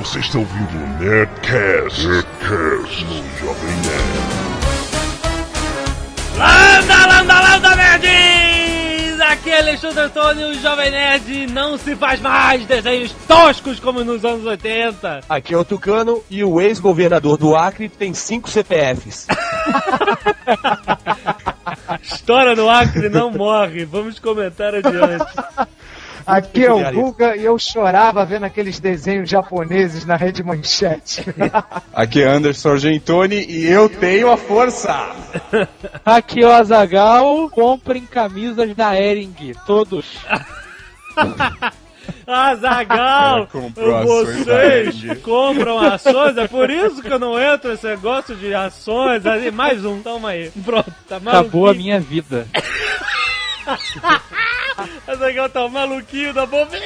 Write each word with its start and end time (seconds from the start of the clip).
Você 0.00 0.18
está 0.20 0.38
ouvindo 0.38 0.78
o 0.78 0.86
Nerdcast, 0.98 2.06
Nerdcast 2.08 3.04
no 3.04 3.22
Jovem 3.38 3.76
Nerd. 3.84 4.40
Landa, 6.38 7.06
landa, 7.06 7.40
landa, 7.40 7.76
nerds! 7.76 9.20
Aqui 9.20 9.50
é 9.50 9.58
Alexandre 9.58 10.00
Antônio, 10.00 10.48
o 10.48 10.54
Jovem 10.54 10.90
Nerd. 10.90 11.46
Não 11.48 11.76
se 11.76 11.94
faz 11.96 12.18
mais 12.18 12.64
desenhos 12.64 13.12
toscos 13.28 13.78
como 13.78 14.02
nos 14.02 14.24
anos 14.24 14.46
80. 14.46 15.20
Aqui 15.28 15.52
é 15.52 15.58
o 15.58 15.66
Tucano 15.66 16.24
e 16.30 16.42
o 16.42 16.62
ex-governador 16.62 17.36
do 17.36 17.54
Acre 17.54 17.90
tem 17.90 18.14
cinco 18.14 18.48
CPFs. 18.48 19.26
História 22.02 22.56
do 22.56 22.70
Acre 22.70 23.10
não 23.10 23.30
morre. 23.30 23.84
Vamos 23.84 24.18
comentar 24.18 24.74
adiante. 24.74 25.26
Aqui 26.30 26.64
é 26.64 26.72
o 26.72 26.92
Guga 26.92 27.36
e 27.36 27.44
eu 27.44 27.58
chorava 27.58 28.24
vendo 28.24 28.44
aqueles 28.44 28.78
desenhos 28.78 29.28
japoneses 29.28 30.06
na 30.06 30.14
rede 30.14 30.42
manchete. 30.44 31.24
Aqui 31.92 32.22
é 32.22 32.28
Anderson 32.28 32.70
Argentoni 32.70 33.44
e 33.48 33.66
eu 33.66 33.88
tenho 33.88 34.30
a 34.30 34.36
força! 34.36 35.10
Aqui 36.06 36.42
é 36.42 36.46
o 36.46 36.52
Azagal, 36.52 37.50
comprem 37.50 38.06
camisas 38.06 38.74
da 38.76 38.98
Ering, 38.98 39.52
todos. 39.66 40.18
Azagal, 42.26 43.48
vocês 44.04 45.20
compram 45.22 45.78
ações, 45.78 46.36
é 46.36 46.46
por 46.46 46.70
isso 46.70 47.02
que 47.02 47.12
eu 47.12 47.18
não 47.18 47.38
entro 47.38 47.70
nesse 47.70 47.86
negócio 47.86 48.36
de 48.36 48.54
ações. 48.54 49.22
Mais 49.52 49.84
um, 49.84 50.00
toma 50.00 50.30
aí. 50.30 50.50
Pronto, 50.64 50.92
tá 51.08 51.18
maluquinho. 51.18 51.40
Acabou 51.40 51.68
a 51.68 51.74
minha 51.74 51.98
vida. 51.98 52.46
Azagal 55.06 55.48
tá 55.48 55.64
um 55.64 55.68
maluquinho 55.68 56.32
da 56.32 56.46
boca. 56.46 56.78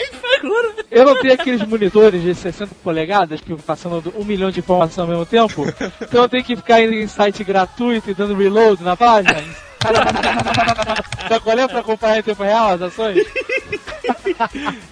Eu 0.91 1.05
não 1.05 1.21
tenho 1.21 1.35
aqueles 1.35 1.67
monitores 1.67 2.23
de 2.23 2.35
60 2.35 2.75
polegadas 2.83 3.41
que 3.41 3.55
passando 3.57 4.13
um 4.17 4.25
milhão 4.25 4.51
de 4.51 4.61
informações 4.61 4.99
ao 4.99 5.07
mesmo 5.07 5.27
tempo. 5.27 5.65
Então 6.01 6.23
eu 6.23 6.29
tenho 6.29 6.45
que 6.45 6.57
ficar 6.57 6.83
indo 6.83 6.95
em 6.95 7.07
site 7.07 7.43
gratuito 7.45 8.11
e 8.11 8.15
dando 8.15 8.35
reload 8.35 8.83
na 8.83 8.97
página. 8.97 9.43
Sabe 11.29 11.41
qual 11.41 11.59
é 11.59 11.69
pra 11.69 11.81
acompanhar 11.81 12.19
em 12.19 12.23
tempo 12.23 12.43
real 12.43 12.75
as 12.75 12.83
ações? 12.83 13.25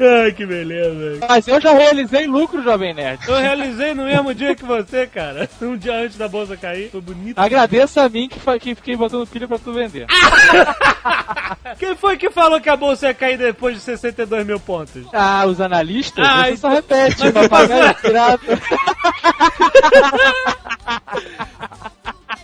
Ai, 0.00 0.32
que 0.32 0.46
beleza. 0.46 1.18
Mas 1.28 1.48
eu 1.48 1.60
já 1.60 1.72
realizei 1.72 2.26
lucro, 2.26 2.62
Jovem 2.62 2.94
Nerd. 2.94 3.26
Eu 3.28 3.36
realizei 3.36 3.92
no 3.94 4.04
mesmo 4.04 4.34
dia 4.34 4.54
que 4.54 4.64
você, 4.64 5.06
cara. 5.06 5.48
Um 5.62 5.76
dia 5.76 5.94
antes 5.94 6.16
da 6.16 6.28
bolsa 6.28 6.56
cair. 6.56 6.90
Foi 6.90 7.00
bonito. 7.00 7.38
Agradeça 7.38 8.02
a 8.02 8.08
mim 8.08 8.28
que, 8.28 8.38
que 8.58 8.74
fiquei 8.74 8.96
botando 8.96 9.26
pilha 9.26 9.46
pra 9.48 9.58
tu 9.58 9.72
vender. 9.72 10.06
Quem 11.78 11.94
foi 11.96 12.16
que 12.16 12.30
falou 12.30 12.60
que 12.60 12.68
a 12.68 12.76
bolsa 12.76 13.06
ia 13.08 13.14
cair 13.14 13.38
depois 13.38 13.76
de 13.76 13.80
62 13.82 14.44
mil 14.46 14.58
pontos? 14.60 15.06
Ah, 15.12 15.44
os 15.46 15.60
analistas? 15.60 16.24
Ah, 16.26 16.50
então- 16.50 16.56
só 16.56 16.68
repete, 16.68 17.16
mas 17.22 17.32
papagaio 17.32 17.94
pirata. 17.96 18.58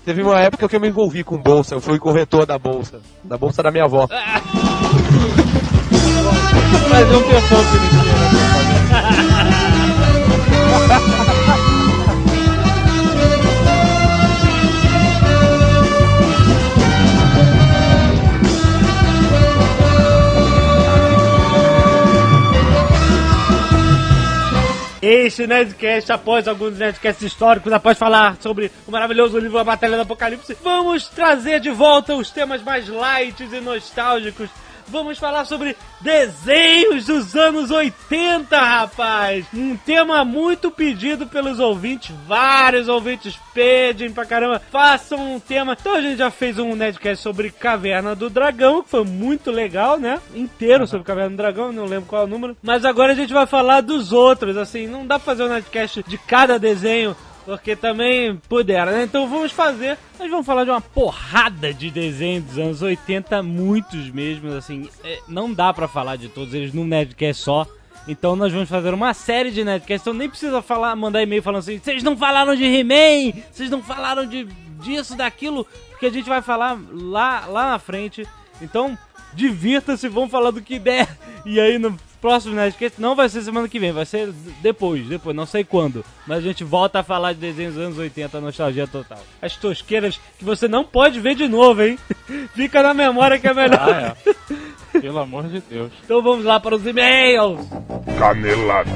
Teve 0.09 0.23
uma 0.23 0.41
época 0.41 0.67
que 0.67 0.75
eu 0.75 0.81
me 0.81 0.89
envolvi 0.89 1.23
com 1.23 1.37
bolsa, 1.37 1.75
eu 1.75 1.83
fui 1.83 1.99
corretor 1.99 2.47
da 2.47 2.59
bolsa, 2.59 2.99
da 3.23 3.37
bolsa 3.37 3.63
da 3.63 3.71
minha 3.71 3.85
avó. 3.85 4.09
Mas 6.89 7.13
eu 7.13 7.23
tenho 7.25 7.43
pouco 7.43 7.79
Este 25.11 25.47
Nerdcast, 25.47 26.13
após 26.13 26.47
alguns 26.47 26.77
Nerdcasts 26.77 27.23
históricos, 27.23 27.73
após 27.73 27.97
falar 27.97 28.37
sobre 28.43 28.71
o 28.87 28.91
maravilhoso 28.91 29.39
livro 29.39 29.57
A 29.57 29.65
Batalha 29.65 29.97
do 29.97 30.03
Apocalipse, 30.03 30.55
vamos 30.63 31.09
trazer 31.09 31.61
de 31.61 31.71
volta 31.71 32.15
os 32.15 32.31
temas 32.31 32.63
mais 32.63 32.87
light 32.91 33.41
e 33.41 33.59
nostálgicos. 33.59 34.51
Vamos 34.91 35.19
falar 35.19 35.45
sobre 35.45 35.77
desenhos 36.01 37.07
dos 37.07 37.37
anos 37.37 37.71
80, 37.71 38.59
rapaz! 38.59 39.45
Um 39.53 39.77
tema 39.77 40.25
muito 40.25 40.71
pedido 40.71 41.27
pelos 41.27 41.61
ouvintes. 41.61 42.15
Vários 42.27 42.89
ouvintes 42.89 43.39
pedem 43.53 44.11
pra 44.11 44.25
caramba. 44.25 44.63
Façam 44.71 45.35
um 45.35 45.39
tema. 45.39 45.77
Então 45.79 45.95
a 45.95 46.01
gente 46.01 46.17
já 46.17 46.31
fez 46.31 46.59
um 46.59 46.75
Nerdcast 46.75 47.23
sobre 47.23 47.51
Caverna 47.51 48.15
do 48.15 48.31
Dragão, 48.31 48.83
que 48.83 48.89
foi 48.89 49.05
muito 49.05 49.51
legal, 49.51 49.99
né? 49.99 50.21
Inteiro 50.35 50.87
sobre 50.87 51.05
Caverna 51.05 51.31
do 51.31 51.37
Dragão, 51.37 51.71
não 51.71 51.85
lembro 51.85 52.09
qual 52.09 52.23
é 52.23 52.25
o 52.25 52.29
número. 52.29 52.57
Mas 52.63 52.85
agora 52.85 53.13
a 53.13 53.17
gente 53.17 53.33
vai 53.33 53.47
falar 53.47 53.83
dos 53.83 54.11
outros. 54.13 54.57
Assim, 54.57 54.87
não 54.87 55.07
dá 55.07 55.19
pra 55.19 55.27
fazer 55.27 55.45
um 55.45 55.49
Nerdcast 55.49 56.03
de 56.09 56.17
cada 56.17 56.59
desenho. 56.59 57.15
Porque 57.49 57.75
também 57.75 58.37
puderam, 58.47 58.93
né? 58.93 59.05
Então 59.05 59.27
vamos 59.27 59.53
fazer. 59.53 59.97
Nós 60.19 60.31
vamos 60.31 60.45
falar 60.45 60.65
de 60.65 60.71
uma 60.71 60.83
porrada 60.83 61.73
de 61.73 61.91
desenhos 61.91 62.45
dos 62.45 62.59
anos 62.59 62.83
80, 62.83 63.43
muitos 63.43 64.11
mesmo, 64.11 64.53
assim. 64.53 64.87
é, 65.03 65.19
não 65.27 65.51
dá 65.51 65.73
pra 65.73 65.89
falar 65.89 66.17
de 66.17 66.29
todos 66.29 66.53
eles 66.53 66.75
num 66.75 66.85
Nerdcast 66.85 67.43
só. 67.43 67.67
Então 68.07 68.37
nós 68.37 68.53
vamos 68.53 68.69
fazer 68.69 68.93
uma 68.93 69.15
série 69.15 69.51
de 69.51 69.65
Nerdcasts. 69.65 70.03
Então 70.03 70.13
nem 70.13 70.29
precisa 70.29 70.61
falar, 70.61 70.95
mandar 70.95 71.23
e-mail 71.23 71.43
falando 71.43 71.61
assim: 71.61 71.79
vocês 71.79 72.03
não 72.03 72.19
falaram 72.19 72.55
de 72.55 72.65
He-Man, 72.65 73.41
vocês 73.51 73.71
não 73.71 73.83
falaram 73.83 74.27
de 74.27 74.45
disso, 74.83 75.17
daquilo, 75.17 75.67
porque 75.89 76.05
a 76.05 76.13
gente 76.13 76.29
vai 76.29 76.43
falar 76.43 76.79
lá, 76.93 77.47
lá 77.47 77.71
na 77.71 77.79
frente. 77.79 78.29
Então 78.61 78.97
divirta-se, 79.33 80.07
vamos 80.07 80.31
falar 80.31 80.51
do 80.51 80.61
que 80.61 80.79
der. 80.79 81.09
E 81.47 81.59
aí 81.59 81.79
no 81.79 81.97
próximo 82.21 82.55
Nerdcast 82.55 83.01
não 83.01 83.15
vai 83.15 83.29
ser 83.29 83.43
semana 83.43 83.69
que 83.69 83.79
vem, 83.79 83.93
vai 83.93 84.05
ser 84.05 84.33
depois, 84.61 85.07
depois, 85.07 85.35
não 85.35 85.47
sei 85.47 85.65
quando. 85.65 86.05
Mas 86.27 86.39
a 86.39 86.41
gente 86.43 86.65
volta 86.65 87.01
a 87.01 87.03
falar 87.03 87.33
de 87.33 87.41
desenhos 87.41 87.75
dos 87.75 87.85
anos 87.85 87.99
80, 87.99 88.41
nostalgia 88.41 88.87
total. 88.87 89.21
As 89.41 89.57
tosqueiras 89.57 90.21
que 90.39 90.45
você 90.45 90.69
não 90.69 90.85
pode 90.85 91.21
ver 91.21 91.35
de 91.35 91.49
novo, 91.49 91.83
hein? 91.83 91.99
Fica 92.55 92.83
na 92.83 92.95
memória 92.95 93.39
que 93.39 93.49
é 93.49 93.55
melhor. 93.55 93.79
Ah, 93.81 94.17
é. 94.95 95.01
Pelo 95.01 95.19
amor 95.19 95.45
de 95.49 95.61
Deus. 95.61 95.93
Então 96.05 96.23
vamos 96.23 96.45
lá 96.45 96.59
para 96.59 96.75
os 96.75 96.87
e-mails. 96.87 97.61
Canelada. 98.19 98.91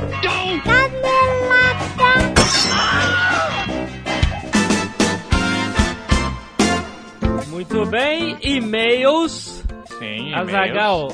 Muito 7.49 7.87
bem, 7.87 8.37
e-mails. 8.43 9.63
Sim, 9.99 10.35
Azagal, 10.35 11.09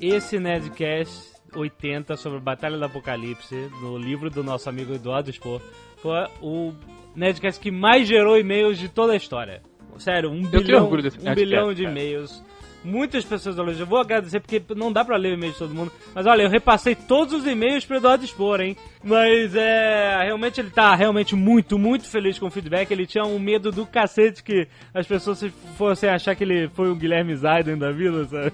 esse 0.00 0.38
Nerdcast 0.38 1.27
80 1.54 2.16
sobre 2.16 2.38
a 2.38 2.40
Batalha 2.40 2.78
do 2.78 2.84
Apocalipse, 2.84 3.70
no 3.82 3.96
livro 3.96 4.30
do 4.30 4.42
nosso 4.42 4.68
amigo 4.68 4.94
Eduardo 4.94 5.32
Spor, 5.32 5.60
foi 5.96 6.26
o 6.40 6.72
Nerdcast 7.14 7.60
que 7.60 7.70
mais 7.70 8.06
gerou 8.06 8.38
e-mails 8.38 8.78
de 8.78 8.88
toda 8.88 9.12
a 9.12 9.16
história. 9.16 9.62
Sério, 9.98 10.30
um 10.30 10.42
bilhão, 10.42 10.88
um 10.88 11.34
bilhão 11.34 11.74
de 11.74 11.84
e-mails. 11.84 12.44
Muitas 12.84 13.24
pessoas 13.24 13.58
elogiam. 13.58 13.80
Eu 13.82 13.86
vou 13.86 13.98
agradecer 13.98 14.40
porque 14.40 14.62
não 14.74 14.92
dá 14.92 15.04
pra 15.04 15.16
ler 15.16 15.32
o 15.32 15.34
e-mail 15.34 15.52
de 15.52 15.58
todo 15.58 15.74
mundo. 15.74 15.92
Mas 16.14 16.26
olha, 16.26 16.42
eu 16.42 16.48
repassei 16.48 16.94
todos 16.94 17.34
os 17.34 17.46
e-mails 17.46 17.84
pro 17.84 17.96
Eduardo 17.96 18.26
Spor, 18.26 18.60
hein? 18.60 18.76
Mas 19.02 19.54
é. 19.54 20.24
Realmente 20.24 20.60
ele 20.60 20.70
tá 20.70 20.94
realmente 20.94 21.34
muito, 21.34 21.78
muito 21.78 22.06
feliz 22.06 22.38
com 22.38 22.46
o 22.46 22.50
feedback. 22.50 22.90
Ele 22.90 23.06
tinha 23.06 23.24
um 23.24 23.38
medo 23.38 23.70
do 23.70 23.86
cacete 23.86 24.42
que 24.42 24.68
as 24.94 25.06
pessoas 25.06 25.44
fossem 25.76 26.08
achar 26.08 26.34
que 26.34 26.44
ele 26.44 26.68
foi 26.68 26.90
um 26.90 26.96
Guilherme 26.96 27.34
Zaiden 27.34 27.76
da 27.76 27.90
vida, 27.90 28.24
sabe? 28.24 28.52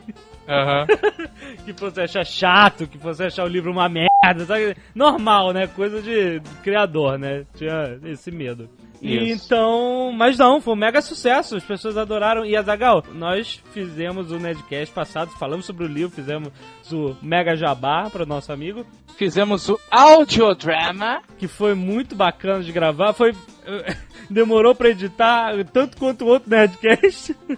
Aham. 0.48 0.86
que 1.64 1.72
fosse 1.72 2.00
achar 2.00 2.24
chato, 2.24 2.86
que 2.86 2.98
fosse 2.98 3.24
achar 3.24 3.44
o 3.44 3.48
livro 3.48 3.72
uma 3.72 3.88
merda, 3.88 4.44
sabe? 4.46 4.76
Normal, 4.94 5.52
né? 5.52 5.66
Coisa 5.66 6.00
de 6.00 6.40
criador, 6.62 7.18
né? 7.18 7.44
Tinha 7.54 7.98
esse 8.04 8.30
medo. 8.30 8.68
E 9.06 9.30
então, 9.32 10.10
mas 10.16 10.38
não, 10.38 10.60
foi 10.60 10.72
um 10.72 10.76
mega 10.76 11.02
sucesso, 11.02 11.56
as 11.56 11.62
pessoas 11.64 11.96
adoraram. 11.98 12.44
E 12.44 12.56
Azagal, 12.56 13.04
nós 13.12 13.60
fizemos 13.72 14.30
o 14.32 14.38
Nerdcast 14.38 14.94
passado, 14.94 15.30
falamos 15.38 15.66
sobre 15.66 15.84
o 15.84 15.88
livro, 15.88 16.14
fizemos 16.14 16.50
o 16.90 17.14
Mega 17.20 17.54
Jabá 17.54 18.08
para 18.10 18.22
o 18.22 18.26
nosso 18.26 18.50
amigo, 18.52 18.86
Fizemos 19.16 19.68
o 19.68 19.78
audiodrama. 19.90 21.22
que 21.38 21.46
foi 21.46 21.74
muito 21.74 22.16
bacana 22.16 22.64
de 22.64 22.72
gravar. 22.72 23.12
Foi. 23.12 23.32
Demorou 24.28 24.74
para 24.74 24.88
editar 24.88 25.52
tanto 25.72 25.96
quanto 25.96 26.24
o 26.24 26.28
outro 26.28 26.50
Nerdcast. 26.50 27.36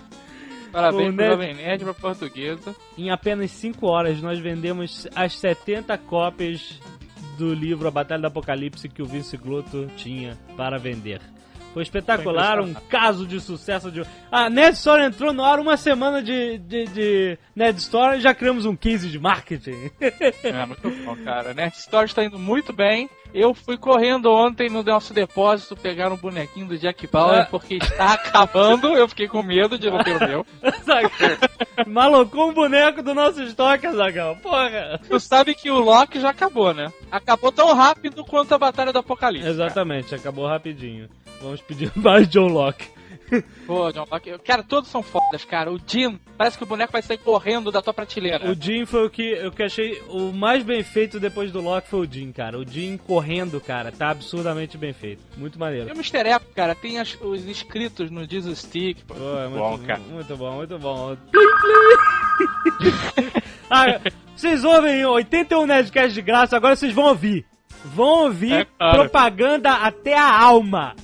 Parabéns 0.73 1.05
pro 1.07 1.13
Nerd- 1.17 1.31
Jovem 1.33 1.55
Nerd 1.55 1.85
pra 1.85 1.95
portuguesa. 1.95 2.75
Em 2.99 3.11
apenas 3.11 3.51
5 3.53 3.87
horas 3.87 4.21
nós 4.21 4.39
vendemos 4.39 5.07
as 5.15 5.39
70 5.39 5.97
cópias 5.99 6.79
do 7.39 7.55
livro 7.55 7.89
A 7.89 7.91
Batalha 7.91 8.21
do 8.23 8.27
Apocalipse 8.27 8.89
que 8.89 9.01
o 9.01 9.07
Vince 9.07 9.37
Glotto 9.39 9.87
tinha 9.97 10.37
para 10.57 10.79
vender. 10.79 11.21
Foi 11.77 11.83
espetacular, 11.83 12.59
um 12.59 12.73
caso 12.73 13.27
de 13.27 13.39
sucesso 13.39 13.93
de. 13.93 14.03
A 14.33 14.49
Nerd 14.49 14.77
Store 14.77 15.03
entrou 15.03 15.31
no 15.35 15.45
ar 15.45 15.61
uma 15.61 15.77
semana 15.77 16.23
de, 16.23 16.57
de, 16.57 16.85
de 16.87 17.39
Nerd 17.55 17.79
Store 17.81 18.17
e 18.17 18.21
já 18.23 18.33
criamos 18.35 18.65
um 18.65 18.75
case 18.75 19.11
de 19.11 19.19
marketing. 19.19 19.91
É, 20.01 20.65
muito 20.65 20.89
bom, 21.05 21.15
cara. 21.17 21.53
Nerd 21.53 21.77
Story 21.77 22.07
está 22.07 22.25
indo 22.25 22.39
muito 22.39 22.73
bem. 22.73 23.11
Eu 23.35 23.53
fui 23.53 23.77
correndo 23.77 24.33
ontem 24.33 24.71
no 24.71 24.83
nosso 24.83 25.13
depósito 25.13 25.77
pegar 25.77 26.11
um 26.11 26.17
bonequinho 26.17 26.67
do 26.67 26.79
Jack 26.79 27.07
Bauer 27.09 27.43
Ah. 27.43 27.49
porque 27.51 27.75
está 27.75 28.15
acabando. 28.15 28.97
Eu 28.97 29.07
fiquei 29.07 29.29
com 29.29 29.43
medo 29.43 29.79
de 29.79 29.91
não 29.91 30.03
ter 30.03 30.17
o 30.17 30.27
meu. 30.27 30.47
Malocou 31.87 32.49
um 32.49 32.55
boneco 32.55 33.03
do 33.03 33.13
nosso 33.13 33.43
estoque, 33.43 33.87
Azagal. 33.87 34.37
Porra! 34.37 34.99
Tu 35.07 35.21
sabe 35.21 35.55
que 35.55 35.71
o 35.71 35.79
Loki 35.79 36.21
já 36.21 36.31
acabou, 36.31 36.73
né? 36.73 36.91
Acabou 37.13 37.53
tão 37.53 37.75
rápido 37.75 38.25
quanto 38.25 38.55
a 38.55 38.59
Batalha 38.59 38.95
do 38.95 39.01
Apocalipse. 39.01 39.47
Exatamente, 39.47 40.15
acabou 40.15 40.47
rapidinho. 40.47 41.07
Vamos 41.41 41.61
pedir 41.61 41.91
mais 41.97 42.29
John 42.29 42.49
Locke. 42.49 42.89
Pô, 43.67 43.91
John 43.91 44.07
Locke. 44.09 44.39
Cara, 44.45 44.63
todos 44.63 44.89
são 44.89 45.03
fodas, 45.03 45.45
cara. 45.45 45.73
O 45.73 45.81
Jim, 45.85 46.17
parece 46.39 46.57
que 46.57 46.63
o 46.63 46.67
boneco 46.67 46.93
vai 46.93 47.03
sair 47.03 47.19
correndo 47.19 47.73
da 47.73 47.83
tua 47.83 47.93
prateleira. 47.93 48.49
O 48.49 48.55
Jim 48.55 48.87
foi 48.87 49.05
o 49.05 49.11
que 49.11 49.23
eu 49.33 49.51
que 49.51 49.65
achei 49.65 50.01
o 50.09 50.31
mais 50.33 50.63
bem 50.63 50.85
feito 50.85 51.19
depois 51.19 51.51
do 51.51 51.61
Locke 51.61 51.89
foi 51.89 52.07
o 52.07 52.09
Jim, 52.11 52.31
cara. 52.31 52.57
O 52.57 52.65
Jim 52.65 52.97
correndo, 52.97 53.61
cara, 53.61 53.91
tá 53.91 54.11
absurdamente 54.11 54.79
bem 54.79 54.93
feito. 54.93 55.21
Muito 55.37 55.59
maneiro. 55.59 55.89
E 55.89 55.93
o 55.93 55.95
Mr. 55.95 56.19
Eko, 56.29 56.47
cara, 56.55 56.73
tem 56.77 57.01
as- 57.01 57.19
os 57.21 57.45
inscritos 57.49 58.13
no 58.13 58.25
Jesus 58.31 58.61
Stick. 58.61 58.99
Pô. 59.05 59.15
Pô, 59.15 59.39
é 59.39 59.49
muito 59.49 59.59
Bom, 59.59 59.79
cara. 59.87 60.01
muito 60.09 60.37
bom, 60.37 60.53
muito 60.53 60.79
bom. 60.79 61.17
Ah, 63.69 64.01
vocês 64.37 64.63
ouvem 64.63 65.05
81 65.05 65.67
Nerdcast 65.67 66.15
de 66.15 66.23
graça, 66.23 66.57
agora 66.57 66.77
vocês 66.77 66.93
vão 66.93 67.07
ouvir. 67.07 67.45
Vão 67.95 68.25
ouvir 68.25 68.53
É 68.53 68.67
claro. 68.79 68.99
propaganda 68.99 69.73
até 69.73 70.15
a 70.17 70.43
alma. 70.43 70.95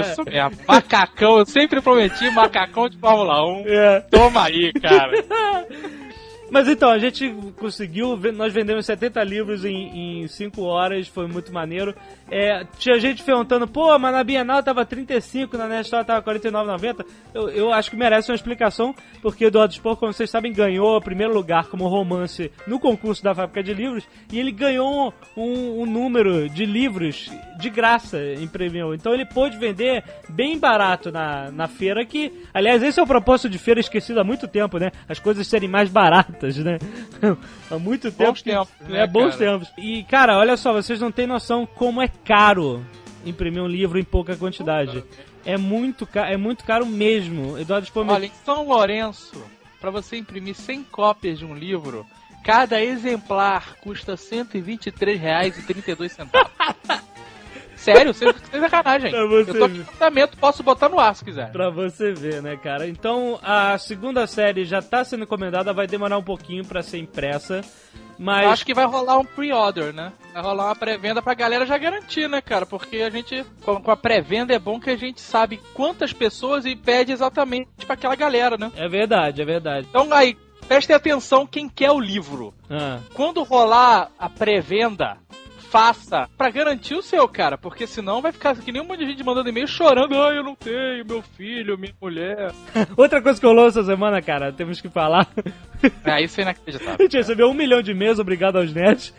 Isso 0.00 0.22
mesmo. 0.24 0.50
Macacão, 0.66 1.38
eu 1.38 1.46
sempre 1.46 1.80
prometi 1.80 2.28
macacão 2.30 2.88
de 2.88 2.96
Fórmula 2.98 3.44
1. 3.46 3.64
É. 3.66 4.00
Toma 4.10 4.44
aí, 4.44 4.72
cara. 4.72 5.12
Mas 6.50 6.68
então, 6.68 6.90
a 6.90 6.98
gente 6.98 7.28
conseguiu, 7.58 8.16
nós 8.32 8.52
vendemos 8.52 8.86
70 8.86 9.22
livros 9.24 9.64
em 9.64 10.26
5 10.28 10.62
horas, 10.62 11.08
foi 11.08 11.26
muito 11.26 11.52
maneiro. 11.52 11.94
É, 12.30 12.64
tinha 12.78 12.98
gente 12.98 13.22
perguntando, 13.22 13.66
pô, 13.66 13.98
mas 13.98 14.12
na 14.12 14.22
Bienal 14.22 14.62
tava 14.62 14.84
35, 14.84 15.56
na 15.56 15.66
Nestor 15.66 16.04
tava 16.04 16.22
49,90. 16.22 17.04
Eu, 17.34 17.48
eu 17.50 17.72
acho 17.72 17.90
que 17.90 17.96
merece 17.96 18.30
uma 18.30 18.36
explicação, 18.36 18.94
porque 19.20 19.44
Eduardo 19.44 19.74
Spor, 19.74 19.96
como 19.96 20.12
vocês 20.12 20.30
sabem, 20.30 20.52
ganhou 20.52 20.96
o 20.96 21.00
primeiro 21.00 21.32
lugar 21.32 21.66
como 21.66 21.88
romance 21.88 22.50
no 22.66 22.78
concurso 22.78 23.22
da 23.22 23.34
Fábrica 23.34 23.62
de 23.62 23.74
Livros, 23.74 24.04
e 24.32 24.38
ele 24.38 24.52
ganhou 24.52 25.12
um, 25.36 25.82
um 25.82 25.86
número 25.86 26.48
de 26.48 26.64
livros 26.64 27.30
de 27.58 27.70
graça 27.70 28.18
em 28.18 28.46
prêmio. 28.46 28.94
Então 28.94 29.14
ele 29.14 29.24
pôde 29.24 29.56
vender 29.56 30.04
bem 30.28 30.58
barato 30.58 31.10
na, 31.10 31.50
na 31.50 31.68
feira, 31.68 32.04
que, 32.04 32.32
aliás, 32.52 32.82
esse 32.82 33.00
é 33.00 33.02
o 33.02 33.06
propósito 33.06 33.50
de 33.50 33.58
feira 33.58 33.80
esquecido 33.80 34.20
há 34.20 34.24
muito 34.24 34.46
tempo, 34.46 34.78
né? 34.78 34.90
As 35.08 35.18
coisas 35.18 35.46
serem 35.46 35.68
mais 35.68 35.90
baratas, 35.90 36.35
né? 36.64 36.78
há 37.70 37.78
muito 37.78 38.10
tempo. 38.12 38.30
Bons 38.30 38.42
tempos, 38.42 38.68
né, 38.88 39.02
é, 39.02 39.06
bons 39.06 39.36
cara? 39.36 39.52
tempos. 39.52 39.68
E, 39.78 40.02
cara, 40.04 40.38
olha 40.38 40.56
só, 40.56 40.72
vocês 40.72 41.00
não 41.00 41.10
têm 41.12 41.26
noção 41.26 41.66
como 41.66 42.00
é 42.02 42.08
caro 42.08 42.84
imprimir 43.24 43.62
um 43.62 43.68
livro 43.68 43.98
em 43.98 44.04
pouca 44.04 44.36
quantidade. 44.36 45.02
É 45.44 45.56
muito, 45.56 46.06
ca 46.06 46.28
é 46.28 46.36
muito 46.36 46.64
caro 46.64 46.86
mesmo. 46.86 47.58
Eduardo 47.58 47.86
Spor 47.86 48.04
me- 48.04 48.12
Olha, 48.12 48.26
em 48.26 48.32
São 48.44 48.66
Lourenço, 48.68 49.42
pra 49.80 49.90
você 49.90 50.16
imprimir 50.16 50.54
100 50.54 50.82
cópias 50.84 51.38
de 51.38 51.44
um 51.44 51.54
livro, 51.54 52.06
cada 52.44 52.82
exemplar 52.82 53.76
custa 53.80 54.12
R$ 54.12 54.18
123,32. 54.18 56.28
Sério, 57.94 58.14
sem 58.14 58.32
sem 58.50 58.60
sacanagem. 58.60 59.10
Pra 59.10 59.26
você 59.26 59.50
Eu 59.50 59.58
tô 59.58 59.68
com 59.68 59.82
tratamento, 59.84 60.36
posso 60.36 60.62
botar 60.62 60.88
no 60.88 60.98
ar 60.98 61.14
se 61.14 61.24
quiser. 61.24 61.50
Pra 61.52 61.70
você 61.70 62.12
ver, 62.12 62.42
né, 62.42 62.56
cara? 62.56 62.86
Então, 62.88 63.38
a 63.42 63.76
segunda 63.78 64.26
série 64.26 64.64
já 64.64 64.82
tá 64.82 65.04
sendo 65.04 65.24
encomendada, 65.24 65.72
vai 65.72 65.86
demorar 65.86 66.18
um 66.18 66.22
pouquinho 66.22 66.64
pra 66.64 66.82
ser 66.82 66.98
impressa, 66.98 67.62
mas... 68.18 68.44
Eu 68.44 68.50
acho 68.50 68.66
que 68.66 68.74
vai 68.74 68.86
rolar 68.86 69.18
um 69.18 69.24
pre-order, 69.24 69.92
né? 69.92 70.12
Vai 70.32 70.42
rolar 70.42 70.66
uma 70.66 70.76
pré-venda 70.76 71.22
pra 71.22 71.34
galera 71.34 71.66
já 71.66 71.76
garantir, 71.78 72.28
né, 72.28 72.40
cara? 72.40 72.66
Porque 72.66 72.98
a 72.98 73.10
gente, 73.10 73.44
com 73.64 73.80
com 73.80 73.90
a 73.90 73.96
pré-venda 73.96 74.54
é 74.54 74.58
bom 74.58 74.80
que 74.80 74.90
a 74.90 74.96
gente 74.96 75.20
sabe 75.20 75.60
quantas 75.74 76.12
pessoas 76.12 76.64
e 76.64 76.74
pede 76.74 77.12
exatamente 77.12 77.68
pra 77.84 77.94
aquela 77.94 78.16
galera, 78.16 78.56
né? 78.56 78.72
É 78.76 78.88
verdade, 78.88 79.42
é 79.42 79.44
verdade. 79.44 79.86
Então 79.88 80.12
aí, 80.12 80.36
prestem 80.66 80.96
atenção 80.96 81.46
quem 81.46 81.68
quer 81.68 81.90
o 81.90 82.00
livro. 82.00 82.52
Ah, 82.70 82.98
Quando 83.14 83.42
rolar 83.42 84.10
a 84.18 84.28
pré-venda, 84.28 85.18
faça 85.70 86.28
pra 86.36 86.50
garantir 86.50 86.94
o 86.94 87.02
seu, 87.02 87.26
cara. 87.28 87.58
Porque 87.58 87.86
senão 87.86 88.22
vai 88.22 88.32
ficar 88.32 88.56
que 88.56 88.72
nem 88.72 88.82
um 88.82 88.86
monte 88.86 89.00
de 89.00 89.10
gente 89.10 89.24
mandando 89.24 89.48
e-mail 89.48 89.66
chorando. 89.68 90.14
Ai, 90.20 90.38
eu 90.38 90.44
não 90.44 90.54
tenho, 90.54 91.04
meu 91.06 91.22
filho, 91.22 91.78
minha 91.78 91.94
mulher. 92.00 92.52
Outra 92.96 93.20
coisa 93.20 93.38
que 93.40 93.46
rolou 93.46 93.66
essa 93.66 93.84
semana, 93.84 94.20
cara, 94.22 94.52
temos 94.52 94.80
que 94.80 94.88
falar. 94.88 95.28
É, 96.04 96.22
isso 96.22 96.40
é 96.40 96.42
inacreditável. 96.42 96.96
A 96.98 97.02
gente 97.02 97.16
recebeu 97.16 97.48
um 97.48 97.54
milhão 97.54 97.82
de 97.82 97.90
e-mails, 97.90 98.18
obrigado 98.18 98.56
aos 98.56 98.72
nerds. 98.72 99.12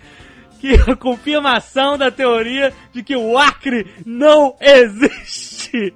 Que 0.60 0.74
a 0.90 0.96
confirmação 0.96 1.98
da 1.98 2.10
teoria 2.10 2.74
de 2.92 3.04
que 3.04 3.16
o 3.16 3.38
Acre 3.38 3.86
não 4.06 4.56
existe. 4.60 5.94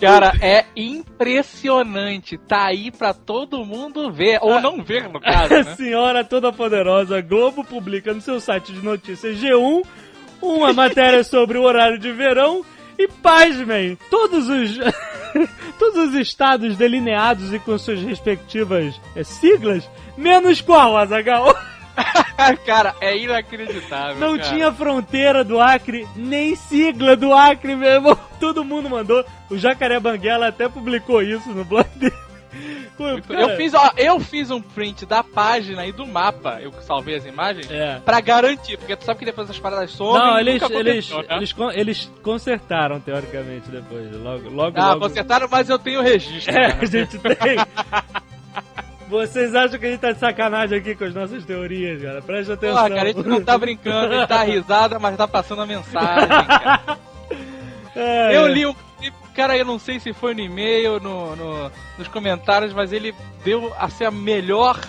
Cara, 0.00 0.32
é 0.40 0.66
impressionante. 0.76 2.38
Tá 2.38 2.66
aí 2.66 2.90
pra 2.90 3.12
todo 3.12 3.64
mundo 3.64 4.12
ver. 4.12 4.38
Ou 4.42 4.60
não 4.60 4.82
ver, 4.82 5.08
no 5.08 5.20
caso, 5.20 5.54
A 5.54 5.62
né? 5.64 5.74
senhora 5.76 6.24
toda 6.24 6.52
poderosa 6.52 7.20
Globo 7.20 7.64
publica 7.64 8.12
no 8.12 8.20
seu 8.20 8.40
site 8.40 8.72
de 8.72 8.84
notícias 8.84 9.38
G1 9.38 9.82
uma 10.42 10.72
matéria 10.72 11.22
sobre 11.24 11.58
o 11.58 11.62
horário 11.62 11.98
de 11.98 12.12
verão 12.12 12.64
e 12.98 13.08
pasmem, 13.08 13.98
todos 14.08 14.48
os 14.48 14.78
todos 15.78 16.10
os 16.10 16.14
estados 16.14 16.76
delineados 16.76 17.52
e 17.52 17.58
com 17.58 17.76
suas 17.76 18.00
respectivas 18.00 19.00
siglas, 19.24 19.88
menos 20.16 20.60
qual, 20.60 20.96
Azagal? 20.96 21.54
cara, 22.66 22.94
é 23.00 23.16
inacreditável. 23.16 24.16
Não 24.16 24.36
cara. 24.36 24.48
tinha 24.50 24.72
fronteira 24.72 25.44
do 25.44 25.60
Acre, 25.60 26.06
nem 26.16 26.54
sigla 26.54 27.16
do 27.16 27.32
Acre, 27.32 27.76
meu 27.76 27.88
irmão. 27.88 28.18
Todo 28.40 28.64
mundo 28.64 28.90
mandou. 28.90 29.24
O 29.50 29.56
Jacaré 29.56 29.98
Banguela 30.00 30.48
até 30.48 30.68
publicou 30.68 31.22
isso 31.22 31.48
no 31.50 31.64
blog 31.64 31.88
dele. 31.96 32.14
Eu 32.96 33.20
cara, 33.22 33.56
fiz, 33.56 33.74
ó, 33.74 33.90
eu 33.96 34.20
fiz 34.20 34.52
um 34.52 34.60
print 34.60 35.04
da 35.04 35.24
página 35.24 35.84
e 35.84 35.90
do 35.90 36.06
mapa, 36.06 36.60
eu 36.62 36.72
salvei 36.82 37.16
as 37.16 37.26
imagens, 37.26 37.68
É. 37.68 38.00
pra 38.04 38.20
garantir, 38.20 38.76
porque 38.78 38.94
tu 38.94 39.04
sabe 39.04 39.18
que 39.18 39.24
depois 39.24 39.50
as 39.50 39.58
paradas 39.58 39.90
somem. 39.90 40.22
Não, 40.22 40.38
eles, 40.38 40.62
eles, 40.70 41.10
né? 41.10 41.24
eles, 41.30 41.54
eles 41.74 42.12
consertaram, 42.22 43.00
teoricamente, 43.00 43.68
depois. 43.68 44.12
Logo, 44.14 44.48
logo, 44.48 44.80
Ah, 44.80 44.90
logo. 44.90 45.00
consertaram, 45.08 45.48
mas 45.50 45.68
eu 45.68 45.76
tenho 45.76 46.02
registro. 46.02 46.56
É, 46.56 46.66
a 46.66 46.84
gente 46.84 47.18
tem. 47.18 47.56
Vocês 49.08 49.54
acham 49.54 49.78
que 49.78 49.86
a 49.86 49.90
gente 49.90 50.00
tá 50.00 50.12
de 50.12 50.18
sacanagem 50.18 50.78
aqui 50.78 50.94
com 50.94 51.04
as 51.04 51.14
nossas 51.14 51.44
teorias, 51.44 52.00
cara? 52.02 52.22
Presta 52.22 52.54
atenção. 52.54 52.76
Porra, 52.76 52.88
cara, 52.90 53.02
a 53.02 53.06
gente 53.12 53.26
não 53.28 53.42
tá 53.44 53.58
brincando, 53.58 54.14
a 54.14 54.18
gente 54.18 54.28
tá 54.28 54.42
risada, 54.42 54.98
mas 54.98 55.16
tá 55.16 55.28
passando 55.28 55.62
a 55.62 55.66
mensagem, 55.66 56.28
cara. 56.28 56.98
É, 57.96 58.36
Eu 58.36 58.46
é. 58.46 58.48
li 58.48 58.74
clipe, 58.98 59.16
cara, 59.36 59.56
eu 59.56 59.64
não 59.64 59.78
sei 59.78 60.00
se 60.00 60.12
foi 60.12 60.34
no 60.34 60.40
e-mail, 60.40 60.98
no, 60.98 61.36
no- 61.36 61.70
nos 61.96 62.08
comentários, 62.08 62.72
mas 62.72 62.92
ele 62.92 63.14
deu 63.44 63.72
assim, 63.78 64.04
a 64.04 64.10
melhor 64.10 64.80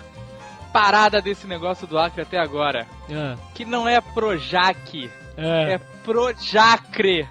parada 0.73 1.21
desse 1.21 1.45
negócio 1.45 1.85
do 1.85 2.00
Acre 2.00 2.23
até 2.23 2.39
agora. 2.39 2.88
É, 3.07 3.35
Que 3.53 3.63
não 3.63 3.88
é 3.88 4.01
Projac, 4.01 5.09
é. 5.38 5.73
é 5.73 5.79
Projacre. 6.03 7.27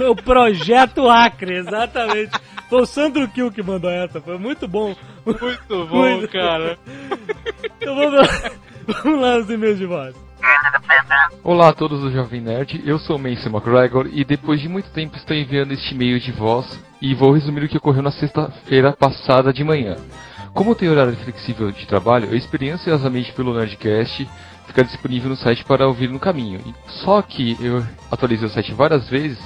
o 0.00 0.16
Projeto 0.16 1.10
Acre, 1.10 1.58
exatamente. 1.58 2.32
Foi 2.70 2.80
o 2.80 2.86
Sandro 2.86 3.28
Kill 3.28 3.52
que 3.52 3.62
mandou 3.62 3.90
essa, 3.90 4.18
foi 4.20 4.38
muito 4.38 4.66
bom. 4.66 4.96
Muito 5.26 5.86
bom, 5.86 6.08
Muito. 6.08 6.28
cara. 6.28 6.78
Então 7.80 7.96
vamos 7.96 8.14
lá, 8.14 8.50
vamos 9.02 9.20
lá 9.20 9.36
os 9.38 9.50
e-mails 9.50 9.78
de 9.78 9.86
voz. 9.86 10.14
Olá 11.42 11.70
a 11.70 11.72
todos 11.72 12.00
do 12.00 12.12
Jovem 12.12 12.40
Nerd, 12.40 12.80
eu 12.86 12.96
sou 13.00 13.16
o 13.16 13.18
Mason 13.18 13.48
McGregor 13.48 14.08
e 14.12 14.24
depois 14.24 14.60
de 14.60 14.68
muito 14.68 14.88
tempo 14.90 15.16
estou 15.16 15.36
enviando 15.36 15.72
este 15.72 15.94
e-mail 15.94 16.20
de 16.20 16.30
voz 16.30 16.80
e 17.02 17.12
vou 17.12 17.32
resumir 17.32 17.64
o 17.64 17.68
que 17.68 17.76
ocorreu 17.76 18.02
na 18.02 18.12
sexta-feira 18.12 18.92
passada 18.92 19.52
de 19.52 19.64
manhã. 19.64 19.96
Como 20.54 20.76
tem 20.76 20.88
horário 20.88 21.16
flexível 21.16 21.72
de 21.72 21.86
trabalho, 21.86 22.28
eu 22.30 22.36
esperei 22.36 22.70
ansiosamente 22.70 23.32
pelo 23.32 23.52
Nerdcast 23.52 24.28
ficar 24.68 24.82
disponível 24.82 25.30
no 25.30 25.36
site 25.36 25.64
para 25.64 25.88
ouvir 25.88 26.08
no 26.08 26.20
caminho. 26.20 26.60
Só 26.86 27.20
que 27.20 27.56
eu 27.60 27.84
atualizei 28.10 28.46
o 28.46 28.50
site 28.50 28.72
várias 28.72 29.08
vezes 29.08 29.38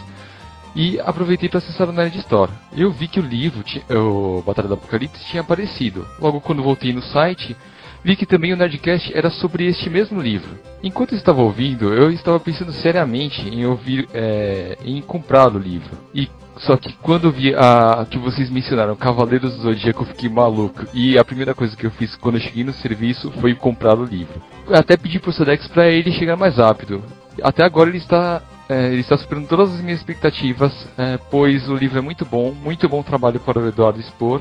e 0.74 1.00
aproveitei 1.00 1.48
para 1.48 1.58
acessar 1.58 1.88
o 1.88 1.92
Nerd 1.92 2.16
Store. 2.18 2.50
Eu 2.76 2.90
vi 2.90 3.08
que 3.08 3.20
o 3.20 3.22
livro, 3.22 3.64
o 3.90 4.42
Batalha 4.42 4.68
do 4.68 4.74
Apocalipse, 4.74 5.24
tinha 5.26 5.42
aparecido. 5.42 6.06
Logo 6.20 6.40
quando 6.40 6.62
voltei 6.62 6.92
no 6.92 7.02
site, 7.02 7.56
vi 8.04 8.16
que 8.16 8.26
também 8.26 8.52
o 8.52 8.56
Nerdcast 8.56 9.12
era 9.16 9.30
sobre 9.30 9.66
este 9.66 9.90
mesmo 9.90 10.20
livro. 10.20 10.50
Enquanto 10.82 11.12
eu 11.12 11.18
estava 11.18 11.42
ouvindo, 11.42 11.92
eu 11.92 12.10
estava 12.10 12.40
pensando 12.40 12.72
seriamente 12.72 13.48
em 13.48 13.66
ouvir, 13.66 14.08
é, 14.14 14.78
em 14.84 15.00
comprar 15.02 15.54
o 15.54 15.58
livro. 15.58 15.90
E 16.14 16.28
só 16.58 16.76
que 16.76 16.92
quando 16.94 17.32
vi 17.32 17.54
a 17.54 18.06
que 18.08 18.18
vocês 18.18 18.50
mencionaram 18.50 18.94
Cavaleiros 18.94 19.56
do 19.56 19.62
Zodíaco, 19.62 20.02
eu 20.02 20.06
fiquei 20.06 20.28
maluco. 20.28 20.84
E 20.92 21.18
a 21.18 21.24
primeira 21.24 21.54
coisa 21.54 21.76
que 21.76 21.86
eu 21.86 21.90
fiz 21.90 22.14
quando 22.16 22.36
eu 22.36 22.40
cheguei 22.40 22.64
no 22.64 22.72
serviço 22.72 23.30
foi 23.40 23.54
comprar 23.54 23.98
o 23.98 24.04
livro. 24.04 24.40
Eu 24.68 24.76
até 24.76 24.96
pedi 24.96 25.18
pro 25.18 25.32
Sedex 25.32 25.66
para 25.68 25.88
ele 25.88 26.12
chegar 26.12 26.36
mais 26.36 26.56
rápido. 26.56 27.02
Até 27.42 27.64
agora 27.64 27.88
ele 27.88 27.98
está 27.98 28.42
é, 28.70 28.86
ele 28.86 29.00
está 29.00 29.18
superando 29.18 29.48
todas 29.48 29.74
as 29.74 29.80
minhas 29.80 29.98
expectativas, 29.98 30.72
é, 30.96 31.18
pois 31.28 31.68
o 31.68 31.74
livro 31.74 31.98
é 31.98 32.00
muito 32.00 32.24
bom, 32.24 32.52
muito 32.52 32.88
bom 32.88 33.02
trabalho 33.02 33.40
para 33.40 33.58
o 33.58 33.66
Eduardo 33.66 33.98
expor. 33.98 34.40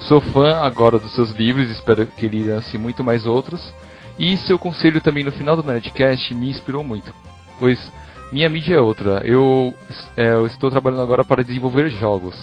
Sou 0.00 0.18
fã 0.18 0.60
agora 0.62 0.98
dos 0.98 1.14
seus 1.14 1.32
livros, 1.32 1.68
espero 1.70 2.06
que 2.06 2.24
ele 2.24 2.42
lance 2.42 2.78
muito 2.78 3.04
mais 3.04 3.26
outros. 3.26 3.74
E 4.18 4.34
seu 4.38 4.58
conselho 4.58 4.98
também 5.02 5.22
no 5.22 5.30
final 5.30 5.54
do 5.56 5.62
Nerdcast 5.62 6.34
me 6.34 6.48
inspirou 6.48 6.82
muito. 6.82 7.14
pois 7.58 7.92
minha 8.32 8.48
mídia 8.48 8.76
é 8.76 8.80
outra. 8.80 9.20
Eu, 9.26 9.74
é, 10.16 10.32
eu 10.32 10.46
estou 10.46 10.70
trabalhando 10.70 11.02
agora 11.02 11.22
para 11.22 11.44
desenvolver 11.44 11.90
jogos. 11.90 12.34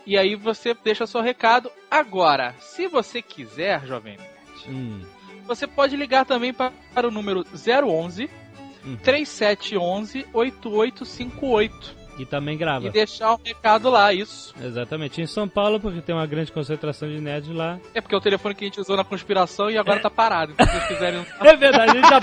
E 0.06 0.16
aí 0.16 0.34
você 0.36 0.72
deixa 0.74 1.06
seu 1.06 1.20
recado. 1.20 1.70
Agora, 1.90 2.54
se 2.60 2.86
você 2.88 3.20
quiser, 3.20 3.84
jovem 3.86 4.16
nerd, 4.16 4.28
Hum. 4.68 5.00
você 5.46 5.66
pode 5.66 5.96
ligar 5.96 6.24
também 6.26 6.52
para, 6.52 6.72
para 6.94 7.08
o 7.08 7.10
número 7.10 7.44
011 7.54 8.28
Hum. 8.84 8.96
3711 9.02 10.26
8858 10.32 11.97
E 12.18 12.24
também 12.26 12.56
grava. 12.58 12.86
e 12.86 12.90
deixar 12.90 13.32
um 13.34 13.38
recado 13.44 13.88
lá, 13.90 14.12
isso. 14.12 14.54
Exatamente. 14.62 15.20
Em 15.22 15.26
São 15.26 15.48
Paulo, 15.48 15.78
porque 15.78 16.00
tem 16.00 16.14
uma 16.14 16.26
grande 16.26 16.50
concentração 16.52 17.08
de 17.08 17.20
nerds 17.20 17.54
lá. 17.54 17.78
É 17.94 18.00
porque 18.00 18.14
é 18.14 18.18
o 18.18 18.20
telefone 18.20 18.54
que 18.54 18.64
a 18.64 18.66
gente 18.68 18.80
usou 18.80 18.96
na 18.96 19.04
conspiração 19.04 19.70
e 19.70 19.78
agora 19.78 20.00
tá 20.00 20.10
parado. 20.10 20.52
Então, 20.52 20.66
se 20.66 20.72
vocês 20.72 20.86
quiserem 20.88 21.24
É 21.40 21.56
verdade, 21.56 21.90
a 21.92 21.94
gente 21.94 22.08
já, 22.08 22.18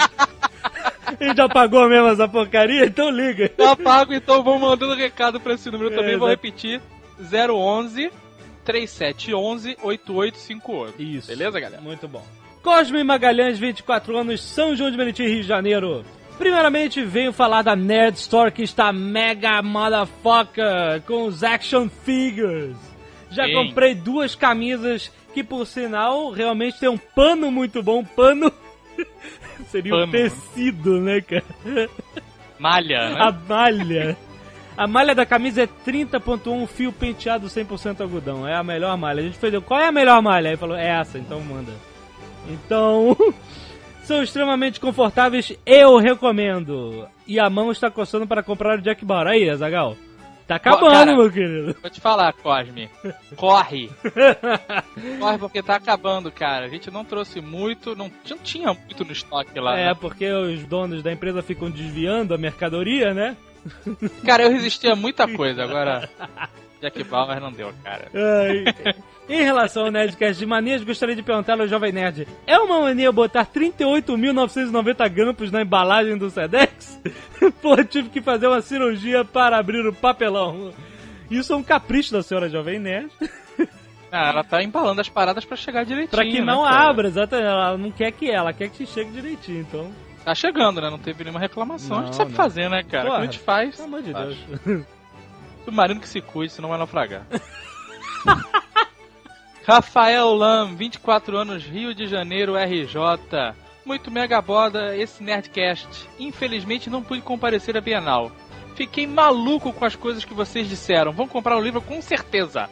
a 1.20 1.24
gente 1.24 1.38
já 1.38 1.48
pagou 1.50 1.88
mesmo 1.88 2.08
essa 2.08 2.28
porcaria, 2.28 2.86
então 2.86 3.10
liga. 3.10 3.48
Tá 3.50 3.76
pago, 3.76 4.14
então 4.14 4.44
vou 4.44 4.60
mandando 4.60 4.96
recado 4.96 5.40
pra 5.40 5.54
esse 5.54 5.70
número 5.72 5.94
É, 5.94 5.96
também. 5.96 6.18
Vou 6.18 6.28
repetir: 6.28 6.82
011 7.20 8.12
3711 8.66 9.78
8858. 9.82 11.02
Isso. 11.02 11.28
Beleza, 11.28 11.60
galera? 11.60 11.82
Muito 11.82 12.08
bom. 12.08 12.26
Cosme 12.64 13.04
Magalhães, 13.04 13.60
24 13.60 14.18
anos, 14.18 14.42
São 14.42 14.76
João 14.76 14.90
de 14.90 14.98
Meriti, 14.98 15.24
Rio 15.24 15.42
de 15.42 15.48
Janeiro. 15.48 16.04
Primeiramente, 16.38 17.04
venho 17.04 17.32
falar 17.32 17.62
da 17.62 17.76
Nerd 17.76 18.18
Store 18.18 18.52
que 18.52 18.64
está 18.64 18.92
mega 18.92 19.62
motherfucker 19.62 21.02
com 21.08 21.26
os 21.26 21.44
action 21.44 21.90
figures. 22.04 22.76
Já 23.32 23.46
Sim. 23.46 23.54
comprei 23.54 23.96
duas 23.96 24.36
camisas 24.36 25.12
que, 25.34 25.44
por 25.44 25.66
sinal, 25.66 26.32
realmente 26.32 26.80
tem 26.80 26.90
um 26.90 26.98
pano 26.98 27.52
muito 27.52 27.82
bom. 27.82 28.04
Pano 28.04 28.52
seria 29.70 29.94
um 29.94 30.00
Pano. 30.00 30.12
tecido, 30.12 31.02
né, 31.02 31.22
cara? 31.22 31.44
Malha, 32.60 33.10
né? 33.10 33.22
A 33.22 33.32
malha. 33.32 34.18
A 34.78 34.88
malha 34.88 35.16
da 35.16 35.26
camisa 35.26 35.64
é 35.64 35.68
30.1 35.68 36.68
fio 36.68 36.92
penteado 36.92 37.48
100% 37.48 38.02
algodão. 38.02 38.48
É 38.48 38.56
a 38.56 38.64
melhor 38.64 38.98
malha. 38.98 39.22
A 39.22 39.24
gente 39.24 39.38
fez, 39.38 39.54
qual 39.64 39.80
é 39.80 39.88
a 39.88 39.92
melhor 39.92 40.22
malha? 40.22 40.50
Aí 40.50 40.58
falou, 40.58 40.76
é 40.76 40.88
essa, 40.88 41.18
então 41.18 41.40
manda. 41.42 41.72
Então, 42.50 43.16
são 44.06 44.24
extremamente 44.24 44.80
confortáveis, 44.80 45.54
eu 45.66 45.98
recomendo. 45.98 47.08
E 47.28 47.40
a 47.40 47.50
mão 47.50 47.72
está 47.72 47.90
coçando 47.90 48.28
para 48.28 48.44
comprar 48.44 48.78
o 48.78 48.82
Jack 48.82 49.04
Bauer. 49.04 49.28
Aí, 49.28 49.50
Azagal. 49.50 49.98
Tá 50.48 50.58
acabando, 50.58 50.92
cara. 50.92 51.16
meu 51.18 51.32
querido. 51.32 51.76
Vou 51.82 51.90
te 51.90 52.00
falar, 52.00 52.32
Cosme. 52.34 52.88
Corre. 53.36 53.90
Corre 55.20 55.38
porque 55.40 55.64
tá 55.64 55.76
acabando, 55.76 56.32
cara. 56.32 56.66
A 56.66 56.70
gente 56.70 56.92
não 56.92 57.04
trouxe 57.04 57.42
muito, 57.42 57.96
não, 57.96 58.12
não 58.30 58.38
tinha 58.38 58.72
muito 58.72 59.04
no 59.04 59.12
estoque 59.12 59.60
lá. 59.60 59.78
É, 59.78 59.88
né? 59.88 59.96
porque 60.00 60.32
os 60.32 60.64
donos 60.66 61.02
da 61.02 61.12
empresa 61.12 61.42
ficam 61.42 61.72
desviando 61.72 62.36
a 62.36 62.38
mercadoria, 62.38 63.12
né? 63.12 63.36
Cara, 64.24 64.44
eu 64.44 64.52
resistia 64.52 64.94
a 64.94 64.96
muita 64.96 65.28
coisa, 65.28 65.64
agora. 65.64 66.08
Jack 66.82 67.04
Bauer 67.04 67.40
não 67.40 67.52
deu, 67.52 67.74
cara. 67.84 68.08
Ai. 68.14 68.66
Em 69.28 69.42
relação 69.42 69.86
ao 69.86 69.92
Nerdcast 69.92 70.38
de 70.38 70.46
manias, 70.46 70.84
gostaria 70.84 71.16
de 71.16 71.24
perguntar 71.24 71.60
ao 71.60 71.68
Jovem 71.68 71.92
Nerd: 71.92 72.28
é 72.46 72.58
uma 72.60 72.82
mania 72.82 73.12
botar 73.12 73.46
38.990 73.46 75.10
grampos 75.10 75.52
na 75.52 75.62
embalagem 75.62 76.18
do 76.18 76.30
Sedex? 76.30 77.02
Pô, 77.62 77.76
tive 77.84 78.10
que 78.10 78.22
fazer 78.22 78.48
uma 78.48 78.62
cirurgia 78.62 79.26
para 79.26 79.58
abrir 79.58 79.86
o 79.88 79.94
papelão. 79.94 80.72
Isso 81.30 81.54
é 81.54 81.56
um 81.56 81.64
capricho 81.64 82.12
da 82.14 82.22
senhora 82.22 82.50
Jovem 82.50 82.78
Nerd. 82.80 83.10
Ah, 84.12 84.30
ela 84.30 84.44
tá 84.44 84.62
embalando 84.64 85.02
as 85.02 85.10
paradas 85.10 85.44
pra 85.44 85.58
chegar 85.58 85.84
direitinho. 85.84 86.12
Pra 86.12 86.24
que 86.24 86.40
né, 86.40 86.46
não 86.46 86.64
cara? 86.64 86.90
abra, 86.90 87.08
exatamente. 87.08 87.48
Ela 87.48 87.78
não 87.78 87.92
quer 87.92 88.12
que 88.12 88.30
ela, 88.30 88.54
quer 88.54 88.70
que 88.70 88.86
chegue 88.86 89.12
direitinho, 89.12 89.62
então. 89.62 89.92
Tá 90.24 90.34
chegando, 90.34 90.80
né? 90.80 90.90
Não 90.90 90.98
teve 91.00 91.24
nenhuma 91.24 91.40
reclamação. 91.40 91.98
a 91.98 92.00
gente 92.02 92.08
Não, 92.12 92.14
sabe 92.14 92.30
não. 92.32 92.38
fazer, 92.38 92.70
né, 92.70 92.84
cara? 92.84 93.04
Porra, 93.06 93.16
Como 93.18 93.24
a 93.28 93.32
gente 93.32 93.40
faz. 93.40 93.76
Pelo 93.76 93.88
amor 93.88 94.02
de. 94.04 94.14
Deus. 94.14 94.38
Submarino 95.66 96.00
que 96.00 96.08
se 96.08 96.22
cuide, 96.22 96.54
senão 96.54 96.70
vai 96.70 96.78
naufragar. 96.78 97.26
Rafael 99.66 100.34
Lam, 100.36 100.76
24 100.76 101.36
anos, 101.38 101.64
Rio 101.64 101.96
de 101.96 102.06
Janeiro, 102.06 102.54
RJ. 102.56 103.56
Muito 103.84 104.12
mega 104.12 104.40
boda 104.40 104.96
esse 104.96 105.24
Nerdcast. 105.24 106.08
Infelizmente 106.20 106.88
não 106.90 107.02
pude 107.02 107.22
comparecer 107.22 107.76
à 107.76 107.82
Bienal. 107.82 108.32
Fiquei 108.76 109.08
maluco 109.08 109.74
com 109.74 109.84
as 109.86 109.96
coisas 109.96 110.24
que 110.24 110.36
vocês 110.36 110.70
disseram. 110.70 111.12
Vão 111.12 111.28
comprar 111.28 111.58
o 111.58 111.62
livro 111.62 111.82
com 111.82 112.00
certeza. 112.02 112.70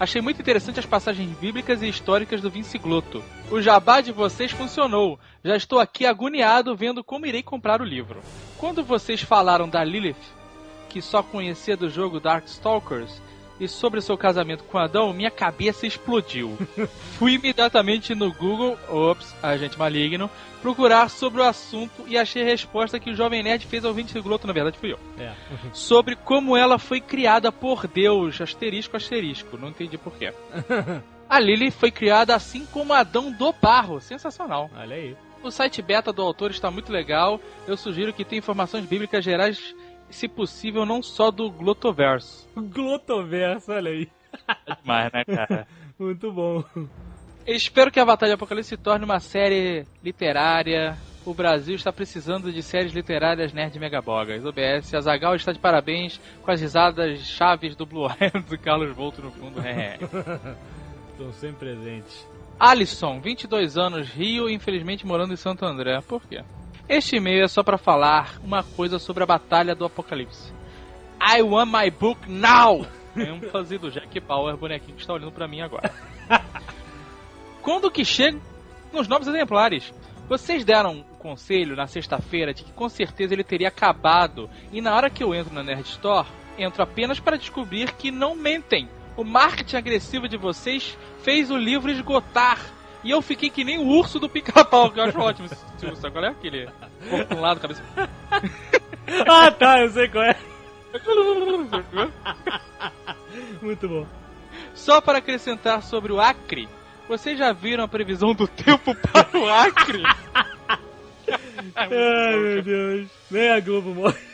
Achei 0.00 0.20
muito 0.20 0.40
interessante 0.40 0.80
as 0.80 0.86
passagens 0.86 1.30
bíblicas 1.38 1.80
e 1.80 1.88
históricas 1.88 2.40
do 2.40 2.50
Vince 2.50 2.76
Glotto. 2.76 3.22
O 3.50 3.60
jabá 3.60 4.00
de 4.00 4.10
vocês 4.10 4.50
funcionou. 4.50 5.20
Já 5.44 5.54
estou 5.54 5.78
aqui 5.78 6.06
agoniado 6.06 6.74
vendo 6.74 7.04
como 7.04 7.26
irei 7.26 7.42
comprar 7.42 7.80
o 7.80 7.84
livro. 7.84 8.20
Quando 8.58 8.82
vocês 8.82 9.22
falaram 9.22 9.68
da 9.68 9.84
Lilith, 9.84 10.16
que 10.92 11.00
só 11.00 11.22
conhecia 11.22 11.74
do 11.74 11.88
jogo 11.88 12.20
Darkstalkers, 12.20 13.20
e 13.58 13.66
sobre 13.66 14.00
seu 14.00 14.18
casamento 14.18 14.64
com 14.64 14.76
Adão, 14.76 15.12
minha 15.12 15.30
cabeça 15.30 15.86
explodiu. 15.86 16.58
Fui 17.16 17.34
imediatamente 17.34 18.14
no 18.14 18.32
Google, 18.32 18.76
ops, 18.88 19.34
agente 19.42 19.78
maligno, 19.78 20.30
procurar 20.60 21.08
sobre 21.08 21.40
o 21.40 21.44
assunto 21.44 22.04
e 22.06 22.18
achei 22.18 22.42
a 22.42 22.46
resposta 22.46 22.98
que 22.98 23.10
o 23.10 23.14
Jovem 23.14 23.42
Nerd 23.42 23.66
fez 23.66 23.84
ao 23.84 23.94
Vince 23.94 24.20
Glotto, 24.20 24.46
na 24.46 24.52
verdade 24.52 24.78
fui 24.78 24.92
eu. 24.92 24.98
É. 25.18 25.32
Sobre 25.72 26.14
como 26.16 26.56
ela 26.56 26.78
foi 26.78 27.00
criada 27.00 27.50
por 27.50 27.86
Deus, 27.86 28.40
asterisco, 28.40 28.96
asterisco, 28.96 29.56
não 29.56 29.68
entendi 29.68 29.96
porquê. 29.96 30.32
A 31.28 31.40
Lily 31.40 31.70
foi 31.70 31.90
criada 31.90 32.34
assim 32.34 32.66
como 32.66 32.92
Adão 32.92 33.32
do 33.32 33.52
barro, 33.52 34.00
sensacional. 34.00 34.70
Olha 34.76 34.96
aí. 34.96 35.16
O 35.42 35.50
site 35.50 35.82
beta 35.82 36.12
do 36.12 36.22
autor 36.22 36.50
está 36.50 36.70
muito 36.70 36.92
legal. 36.92 37.40
Eu 37.66 37.76
sugiro 37.76 38.12
que 38.12 38.24
tenha 38.24 38.38
informações 38.38 38.84
bíblicas 38.84 39.24
gerais, 39.24 39.74
se 40.16 40.28
possível, 40.28 40.86
não 40.86 41.02
só 41.02 41.30
do 41.30 41.50
Glotoverso. 41.50 42.48
Glotoverso, 42.56 43.72
olha 43.72 43.90
aí. 43.90 44.08
É 44.48 44.74
demais, 44.74 45.12
né, 45.12 45.24
cara? 45.24 45.66
Muito 45.98 46.32
bom. 46.32 46.64
Espero 47.46 47.90
que 47.90 48.00
a 48.00 48.04
Batalha 48.04 48.34
Apocalipse 48.34 48.70
se 48.70 48.76
torne 48.76 49.04
uma 49.04 49.20
série 49.20 49.84
literária. 50.02 50.96
O 51.24 51.34
Brasil 51.34 51.74
está 51.74 51.92
precisando 51.92 52.52
de 52.52 52.62
séries 52.62 52.92
literárias 52.92 53.52
nerd 53.52 53.78
megabogas. 53.78 54.44
OBS, 54.44 54.94
Azagal 54.94 55.36
está 55.36 55.52
de 55.52 55.58
parabéns 55.58 56.20
com 56.42 56.50
as 56.50 56.60
risadas 56.60 57.20
chaves 57.20 57.76
do 57.76 57.86
Blue 57.86 58.08
Eyes 58.08 58.44
do 58.44 58.58
Carlos 58.58 58.94
Volto 58.94 59.22
no 59.22 59.30
fundo. 59.30 59.60
É. 59.60 59.98
Estão 61.12 61.32
sempre 61.32 61.74
presentes. 61.74 62.26
Alisson, 62.58 63.20
22 63.20 63.76
anos, 63.76 64.08
Rio, 64.08 64.48
infelizmente 64.48 65.06
morando 65.06 65.32
em 65.32 65.36
Santo 65.36 65.64
André. 65.64 66.00
Por 66.00 66.22
quê? 66.26 66.42
Este 66.94 67.16
e-mail 67.16 67.42
é 67.42 67.48
só 67.48 67.62
pra 67.62 67.78
falar 67.78 68.38
uma 68.44 68.62
coisa 68.62 68.98
sobre 68.98 69.22
a 69.22 69.26
Batalha 69.26 69.74
do 69.74 69.86
Apocalipse. 69.86 70.52
I 71.18 71.40
want 71.40 71.72
my 71.72 71.90
book 71.90 72.30
now! 72.30 72.86
ênfase 73.16 73.78
do 73.78 73.90
Jack 73.90 74.20
Bauer, 74.20 74.58
bonequinho 74.58 74.96
que 74.96 75.00
está 75.00 75.14
olhando 75.14 75.32
pra 75.32 75.48
mim 75.48 75.62
agora. 75.62 75.90
Quando 77.62 77.90
que 77.90 78.04
chegam 78.04 78.42
os 78.92 79.08
novos 79.08 79.26
exemplares? 79.26 79.90
Vocês 80.28 80.66
deram 80.66 81.00
o 81.00 81.16
conselho 81.16 81.74
na 81.74 81.86
sexta-feira 81.86 82.52
de 82.52 82.62
que 82.62 82.72
com 82.72 82.90
certeza 82.90 83.32
ele 83.32 83.42
teria 83.42 83.68
acabado, 83.68 84.50
e 84.70 84.82
na 84.82 84.94
hora 84.94 85.08
que 85.08 85.24
eu 85.24 85.34
entro 85.34 85.54
na 85.54 85.62
Nerd 85.62 85.88
Store, 85.88 86.28
entro 86.58 86.82
apenas 86.82 87.18
para 87.18 87.38
descobrir 87.38 87.94
que 87.94 88.10
não 88.10 88.34
mentem. 88.34 88.86
O 89.16 89.24
marketing 89.24 89.76
agressivo 89.76 90.28
de 90.28 90.36
vocês 90.36 90.98
fez 91.22 91.50
o 91.50 91.56
livro 91.56 91.90
esgotar. 91.90 92.58
E 93.04 93.10
eu 93.10 93.20
fiquei 93.20 93.50
que 93.50 93.64
nem 93.64 93.78
o 93.78 93.86
urso 93.86 94.18
do 94.20 94.28
pica-pau, 94.28 94.90
que 94.90 95.00
eu 95.00 95.04
acho 95.04 95.18
ótimo. 95.18 95.48
Silvio, 95.78 95.96
sabe 95.96 96.12
qual 96.14 96.24
é 96.24 96.28
aquele? 96.28 96.68
Corpo 97.10 97.26
pra 97.26 97.36
um 97.36 97.40
lado, 97.40 97.60
cabeça. 97.60 97.82
Ah, 99.28 99.50
tá, 99.50 99.80
eu 99.80 99.90
sei 99.90 100.08
qual 100.08 100.24
é. 100.24 100.36
Muito 103.60 103.88
bom. 103.88 104.06
Só 104.74 105.00
para 105.00 105.18
acrescentar 105.18 105.82
sobre 105.82 106.12
o 106.12 106.20
Acre, 106.20 106.68
vocês 107.08 107.38
já 107.38 107.52
viram 107.52 107.84
a 107.84 107.88
previsão 107.88 108.32
do 108.32 108.46
tempo 108.46 108.94
para 109.12 109.38
o 109.38 109.48
Acre? 109.48 110.02
Ai, 111.74 112.36
meu 112.36 112.62
Deus. 112.62 113.08
Nem 113.30 113.50
a 113.50 113.60
Globo 113.60 113.94
mostra. 113.94 114.31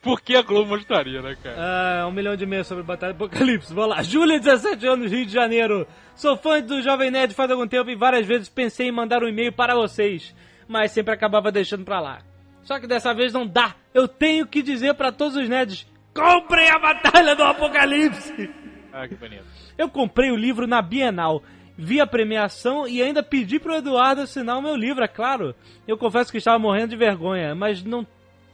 Por 0.00 0.22
que 0.22 0.34
a 0.34 0.42
Globo 0.42 0.70
mostraria, 0.70 1.20
né, 1.20 1.36
cara? 1.42 1.56
Ah, 1.58 2.06
um 2.06 2.10
milhão 2.10 2.34
de 2.34 2.44
e-mails 2.44 2.66
sobre 2.66 2.82
Batalha 2.82 3.12
do 3.12 3.24
Apocalipse. 3.24 3.74
Vamos 3.74 3.90
lá. 3.90 4.02
Júlia, 4.02 4.40
17 4.40 4.86
anos, 4.86 5.12
Rio 5.12 5.26
de 5.26 5.32
Janeiro. 5.32 5.86
Sou 6.14 6.36
fã 6.36 6.62
do 6.62 6.80
Jovem 6.80 7.10
Nerd 7.10 7.34
faz 7.34 7.50
algum 7.50 7.66
tempo 7.66 7.90
e 7.90 7.94
várias 7.94 8.26
vezes 8.26 8.48
pensei 8.48 8.88
em 8.88 8.92
mandar 8.92 9.22
um 9.22 9.28
e-mail 9.28 9.52
para 9.52 9.74
vocês, 9.74 10.34
mas 10.66 10.92
sempre 10.92 11.12
acabava 11.12 11.52
deixando 11.52 11.84
pra 11.84 12.00
lá. 12.00 12.20
Só 12.62 12.80
que 12.80 12.86
dessa 12.86 13.12
vez 13.12 13.34
não 13.34 13.46
dá. 13.46 13.74
Eu 13.92 14.08
tenho 14.08 14.46
que 14.46 14.62
dizer 14.62 14.94
pra 14.94 15.12
todos 15.12 15.36
os 15.36 15.48
nerds: 15.48 15.86
comprem 16.14 16.70
a 16.70 16.78
Batalha 16.78 17.36
do 17.36 17.44
Apocalipse! 17.44 18.50
Ah, 18.92 19.06
que 19.06 19.14
bonito. 19.14 19.44
Eu 19.76 19.90
comprei 19.90 20.30
o 20.30 20.36
livro 20.36 20.66
na 20.66 20.80
Bienal, 20.80 21.42
vi 21.76 22.00
a 22.00 22.06
premiação 22.06 22.88
e 22.88 23.02
ainda 23.02 23.22
pedi 23.22 23.58
pro 23.58 23.76
Eduardo 23.76 24.22
assinar 24.22 24.56
o 24.56 24.62
meu 24.62 24.74
livro, 24.74 25.04
é 25.04 25.08
claro. 25.08 25.54
Eu 25.86 25.98
confesso 25.98 26.32
que 26.32 26.38
estava 26.38 26.58
morrendo 26.58 26.88
de 26.88 26.96
vergonha, 26.96 27.54
mas 27.54 27.82
não 27.82 28.06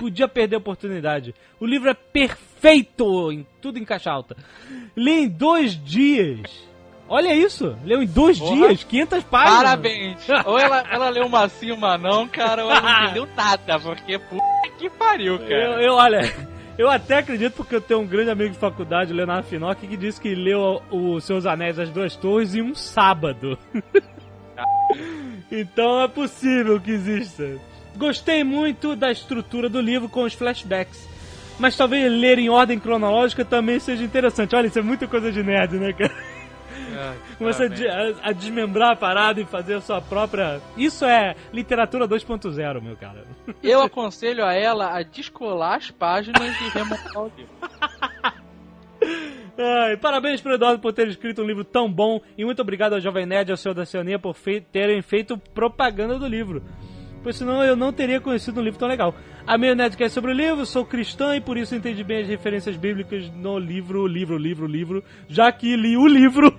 podia 0.03 0.27
perder 0.27 0.57
a 0.57 0.59
oportunidade. 0.59 1.33
O 1.61 1.65
livro 1.65 1.89
é 1.89 1.95
perfeito, 1.95 3.31
em 3.31 3.47
tudo 3.61 3.79
em 3.79 3.85
caixa 3.85 4.11
alta. 4.11 4.37
Li 4.97 5.13
em 5.13 5.29
dois 5.29 5.81
dias. 5.81 6.41
Olha 7.09 7.33
isso, 7.33 7.77
leu 7.85 8.03
em 8.03 8.07
dois 8.07 8.37
Porra. 8.37 8.69
dias, 8.69 8.83
500 8.83 9.23
páginas. 9.25 9.63
Parabéns! 9.63 10.29
Ou 10.45 10.59
ela, 10.59 10.85
ela 10.91 11.09
leu 11.09 11.27
uma 11.27 11.49
sim, 11.49 11.71
uma 11.71 11.97
não, 11.97 12.27
cara, 12.27 12.65
ou 12.65 12.71
ela 12.73 12.81
não 12.81 13.05
entendeu 13.05 13.29
nada, 13.37 13.79
porque 13.79 14.19
puta 14.19 14.43
que 14.77 14.91
pariu, 14.91 15.39
cara. 15.39 15.53
Eu, 15.53 15.81
eu, 15.81 15.95
olha, 15.95 16.35
eu 16.77 16.91
até 16.91 17.19
acredito 17.19 17.53
porque 17.53 17.77
eu 17.77 17.81
tenho 17.81 18.01
um 18.01 18.07
grande 18.07 18.31
amigo 18.31 18.51
de 18.51 18.59
faculdade, 18.59 19.13
Leonardo 19.13 19.47
Finocchi, 19.47 19.87
que 19.87 19.97
disse 19.97 20.21
que 20.21 20.35
leu 20.35 20.83
o 20.91 21.21
Seus 21.21 21.47
Anéis 21.47 21.79
as 21.79 21.91
Duas 21.91 22.17
Torres 22.17 22.57
em 22.57 22.63
um 22.63 22.75
sábado. 22.75 23.57
então 25.53 26.01
é 26.01 26.09
possível 26.09 26.81
que 26.81 26.91
exista. 26.91 27.61
Gostei 27.97 28.43
muito 28.43 28.97
da 28.97 29.11
estrutura 29.13 29.69
do 29.69 29.81
livro 29.81 30.09
com 30.09 30.23
os 30.25 30.33
flashbacks. 30.35 31.09
Mas 31.59 31.77
talvez 31.77 32.11
ler 32.11 32.39
em 32.39 32.49
ordem 32.49 32.79
cronológica 32.79 33.45
também 33.45 33.79
seja 33.79 34.03
interessante. 34.03 34.57
Olha, 34.57 34.67
isso 34.67 34.79
é 34.79 34.83
muita 34.83 35.07
coisa 35.07 35.31
de 35.31 35.43
nerd, 35.43 35.79
né, 35.79 35.93
cara? 35.93 36.13
Começa 37.39 37.65
a, 37.65 38.29
a- 38.29 38.33
desmembrar 38.33 38.93
a 38.93 38.97
parada 38.97 39.41
e 39.41 39.45
fazer 39.45 39.75
a 39.75 39.81
sua 39.81 40.01
própria. 40.01 40.61
Isso 40.77 41.05
é 41.05 41.35
literatura 41.53 42.07
2.0, 42.09 42.81
meu 42.83 42.97
cara. 42.97 43.25
Eu 43.63 43.81
aconselho 43.85 44.45
a 44.45 44.53
ela 44.55 44.97
a 44.97 45.03
descolar 45.03 45.77
as 45.77 45.91
páginas 45.91 46.43
e 46.61 46.69
remontar 46.77 47.19
o 47.23 47.31
livro. 47.37 47.53
Ai, 49.59 49.97
parabéns 49.99 50.41
pro 50.41 50.55
Eduardo 50.55 50.81
por 50.81 50.93
ter 50.93 51.09
escrito 51.09 51.43
um 51.43 51.47
livro 51.47 51.65
tão 51.65 51.91
bom 51.91 52.21
e 52.39 52.45
muito 52.45 52.63
obrigado 52.63 52.95
ao 52.95 53.01
Jovem 53.01 53.27
Nerd 53.27 53.49
e 53.51 53.53
ao 53.53 53.57
seu 53.57 53.75
da 53.75 53.85
Cionia 53.85 54.19
por 54.19 54.35
fei- 54.35 54.61
terem 54.61 55.03
feito 55.03 55.37
propaganda 55.37 56.19
do 56.19 56.27
livro. 56.27 56.63
Pois 57.23 57.37
senão 57.37 57.63
eu 57.63 57.77
não 57.77 57.93
teria 57.93 58.21
conhecido 58.21 58.61
um 58.61 58.65
livro 58.65 58.79
tão 58.79 58.89
legal. 58.89 59.15
A 59.47 59.57
minha 59.57 59.75
Nerdcast 59.75 60.13
sobre 60.13 60.33
o 60.33 60.35
livro, 60.35 60.67
sou 60.67 60.85
cristã 60.85 61.37
e 61.37 61.41
por 61.41 61.57
isso 61.57 61.75
entendi 61.75 62.03
bem 62.03 62.23
as 62.23 62.29
referências 62.29 62.77
bíblicas 62.77 63.31
no 63.31 63.59
livro, 63.59 64.07
livro, 64.07 64.37
livro, 64.37 64.67
livro, 64.67 65.05
já 65.29 65.51
que 65.53 65.77
li 65.77 65.97
o 65.97 66.07
livro 66.07 66.53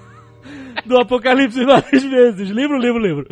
do 0.84 0.98
Apocalipse 0.98 1.64
várias 1.64 2.02
vezes. 2.02 2.50
Livro, 2.50 2.78
livro, 2.78 2.98
livro. 2.98 3.26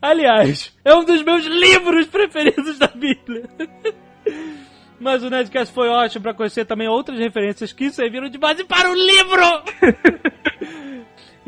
Aliás, 0.00 0.74
é 0.84 0.94
um 0.94 1.04
dos 1.04 1.22
meus 1.22 1.44
livros 1.44 2.06
preferidos 2.06 2.78
da 2.78 2.86
Bíblia. 2.86 3.48
Mas 5.00 5.22
o 5.22 5.30
Nerdcast 5.30 5.72
foi 5.72 5.88
ótimo 5.88 6.22
pra 6.22 6.34
conhecer 6.34 6.64
também 6.64 6.88
outras 6.88 7.18
referências 7.18 7.72
que 7.72 7.90
serviram 7.90 8.28
de 8.28 8.38
base 8.38 8.64
para 8.64 8.90
o 8.90 8.94
livro! 8.94 9.42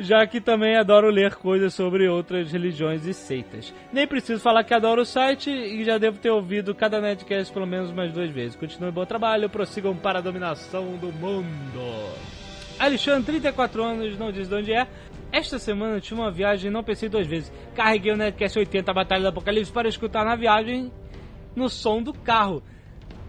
Já 0.00 0.26
que 0.26 0.40
também 0.40 0.76
adoro 0.76 1.11
ler 1.11 1.35
coisas 1.35 1.75
sobre 1.75 2.09
outras 2.09 2.50
religiões 2.50 3.07
e 3.07 3.12
seitas. 3.12 3.73
Nem 3.92 4.07
preciso 4.07 4.40
falar 4.40 4.64
que 4.64 4.73
adoro 4.73 5.02
o 5.02 5.07
site 5.07 5.50
e 5.50 5.85
já 5.85 5.99
devo 5.99 6.19
ter 6.19 6.30
ouvido 6.30 6.75
cada 6.75 7.00
Nerdcast 7.00 7.52
pelo 7.52 7.66
menos 7.66 7.90
umas 7.90 8.11
duas 8.11 8.30
vezes. 8.30 8.57
Continue 8.57 8.90
bom 8.90 9.04
trabalho, 9.04 9.50
prossigam 9.50 9.95
para 9.95 10.19
a 10.19 10.23
dominação 10.23 10.97
do 10.97 11.12
mundo. 11.12 12.14
Alexandre, 12.78 13.25
34 13.25 13.83
anos, 13.85 14.19
não 14.19 14.33
diz 14.33 14.49
de 14.49 14.54
onde 14.54 14.73
é. 14.73 14.87
Esta 15.30 15.59
semana 15.59 15.97
eu 15.97 16.00
tive 16.00 16.19
uma 16.19 16.30
viagem 16.30 16.71
e 16.71 16.73
não 16.73 16.83
pensei 16.83 17.09
duas 17.09 17.26
vezes. 17.26 17.52
Carreguei 17.75 18.11
o 18.11 18.16
Nerdcast 18.16 18.59
80 18.59 18.92
Batalha 18.95 19.23
do 19.23 19.28
Apocalipse 19.28 19.71
para 19.71 19.88
escutar 19.88 20.25
na 20.25 20.35
viagem 20.35 20.90
no 21.54 21.69
som 21.69 22.02
do 22.02 22.14
carro. 22.14 22.62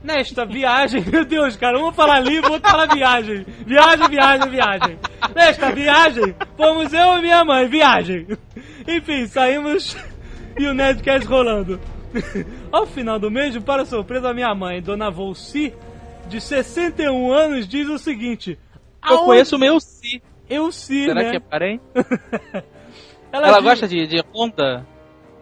Nesta 0.04 0.46
viagem, 0.46 1.04
meu 1.10 1.24
Deus, 1.24 1.56
cara, 1.56 1.78
um 1.78 1.82
vou 1.84 1.92
falar 1.94 2.20
livro, 2.20 2.52
outro 2.54 2.70
falar 2.70 2.88
viagem. 2.88 3.46
Viagem, 3.66 4.08
viagem, 4.10 4.50
viagem. 4.50 5.00
Nesta 5.36 5.72
viagem, 5.72 6.36
fomos 6.58 6.92
eu 6.92 7.18
e 7.18 7.22
minha 7.22 7.46
mãe, 7.46 7.68
viagem. 7.68 8.28
Enfim, 8.88 9.28
saímos 9.28 9.96
e 10.58 10.66
o 10.66 10.74
Nerdcast 10.74 11.28
rolando. 11.28 11.80
Ao 12.72 12.86
final 12.88 13.20
do 13.20 13.30
mês, 13.30 13.56
para 13.60 13.86
surpresa 13.86 14.24
da 14.30 14.34
minha 14.34 14.54
mãe, 14.56 14.82
Dona 14.82 15.10
Volci, 15.12 15.74
de 16.28 16.42
61 16.42 17.32
anos, 17.32 17.68
diz 17.68 17.88
o 17.88 17.98
seguinte: 18.00 18.58
Eu 19.08 19.18
"Aonde- 19.18 19.26
conheço 19.26 19.56
o 19.56 19.60
meu 19.60 19.80
si. 19.80 20.22
Eu 20.50 20.70
sim, 20.72 21.06
Será 21.06 21.22
né? 21.24 21.30
que 21.32 21.36
é 21.38 21.40
parente? 21.40 21.84
Ela, 23.32 23.48
Ela 23.48 23.58
diz- 23.60 23.64
gosta 23.64 23.88
de, 23.88 24.08
de 24.08 24.22
Honda? 24.34 24.86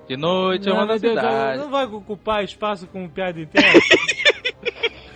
De 0.07 0.15
noite, 0.17 0.67
é 0.69 0.73
uma 0.73 0.97
cidade. 0.97 1.57
não 1.59 1.69
vai 1.69 1.85
ocupar 1.85 2.43
espaço 2.43 2.85
com 2.87 3.07
piada 3.07 3.39
interna. 3.39 3.79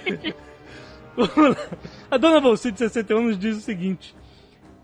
A 2.09 2.17
dona 2.17 2.39
Volci 2.39 2.71
de 2.71 2.79
61 2.79 3.21
nos 3.21 3.37
diz 3.37 3.57
o 3.57 3.61
seguinte: 3.61 4.15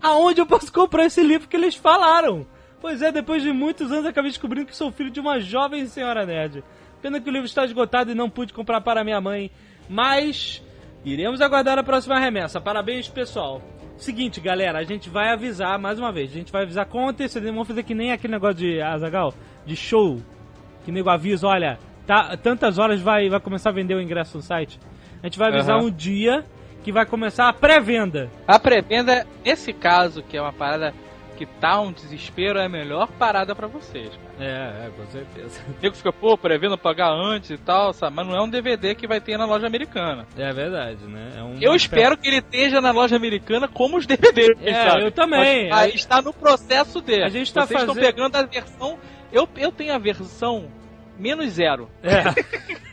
Aonde 0.00 0.40
eu 0.40 0.46
posso 0.46 0.72
comprar 0.72 1.06
esse 1.06 1.22
livro 1.22 1.48
que 1.48 1.56
eles 1.56 1.74
falaram? 1.74 2.46
Pois 2.80 3.02
é, 3.02 3.12
depois 3.12 3.42
de 3.42 3.52
muitos 3.52 3.92
anos 3.92 4.06
acabei 4.06 4.30
descobrindo 4.30 4.66
que 4.66 4.76
sou 4.76 4.90
filho 4.90 5.10
de 5.10 5.20
uma 5.20 5.38
jovem 5.38 5.86
senhora 5.86 6.24
nerd. 6.24 6.64
Pena 7.02 7.20
que 7.20 7.28
o 7.28 7.32
livro 7.32 7.46
está 7.46 7.64
esgotado 7.64 8.10
e 8.10 8.14
não 8.14 8.30
pude 8.30 8.52
comprar 8.52 8.80
para 8.80 9.04
minha 9.04 9.20
mãe. 9.20 9.50
Mas 9.88 10.62
iremos 11.04 11.40
aguardar 11.40 11.78
a 11.78 11.82
próxima 11.82 12.18
remessa. 12.18 12.60
Parabéns, 12.60 13.08
pessoal. 13.08 13.60
Seguinte, 13.96 14.40
galera, 14.40 14.78
a 14.78 14.84
gente 14.84 15.10
vai 15.10 15.30
avisar 15.30 15.78
mais 15.78 15.98
uma 15.98 16.10
vez. 16.10 16.30
A 16.30 16.34
gente 16.34 16.52
vai 16.52 16.62
avisar 16.62 16.86
com 16.86 17.08
antecedência. 17.08 17.52
Vamos 17.52 17.68
fazer 17.68 17.82
que 17.82 17.94
nem 17.94 18.12
aquele 18.12 18.32
negócio 18.32 18.56
de 18.56 18.80
Azagal, 18.80 19.34
de 19.66 19.76
show. 19.76 20.22
Que 20.84 20.90
nego 20.90 21.10
avisa, 21.10 21.46
olha, 21.46 21.78
tá, 22.06 22.34
tantas 22.38 22.78
horas 22.78 23.02
vai, 23.02 23.28
vai 23.28 23.40
começar 23.40 23.68
a 23.68 23.74
vender 23.74 23.94
o 23.94 24.00
ingresso 24.00 24.38
no 24.38 24.42
site. 24.42 24.80
A 25.22 25.26
gente 25.26 25.38
vai 25.38 25.48
avisar 25.48 25.76
Aham. 25.76 25.86
um 25.86 25.90
dia 25.90 26.44
que 26.82 26.90
vai 26.92 27.04
começar 27.04 27.48
a 27.48 27.52
pré-venda. 27.52 28.30
A 28.48 28.58
pré-venda, 28.58 29.26
nesse 29.44 29.72
caso, 29.72 30.22
que 30.22 30.36
é 30.36 30.40
uma 30.42 30.52
parada 30.52 30.94
que 31.36 31.46
tá 31.46 31.80
um 31.80 31.90
desespero, 31.90 32.58
é 32.58 32.66
a 32.66 32.68
melhor 32.68 33.08
parada 33.18 33.54
pra 33.54 33.66
vocês, 33.66 34.08
cara. 34.10 34.46
É, 34.46 34.86
é, 34.86 34.90
com 34.94 35.06
certeza. 35.10 35.60
O 35.68 35.82
nego 35.82 35.94
fica, 35.96 36.12
pô, 36.12 36.36
pré-venda 36.36 36.76
pagar 36.76 37.10
antes 37.10 37.48
e 37.50 37.56
tal, 37.56 37.94
sabe? 37.94 38.14
Mas 38.16 38.26
não 38.26 38.34
é 38.36 38.42
um 38.42 38.48
DVD 38.48 38.94
que 38.94 39.06
vai 39.06 39.20
ter 39.22 39.38
na 39.38 39.46
loja 39.46 39.66
americana. 39.66 40.26
É 40.36 40.52
verdade, 40.52 41.02
né? 41.06 41.32
É 41.38 41.42
um 41.42 41.56
Eu 41.58 41.74
espero 41.74 42.16
que 42.18 42.28
ele 42.28 42.38
esteja 42.38 42.80
na 42.82 42.90
loja 42.90 43.16
americana 43.16 43.66
como 43.68 43.96
os 43.96 44.04
DVDs, 44.06 44.58
É, 44.62 44.88
sabe? 44.90 45.04
eu 45.04 45.12
também. 45.12 45.70
Mas, 45.70 45.78
aí 45.78 45.94
está 45.94 46.20
no 46.20 46.32
processo 46.32 47.00
dele. 47.00 47.24
A 47.24 47.28
gente 47.30 47.52
tá 47.54 47.66
Vocês 47.66 47.80
estão 47.80 47.94
fazendo- 47.94 48.06
pegando 48.14 48.36
a 48.36 48.42
versão... 48.42 48.98
Eu, 49.32 49.48
eu 49.56 49.72
tenho 49.72 49.94
a 49.94 49.98
versão 49.98 50.66
menos 51.18 51.52
zero. 51.52 51.88
É. 52.02 52.24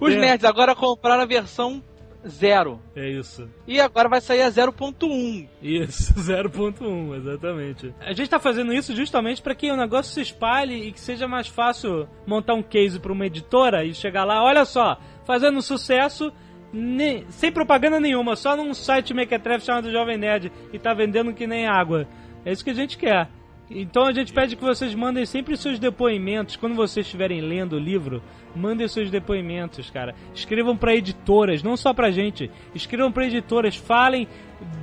Os 0.00 0.14
nerds 0.16 0.44
agora 0.44 0.74
compraram 0.74 1.22
a 1.22 1.26
versão 1.26 1.82
zero. 2.26 2.80
É 2.94 3.08
isso. 3.10 3.48
E 3.66 3.80
agora 3.80 4.08
vai 4.08 4.20
sair 4.20 4.42
a 4.42 4.48
0.1. 4.50 5.48
Isso, 5.60 6.14
0.1, 6.20 7.16
exatamente. 7.16 7.92
A 8.00 8.12
gente 8.12 8.30
tá 8.30 8.38
fazendo 8.38 8.72
isso 8.72 8.94
justamente 8.94 9.42
para 9.42 9.54
que 9.54 9.70
o 9.70 9.76
negócio 9.76 10.12
se 10.12 10.20
espalhe 10.20 10.88
e 10.88 10.92
que 10.92 11.00
seja 11.00 11.26
mais 11.26 11.48
fácil 11.48 12.08
montar 12.26 12.54
um 12.54 12.62
case 12.62 13.00
para 13.00 13.12
uma 13.12 13.26
editora 13.26 13.84
e 13.84 13.92
chegar 13.94 14.24
lá, 14.24 14.42
olha 14.44 14.64
só, 14.64 14.98
fazendo 15.24 15.60
sucesso 15.60 16.32
ne- 16.72 17.24
sem 17.28 17.50
propaganda 17.50 17.98
nenhuma, 17.98 18.36
só 18.36 18.56
num 18.56 18.72
site 18.72 19.12
mequetrefe 19.12 19.66
chamado 19.66 19.90
Jovem 19.90 20.16
Nerd 20.16 20.52
e 20.72 20.78
tá 20.78 20.94
vendendo 20.94 21.34
que 21.34 21.46
nem 21.46 21.66
água. 21.66 22.06
É 22.44 22.52
isso 22.52 22.64
que 22.64 22.70
a 22.70 22.74
gente 22.74 22.96
quer. 22.96 23.28
Então 23.74 24.04
a 24.04 24.12
gente 24.12 24.32
pede 24.32 24.56
que 24.56 24.62
vocês 24.62 24.94
mandem 24.94 25.24
sempre 25.24 25.56
seus 25.56 25.78
depoimentos. 25.78 26.56
Quando 26.56 26.74
vocês 26.74 27.06
estiverem 27.06 27.40
lendo 27.40 27.74
o 27.76 27.78
livro, 27.78 28.22
mandem 28.54 28.86
seus 28.88 29.10
depoimentos, 29.10 29.90
cara. 29.90 30.14
Escrevam 30.34 30.76
pra 30.76 30.94
editoras, 30.94 31.62
não 31.62 31.76
só 31.76 31.92
pra 31.94 32.10
gente. 32.10 32.50
Escrevam 32.74 33.10
pra 33.10 33.26
editoras, 33.26 33.76
falem, 33.76 34.28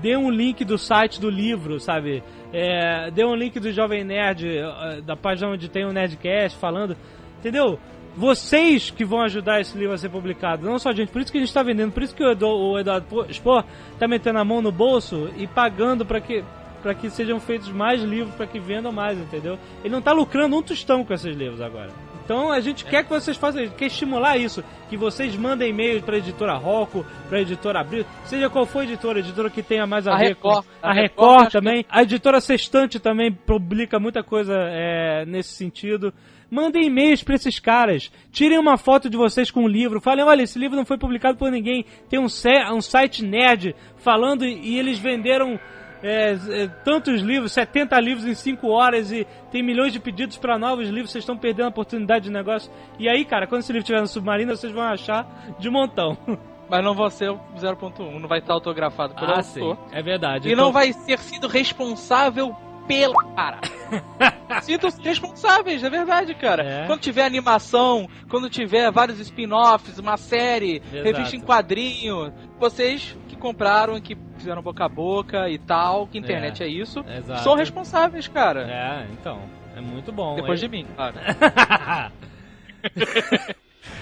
dê 0.02 0.18
um 0.18 0.30
link 0.30 0.64
do 0.66 0.78
site 0.78 1.20
do 1.22 1.30
livro, 1.30 1.80
sabe? 1.80 2.24
É, 2.52 3.12
dê 3.12 3.24
um 3.24 3.36
link 3.36 3.60
do 3.60 3.72
Jovem 3.72 4.04
Nerd, 4.04 4.48
eh, 4.48 5.02
da 5.06 5.16
página 5.16 5.50
onde 5.52 5.70
tem 5.70 5.86
o 5.86 5.92
Nerdcast 5.94 6.58
falando. 6.58 6.98
Entendeu? 7.40 7.80
Vocês 8.18 8.90
que 8.90 9.06
vão 9.06 9.22
ajudar 9.22 9.62
esse 9.62 9.78
livro 9.78 9.94
a 9.94 9.98
ser 9.98 10.10
publicado, 10.10 10.66
não 10.66 10.80
só 10.80 10.90
a 10.90 10.94
gente. 10.94 11.10
Por 11.12 11.22
isso 11.22 11.32
que 11.32 11.38
a 11.38 11.42
gente 11.42 11.54
tá 11.54 11.62
vendendo, 11.64 11.92
por 11.92 12.04
isso 12.04 12.14
que 12.16 12.24
o 12.24 12.32
Edu- 12.32 12.48
o 12.48 12.78
Eduardo 12.80 13.26
Spor 13.32 13.64
tá 14.00 14.08
metendo 14.08 14.40
a 14.40 14.44
mão 14.44 14.62
no 14.62 14.72
bolso 14.72 15.30
e 15.38 15.46
pagando 15.48 16.06
pra 16.06 16.20
que 16.20 16.44
para 16.82 16.94
que 16.94 17.10
sejam 17.10 17.40
feitos 17.40 17.70
mais 17.70 18.02
livros, 18.02 18.34
para 18.36 18.48
que 18.48 18.60
vendam 18.60 18.92
mais, 18.92 19.18
entendeu? 19.18 19.58
Ele 19.84 19.94
não 19.94 20.02
tá 20.02 20.12
lucrando 20.12 20.58
um 20.58 20.62
tostão 20.62 21.04
com 21.04 21.14
esses 21.14 21.36
livros 21.36 21.62
agora. 21.62 21.90
Então 22.30 22.52
a 22.52 22.60
gente 22.60 22.86
quer 22.86 23.04
que 23.04 23.10
vocês 23.10 23.36
façam 23.36 23.64
isso, 23.64 23.74
quer 23.74 23.88
estimular 23.88 24.38
isso, 24.38 24.64
que 24.88 24.96
vocês 24.96 25.36
mandem 25.36 25.72
e-mails 25.72 26.04
para 26.04 26.14
a 26.14 26.20
editora 26.20 26.54
Rocco, 26.54 27.04
para 27.28 27.40
a 27.40 27.42
editora 27.42 27.80
Abril, 27.80 28.06
seja 28.24 28.48
qual 28.52 28.68
for 28.68 28.82
a 28.82 28.84
editora, 28.84 29.18
a 29.18 29.22
editora 29.22 29.50
que 29.50 29.64
tenha 29.64 29.88
mais 29.88 30.08
a, 30.08 30.14
A 30.14 30.18
ver 30.20 30.28
Record. 30.28 30.64
com 30.64 30.88
a 30.88 30.92
A 30.92 30.94
Record, 30.94 31.30
Record, 31.40 31.52
também, 31.52 31.86
a 31.90 32.04
editora 32.04 32.40
Sextante 32.40 33.00
também 33.00 33.32
publica 33.32 34.00
muita 34.00 34.22
coisa 34.22 34.54
é, 34.56 35.26
nesse 35.26 35.56
sentido. 35.56 36.14
Mandem 36.52 36.86
e-mails 36.86 37.24
pra 37.24 37.36
esses 37.36 37.60
caras. 37.60 38.12
Tirem 38.32 38.58
uma 38.58 38.78
foto 38.78 39.10
de 39.10 39.18
vocês 39.18 39.52
com 39.52 39.64
o 39.64 39.68
livro. 39.68 40.02
Falem, 40.02 40.26
olha, 40.26 40.42
esse 40.42 40.58
livro 40.58 40.76
não 40.76 40.86
foi 40.86 40.98
publicado 40.98 41.38
por 41.38 41.52
ninguém. 41.52 41.86
Tem 42.10 42.20
um, 42.20 42.26
um 42.26 42.82
site 42.82 43.24
nerd 43.24 43.76
falando 43.98 44.46
e 44.46 44.78
eles 44.78 44.98
venderam 44.98 45.60
é, 46.04 46.32
é, 46.32 46.68
tantos 46.84 47.22
livros, 47.22 47.52
70 47.52 48.00
livros 48.00 48.26
em 48.26 48.34
5 48.34 48.68
horas 48.68 49.12
e 49.12 49.26
tem 49.52 49.62
milhões 49.64 49.92
de 49.94 50.00
pedidos 50.00 50.38
para 50.38 50.58
novos 50.58 50.88
livros, 50.90 51.12
vocês 51.12 51.24
estão 51.24 51.38
perdendo 51.38 51.66
a 51.66 51.70
oportunidade 51.70 52.26
de 52.26 52.32
negócio. 52.32 52.72
E 52.98 53.08
aí, 53.10 53.26
cara, 53.26 53.46
quando 53.48 53.62
esse 53.62 53.72
livro 53.72 53.84
estiver 53.84 54.02
no 54.02 54.08
submarino, 54.08 54.56
vocês 54.56 54.72
vão 54.72 54.84
achar 54.84 55.28
de 55.60 55.70
montão. 55.70 56.18
Mas 56.70 56.84
não 56.84 56.94
vão 56.94 57.10
ser 57.10 57.32
o 57.32 57.40
0.1, 57.58 58.20
não 58.20 58.28
vai 58.30 58.40
estar 58.40 58.54
autografado 58.54 59.16
pelo 59.16 59.32
Ah, 59.34 59.42
sim. 59.42 59.60
autor. 59.62 59.88
É 59.92 60.04
verdade. 60.04 60.48
E 60.48 60.52
Então- 60.54 60.66
não 60.66 60.72
vai 60.72 60.94
ser 60.94 61.18
sido 61.18 61.48
responsável 61.48 62.56
pela 62.88 63.24
cara. 63.36 63.60
Sintam-se 64.62 65.02
responsáveis, 65.02 65.84
é 65.84 65.90
verdade, 65.90 66.34
cara. 66.36 66.64
É. 66.64 66.86
Quando 66.88 67.00
tiver 67.02 67.24
animação, 67.26 68.08
quando 68.30 68.50
tiver 68.50 68.92
vários 68.92 69.20
spin-offs, 69.20 69.98
uma 70.00 70.18
série, 70.18 70.78
Exato. 70.92 71.04
revista 71.04 71.36
em 71.36 71.42
quadrinho, 71.42 72.32
vocês 72.60 73.16
que 73.28 73.36
compraram, 73.36 74.00
que 74.02 74.16
fizeram 74.40 74.62
boca 74.62 74.86
a 74.86 74.90
boca 74.90 75.50
e 75.50 75.58
tal, 75.58 76.08
que 76.08 76.18
internet 76.18 76.64
é, 76.64 76.68
isso, 76.68 77.04
Exato. 77.08 77.44
são 77.44 77.56
responsáveis, 77.56 78.28
cara. 78.28 78.62
É, 78.70 79.06
então. 79.14 79.40
É 79.76 79.82
muito 79.82 80.12
bom. 80.12 80.36
Depois 80.36 80.60
É- 80.62 80.68
de 80.68 80.72
mim, 80.72 80.86
claro. 80.96 81.16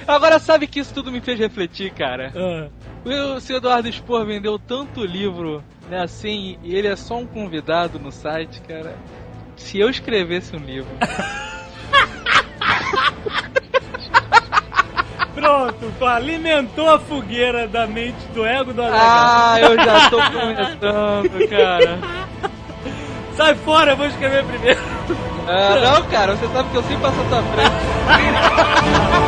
Agora 0.08 0.40
sabe 0.40 0.68
que 0.68 0.80
isso 0.80 0.94
tudo 0.94 1.12
me 1.12 1.20
fez 1.22 1.38
refletir, 1.38 1.92
cara. 1.92 2.32
Ah, 2.36 2.70
O 3.36 3.40
seu 3.42 3.58
Eduardo 3.58 3.92
Spor 3.92 4.26
vendeu 4.26 4.58
tanto 4.58 5.04
livro, 5.04 5.64
né, 5.90 6.02
assim, 6.02 6.58
e 6.64 6.76
ele 6.76 6.88
é 6.88 6.96
só 6.96 7.18
um 7.18 7.26
convidado 7.26 8.00
no 8.00 8.12
site, 8.12 8.62
cara. 8.62 8.96
Se 9.56 9.80
eu 9.80 9.90
escrevesse 9.90 10.56
um 10.56 10.60
livro. 10.60 10.90
Pronto, 15.38 16.06
alimentou 16.06 16.90
a 16.90 16.98
fogueira 16.98 17.68
da 17.68 17.86
mente 17.86 18.18
do 18.34 18.44
ego 18.44 18.74
do 18.74 18.82
Azaghal. 18.82 19.06
ah, 19.08 19.60
eu 19.62 19.76
já 19.76 20.10
tô 20.10 20.18
começando, 20.18 21.48
cara. 21.48 22.00
Sai 23.36 23.54
fora, 23.54 23.92
eu 23.92 23.98
vou 23.98 24.08
escrever 24.08 24.44
primeiro. 24.46 24.80
Ah, 25.48 25.80
não, 25.80 26.04
cara, 26.10 26.36
você 26.36 26.48
sabe 26.48 26.70
que 26.70 26.76
eu 26.76 26.82
sempre 26.82 26.98
passo 26.98 27.22
à 27.22 27.24
tua 27.26 27.44
frente. 27.44 29.27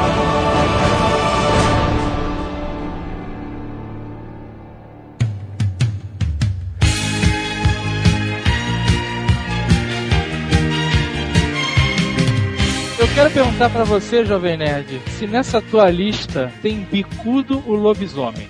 Perguntar 13.39 13.69
pra 13.69 13.86
você, 13.86 14.25
Jovem 14.25 14.58
Nerd, 14.58 15.02
se 15.17 15.25
nessa 15.25 15.62
tua 15.62 15.89
lista 15.89 16.52
tem 16.62 16.82
bicudo 16.82 17.63
o 17.65 17.73
lobisomem. 17.73 18.49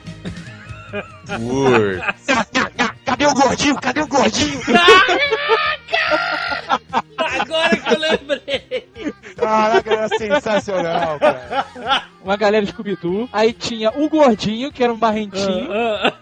Cadê 3.06 3.28
o 3.28 3.34
gordinho? 3.36 3.75
Cadê 3.75 4.02
o 4.02 4.08
gordinho? 4.08 4.60
Agora 7.17 7.78
que 7.78 7.93
eu 7.93 7.99
lembrei. 7.99 9.13
Caraca, 9.38 9.93
era 9.93 10.10
sensacional, 10.10 11.19
cara. 11.19 11.67
Uma 12.30 12.38
galera 12.38 12.63
Scooby-Doo. 12.63 13.28
Aí 13.34 13.52
tinha 13.52 13.89
o 13.89 14.08
gordinho, 14.08 14.72
que 14.72 14.84
era 14.84 14.94
um 14.94 14.98
barrentinho. 14.98 15.68
Ah, 15.74 16.13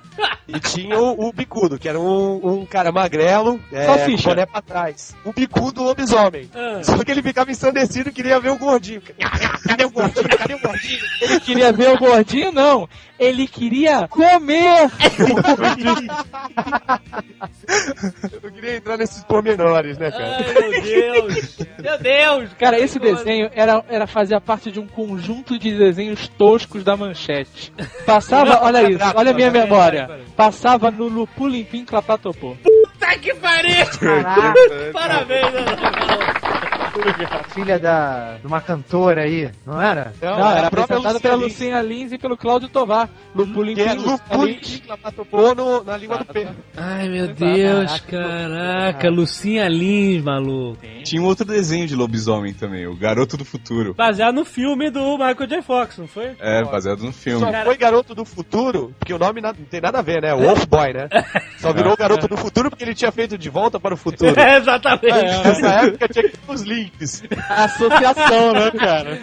E 0.47 0.57
tinha 0.61 0.97
o, 0.97 1.27
o 1.27 1.33
bicudo, 1.33 1.77
que 1.77 1.87
era 1.89 1.99
um, 1.99 2.61
um 2.61 2.65
cara 2.65 2.91
magrelo, 2.93 3.59
é, 3.71 3.85
Salsicha. 3.85 4.23
com 4.23 4.29
boné 4.29 4.45
pra 4.45 4.61
trás. 4.61 5.13
O 5.25 5.33
bicudo 5.33 5.83
lobisomem. 5.83 6.49
ah. 6.55 6.81
Só 6.81 7.03
que 7.03 7.11
ele 7.11 7.21
ficava 7.21 7.51
ensandecido 7.51 8.07
e 8.09 8.13
queria 8.13 8.39
ver 8.39 8.51
o 8.51 8.57
gordinho. 8.57 9.01
Cadê 9.67 9.83
o 9.83 9.89
gordinho? 9.91 10.29
Cadê 10.29 10.53
o 10.55 10.59
gordinho? 10.61 10.99
Ele 11.21 11.39
queria 11.41 11.73
ver 11.73 11.89
o 11.89 11.97
gordinho, 11.99 12.51
não. 12.53 12.87
Ele 13.19 13.47
queria 13.47 14.07
comer. 14.07 14.89
Eu 18.31 18.39
não 18.43 18.51
queria 18.51 18.75
entrar 18.77 18.97
nesses 18.97 19.23
pormenores, 19.23 19.97
né, 19.97 20.11
cara? 20.11 20.37
Ai, 20.37 20.53
meu 20.53 20.81
Deus. 20.81 21.57
Meu 21.79 21.97
Deus. 21.99 22.53
Cara, 22.53 22.79
esse 22.79 22.97
desenho 22.99 23.49
era, 23.53 23.83
era 23.89 24.07
fazia 24.07 24.39
parte 24.39 24.71
de 24.71 24.79
um 24.79 24.87
conjunto 24.87 25.57
de 25.59 25.75
desenhos 25.77 25.96
toscos 26.37 26.83
da 26.83 26.95
manchete. 26.95 27.73
Passava, 28.05 28.63
olha 28.63 28.89
isso, 28.89 29.03
olha 29.15 29.31
a 29.31 29.33
minha 29.33 29.51
memória. 29.51 30.21
Passava 30.35 30.91
no 30.91 31.07
Lupulim 31.07 31.63
Pim 31.63 31.85
Clapatopô. 31.85 32.55
Tá 32.99 33.17
que 33.17 33.33
pariu. 33.35 33.85
Caraca, 33.99 34.53
Parabéns, 34.93 35.45
Azaghal. 35.45 36.57
filha 37.53 37.79
da, 37.79 38.37
de 38.37 38.47
uma 38.47 38.61
cantora 38.61 39.23
aí, 39.23 39.49
não 39.65 39.81
era? 39.81 40.13
Não, 40.21 40.49
era 40.51 40.67
a 40.67 40.71
própria 40.71 40.97
apresentado 40.97 41.21
pela 41.21 41.35
Lins, 41.35 41.43
Lucinha 41.45 41.81
Lins 41.81 42.11
e 42.11 42.17
pelo 42.17 42.37
Cláudio 42.37 42.69
Tovar. 42.69 43.09
Lupulim 43.35 43.75
Que 43.75 43.81
é 43.81 43.93
Lupulim 43.93 44.59
no, 45.55 45.83
na 45.83 45.97
língua 45.97 46.17
do 46.19 46.25
P. 46.25 46.47
Ai, 46.75 47.09
meu 47.09 47.27
Deus, 47.33 47.99
caraca. 48.01 49.09
Lucinha 49.09 49.67
Lins, 49.67 50.23
maluco. 50.23 50.79
Tinha 51.03 51.21
um 51.21 51.25
outro 51.25 51.45
desenho 51.45 51.87
de 51.87 51.95
lobisomem 51.95 52.53
também, 52.53 52.85
o 52.87 52.95
Garoto 52.95 53.37
do 53.37 53.45
Futuro. 53.45 53.93
Baseado 53.93 54.35
no 54.35 54.45
filme 54.45 54.89
do 54.89 55.17
Michael 55.17 55.47
J. 55.47 55.61
Fox, 55.61 55.97
não 55.97 56.07
foi? 56.07 56.35
É, 56.39 56.63
baseado 56.63 57.01
no 57.01 57.13
filme. 57.13 57.39
Só 57.39 57.63
foi 57.63 57.77
Garoto 57.77 58.13
do 58.13 58.25
Futuro, 58.25 58.93
porque 58.99 59.13
o 59.13 59.19
nome 59.19 59.41
não 59.41 59.53
tem 59.53 59.81
nada 59.81 59.99
a 59.99 60.01
ver, 60.01 60.21
né? 60.21 60.35
Wolf 60.35 60.65
Boy, 60.65 60.93
né? 60.93 61.07
Só 61.57 61.73
virou 61.73 61.95
Garoto 61.95 62.27
do 62.27 62.37
Futuro 62.37 62.69
porque 62.69 62.83
ele 62.83 62.93
tinha 62.93 63.11
feito 63.11 63.37
De 63.37 63.49
Volta 63.49 63.79
para 63.79 63.93
o 63.93 63.97
Futuro. 63.97 64.35
É, 64.47 64.57
exatamente. 64.57 65.11
Nessa 65.43 65.67
época 65.67 66.07
tinha 66.07 66.29
que 66.29 66.37
ter 66.37 66.51
os 66.51 66.61
links. 66.61 66.86
Associação, 67.49 68.53
né, 68.53 68.71
cara? 68.71 69.19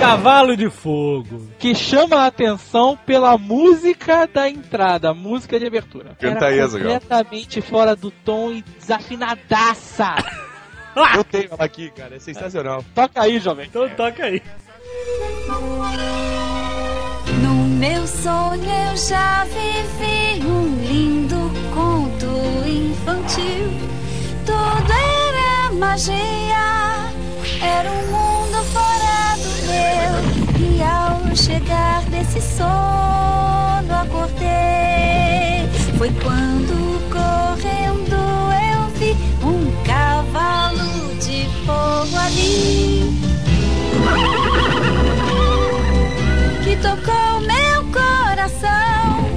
Cavalo 0.00 0.56
de 0.56 0.70
Fogo. 0.70 1.48
Que 1.58 1.74
chama 1.74 2.16
a 2.16 2.26
atenção 2.26 2.96
pela 3.04 3.36
música 3.36 4.26
da 4.26 4.48
entrada, 4.48 5.10
a 5.10 5.14
música 5.14 5.58
de 5.58 5.66
abertura. 5.66 6.16
Canta 6.18 6.46
Era 6.46 6.64
aí, 6.64 6.70
completamente 6.70 7.60
fora 7.60 7.96
do 7.96 8.10
tom 8.10 8.52
e 8.52 8.62
desafinadaça. 8.62 10.14
Eu 11.14 11.24
tenho 11.24 11.48
ela 11.52 11.64
aqui, 11.64 11.90
cara. 11.90 12.16
É 12.16 12.18
sensacional. 12.18 12.84
Toca 12.94 13.22
aí, 13.22 13.38
jovem. 13.38 13.66
Então 13.66 13.88
toca 13.90 14.24
aí. 14.24 14.42
No 17.42 17.54
meu 17.78 18.06
sonho 18.06 18.64
eu 18.64 18.96
já 18.96 19.44
vivi 19.44 20.44
um 20.44 20.77
infantil. 23.08 23.70
Tudo 24.44 24.92
era 24.92 25.72
magia, 25.72 27.10
era 27.62 27.90
um 27.90 28.06
mundo 28.06 28.62
fora 28.72 29.36
do 29.36 29.50
meu. 29.66 30.12
E 30.60 30.82
ao 30.82 31.34
chegar 31.34 32.02
desse 32.06 32.40
sono 32.40 33.94
acordei. 33.94 35.68
Foi 35.96 36.10
quando 36.22 37.00
correndo 37.10 38.16
eu 38.72 38.88
vi 38.98 39.16
um 39.42 39.70
cavalo 39.84 41.14
de 41.16 41.48
fogo 41.64 42.16
ali. 42.16 43.18
que 46.62 46.76
tocou 46.76 47.40
meu 47.40 47.84
coração 47.90 49.28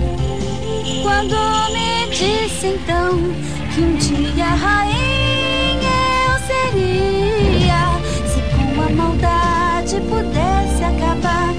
quando 1.04 1.36
me 1.74 2.10
disse 2.10 2.68
então 2.68 3.51
que 3.82 3.84
um 3.84 3.96
dia 3.96 4.46
rainha 4.46 5.90
eu 6.28 6.38
seria 6.46 7.82
se 8.28 8.40
com 8.54 8.68
a 8.82 8.90
maldade 8.90 10.00
pudesse 10.02 10.84
acabar 10.84 11.50
o 11.50 11.54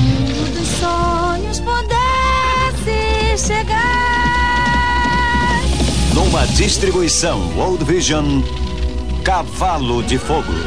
mundo 0.00 0.50
dos 0.56 0.66
sonhos 0.80 1.60
pudesse 1.60 3.46
chegar 3.46 5.62
Numa 6.14 6.46
distribuição 6.48 7.38
World 7.56 7.84
Vision, 7.84 8.42
Cavalo 9.22 10.02
de 10.02 10.18
Fogo. 10.18 10.52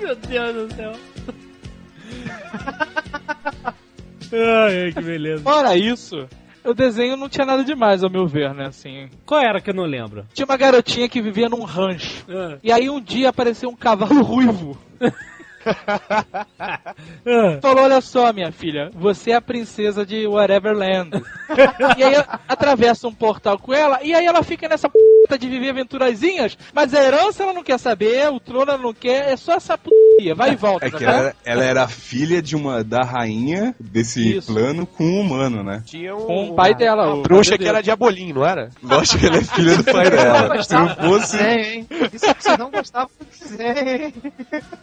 Meu 0.00 0.14
Deus 0.14 0.54
do 0.54 0.72
céu. 0.76 0.92
Ai, 4.64 4.92
que 4.92 5.00
beleza. 5.02 5.42
Fora 5.42 5.74
isso, 5.76 6.28
o 6.64 6.74
desenho 6.74 7.16
não 7.16 7.28
tinha 7.28 7.46
nada 7.46 7.64
demais, 7.64 8.02
ao 8.02 8.10
meu 8.10 8.26
ver, 8.26 8.52
né? 8.54 8.66
Assim, 8.66 9.08
Qual 9.24 9.40
era 9.40 9.60
que 9.60 9.70
eu 9.70 9.74
não 9.74 9.84
lembro? 9.84 10.24
tinha 10.34 10.44
uma 10.44 10.56
garotinha 10.56 11.08
que 11.08 11.20
vivia 11.22 11.48
num 11.48 11.62
rancho. 11.64 12.24
Ah, 12.28 12.58
E 12.62 12.70
aí 12.72 12.88
um 12.90 13.00
dia 13.00 13.28
apareceu 13.30 13.68
um 13.70 13.76
cavalo 13.76 14.22
ruivo. 14.22 14.76
Falou, 17.60 17.84
olha 17.84 18.00
só, 18.00 18.32
minha 18.32 18.50
filha, 18.52 18.90
você 18.94 19.32
é 19.32 19.34
a 19.34 19.40
princesa 19.40 20.04
de 20.04 20.26
Whatever 20.26 20.76
Land. 20.76 21.10
e 21.96 22.02
aí 22.02 22.24
atravessa 22.48 23.06
um 23.08 23.14
portal 23.14 23.58
com 23.58 23.72
ela, 23.72 24.00
e 24.02 24.14
aí 24.14 24.26
ela 24.26 24.42
fica 24.42 24.68
nessa 24.68 24.88
p 24.88 24.98
de 25.38 25.48
viver 25.48 25.70
aventurazinhas, 25.70 26.56
mas 26.72 26.94
a 26.94 27.04
herança 27.04 27.42
ela 27.42 27.52
não 27.52 27.62
quer 27.62 27.78
saber, 27.78 28.30
o 28.30 28.40
trono 28.40 28.70
ela 28.70 28.82
não 28.82 28.94
quer, 28.94 29.30
é 29.30 29.36
só 29.36 29.54
essa 29.54 29.76
p***. 29.76 29.90
Vai 30.34 30.52
e 30.52 30.56
volta, 30.56 30.86
É 30.86 30.90
que 30.90 31.04
tá? 31.04 31.12
ela, 31.12 31.34
ela 31.44 31.64
era 31.64 31.88
filha 31.88 32.40
de 32.42 32.56
uma 32.56 32.82
da 32.82 33.02
rainha 33.02 33.74
desse 33.78 34.38
Isso. 34.38 34.52
plano 34.52 34.86
com 34.86 35.04
um 35.04 35.20
humano, 35.20 35.62
né? 35.62 35.82
Tinha 35.84 36.16
um, 36.16 36.24
Com 36.24 36.48
o 36.50 36.54
pai 36.54 36.74
dela, 36.74 37.14
o 37.14 37.22
Bruxa 37.22 37.56
que 37.58 37.68
era 37.68 37.82
diabolinho, 37.82 38.36
não 38.36 38.46
era? 38.46 38.70
Lógico 38.82 39.18
que 39.18 39.26
ela 39.26 39.36
é 39.36 39.42
filha 39.44 39.76
do 39.76 39.84
pai 39.92 40.10
dela. 40.10 40.62
Se 40.62 40.74
não 40.74 40.88
fosse. 40.96 41.36
Desenho, 41.36 41.64
hein? 41.64 41.86
Isso 42.12 42.34
que 42.34 42.42
você 42.42 42.56
não 42.56 42.70
gostava 42.70 43.10
desenho, 43.38 43.88
hein? 44.06 44.14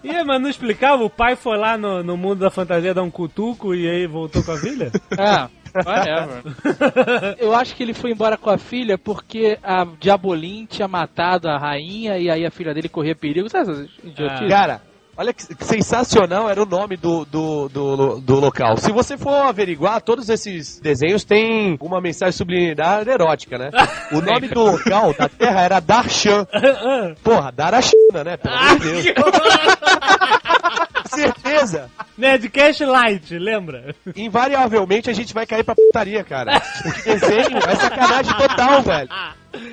Ih, 0.03 0.23
mas 0.23 0.41
não 0.41 0.49
explicava? 0.75 1.03
O 1.03 1.09
pai 1.09 1.35
foi 1.35 1.57
lá 1.57 1.77
no, 1.77 2.03
no 2.03 2.17
mundo 2.17 2.39
da 2.39 2.51
fantasia 2.51 2.93
dar 2.93 3.03
um 3.03 3.09
cutuco 3.09 3.73
e 3.73 3.89
aí 3.89 4.05
voltou 4.05 4.43
com 4.43 4.51
a 4.51 4.57
filha? 4.57 4.91
É. 5.17 5.65
Whatever. 5.75 7.35
Eu 7.38 7.53
acho 7.53 7.75
que 7.75 7.83
ele 7.83 7.93
foi 7.93 8.11
embora 8.11 8.38
com 8.38 8.49
a 8.49 8.57
filha 8.57 8.97
porque 8.97 9.57
a 9.61 9.85
Diabolim 9.99 10.65
tinha 10.65 10.88
matado 10.88 11.49
a 11.49 11.57
rainha 11.57 12.17
e 12.17 12.29
aí 12.29 12.45
a 12.45 12.51
filha 12.51 12.73
dele 12.73 12.88
corria 12.88 13.15
perigo. 13.15 13.49
Sabe 13.49 13.71
essas 13.71 13.89
idiotices? 14.01 14.47
Cara, 14.47 14.81
olha 15.17 15.33
que 15.33 15.43
sensacional 15.65 16.49
era 16.49 16.63
o 16.63 16.65
nome 16.65 16.95
do, 16.95 17.25
do, 17.25 17.67
do, 17.67 18.21
do 18.21 18.39
local. 18.39 18.77
Se 18.77 18.93
você 18.93 19.17
for 19.17 19.47
averiguar, 19.47 20.01
todos 20.01 20.29
esses 20.29 20.79
desenhos 20.79 21.25
têm 21.25 21.77
uma 21.81 21.99
mensagem 21.99 22.38
subliminar 22.38 23.05
erótica, 23.05 23.57
né? 23.57 23.69
O 24.13 24.21
nome 24.21 24.47
do 24.47 24.63
local 24.63 25.13
da 25.13 25.27
Terra 25.27 25.61
era 25.61 25.79
Darshan. 25.81 26.47
Porra, 27.21 27.51
Darachina, 27.51 28.23
né? 28.23 28.38
Pelo 28.38 28.55
amor 28.55 28.79
de 28.79 29.03
Deus. 29.03 29.05
Certeza. 31.08 31.89
Nerdcast 32.17 32.84
Light, 32.86 33.38
lembra? 33.38 33.95
Invariavelmente 34.15 35.10
a 35.10 35.13
gente 35.13 35.34
vai 35.34 35.45
cair 35.45 35.63
pra 35.63 35.75
putaria, 35.75 36.23
cara. 36.23 36.60
Porque 36.84 37.01
desenho 37.04 37.58
é 37.58 37.75
sacanagem 37.75 38.34
total, 38.38 38.82
velho. 38.82 39.10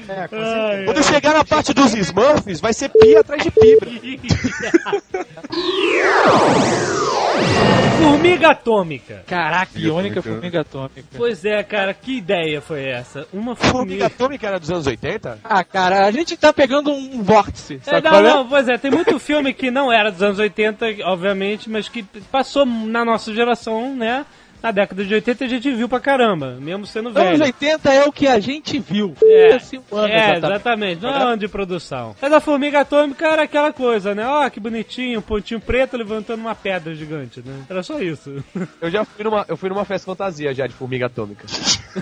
É, 0.08 0.28
Ai, 0.32 0.84
Quando 0.84 1.02
chegar 1.02 1.34
na 1.34 1.44
parte 1.44 1.74
dos 1.74 1.92
Smurfs, 1.94 2.60
vai 2.60 2.72
ser 2.72 2.88
pia 2.88 3.20
atrás 3.20 3.42
de 3.42 3.50
pibra. 3.50 3.90
Formiga 8.02 8.50
Atômica. 8.50 9.22
Caraca, 9.26 9.78
Iônica. 9.78 10.20
Formiga 10.22 10.60
Atômica. 10.62 11.04
Pois 11.16 11.44
é, 11.44 11.62
cara, 11.62 11.94
que 11.94 12.18
ideia 12.18 12.60
foi 12.60 12.84
essa? 12.84 13.26
Uma 13.32 13.54
Formiga 13.54 13.72
formiga. 13.78 14.06
Atômica 14.06 14.46
era 14.48 14.58
dos 14.58 14.70
anos 14.70 14.86
80? 14.86 15.38
Ah, 15.44 15.62
cara, 15.64 16.06
a 16.06 16.10
gente 16.10 16.36
tá 16.36 16.52
pegando 16.52 16.90
um 16.92 17.22
vórtice, 17.22 17.80
É, 17.86 18.00
não, 18.00 18.10
qual 18.10 18.24
é? 18.24 18.28
não, 18.28 18.48
pois 18.48 18.68
é, 18.68 18.76
tem 18.76 18.90
muito 18.90 19.18
filme 19.18 19.54
que 19.54 19.70
não 19.70 19.92
era 19.92 20.10
dos 20.10 20.22
anos 20.22 20.38
80, 20.38 20.86
obviamente, 21.04 21.70
mas 21.70 21.88
que 21.88 22.02
passou 22.30 22.66
na 22.66 23.04
nossa 23.04 23.32
geração, 23.32 23.94
né? 23.94 24.26
Na 24.62 24.70
década 24.70 25.04
de 25.04 25.12
80 25.14 25.44
a 25.44 25.48
gente 25.48 25.72
viu 25.72 25.88
pra 25.88 25.98
caramba, 26.00 26.56
mesmo 26.60 26.86
sendo 26.86 27.08
Anos 27.08 27.20
velho. 27.20 27.44
80 27.44 27.92
é 27.92 28.04
o 28.04 28.12
que 28.12 28.26
a 28.28 28.38
gente 28.38 28.78
viu. 28.78 29.14
É, 29.22 29.50
anos, 29.52 29.72
é, 29.72 30.36
exatamente. 30.36 30.44
exatamente, 30.44 31.02
não 31.02 31.10
é 31.10 31.22
ano 31.22 31.36
de 31.36 31.48
produção. 31.48 32.14
Mas 32.20 32.32
a 32.32 32.40
formiga 32.40 32.80
atômica 32.80 33.26
era 33.26 33.42
aquela 33.42 33.72
coisa, 33.72 34.14
né? 34.14 34.26
Ó, 34.26 34.48
que 34.50 34.60
bonitinho, 34.60 35.18
um 35.18 35.22
pontinho 35.22 35.60
preto 35.60 35.96
levantando 35.96 36.40
uma 36.40 36.54
pedra 36.54 36.94
gigante, 36.94 37.42
né? 37.44 37.64
Era 37.68 37.82
só 37.82 37.98
isso. 38.00 38.42
Eu 38.80 38.90
já 38.90 39.04
fui 39.04 39.24
numa, 39.24 39.44
eu 39.48 39.56
fui 39.56 39.68
numa 39.68 39.84
festa 39.84 40.06
fantasia 40.06 40.52
já 40.54 40.66
de 40.66 40.74
Formiga 40.74 41.06
Atômica. 41.06 41.44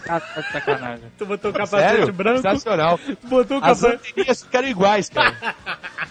Ah, 0.08 0.20
tá 0.20 0.40
de 0.40 0.52
sacanagem. 0.52 1.04
Tu 1.18 1.26
botou 1.26 1.50
o 1.50 1.54
capacete 1.54 1.96
Sério? 1.96 2.12
branco, 2.12 2.42
Sensacional. 2.42 2.98
tu 2.98 3.16
botou 3.28 3.58
o 3.58 3.64
As 3.64 3.80
capacete... 3.80 4.10
anteninhas 4.12 4.42
ficaram 4.42 4.68
iguais, 4.68 5.08
cara. 5.08 5.36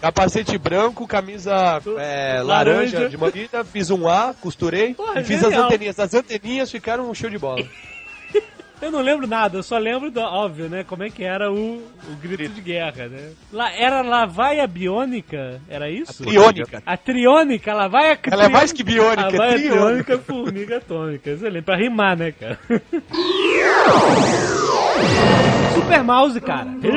Capacete 0.02 0.58
branco, 0.58 1.08
camisa 1.08 1.82
é, 1.98 2.42
laranja. 2.44 2.98
Laranja. 2.98 3.10
de 3.10 3.18
manguita, 3.18 3.64
fiz 3.64 3.90
um 3.90 4.08
A, 4.08 4.34
costurei 4.40 4.94
Porra, 4.94 5.22
e 5.22 5.24
fiz 5.24 5.42
genial. 5.42 5.60
as 5.62 5.66
anteninhas. 5.66 6.00
As 6.00 6.14
anteninhas 6.14 6.39
ficaram 6.72 7.10
um 7.10 7.14
show 7.14 7.30
de 7.30 7.38
bola. 7.38 7.64
Eu 8.82 8.92
não 8.92 9.02
lembro 9.02 9.28
nada, 9.28 9.58
eu 9.58 9.64
só 9.64 9.78
lembro, 9.78 10.10
do, 10.10 10.22
óbvio, 10.22 10.70
né? 10.70 10.86
Como 10.86 11.04
é 11.04 11.10
que 11.10 11.22
era 11.22 11.52
o, 11.52 11.80
o 11.80 12.16
grito 12.22 12.54
de 12.54 12.62
guerra, 12.62 13.10
né? 13.10 13.32
Lá, 13.52 13.70
era 13.74 14.02
Lavaia 14.02 14.66
Biônica? 14.66 15.60
Era 15.68 15.90
isso? 15.90 16.24
Triônica. 16.24 16.82
A 16.86 16.96
triônica, 16.96 17.70
ela 17.70 17.90
vai 17.90 18.14
a 18.14 18.18
Ela 18.32 18.46
é 18.46 18.48
mais 18.48 18.72
que 18.72 18.82
biônica, 18.82 19.36
Ela 19.36 19.48
é 19.48 19.50
a 19.50 19.54
triônica. 19.56 19.76
triônica 19.76 20.18
formiga 20.20 20.78
atômica. 20.78 21.30
Excelente, 21.30 21.66
pra 21.66 21.76
rimar, 21.76 22.16
né, 22.16 22.32
cara? 22.32 22.58
Super 25.74 26.04
Mouse, 26.04 26.40
cara. 26.42 26.68
Eu 26.84 26.94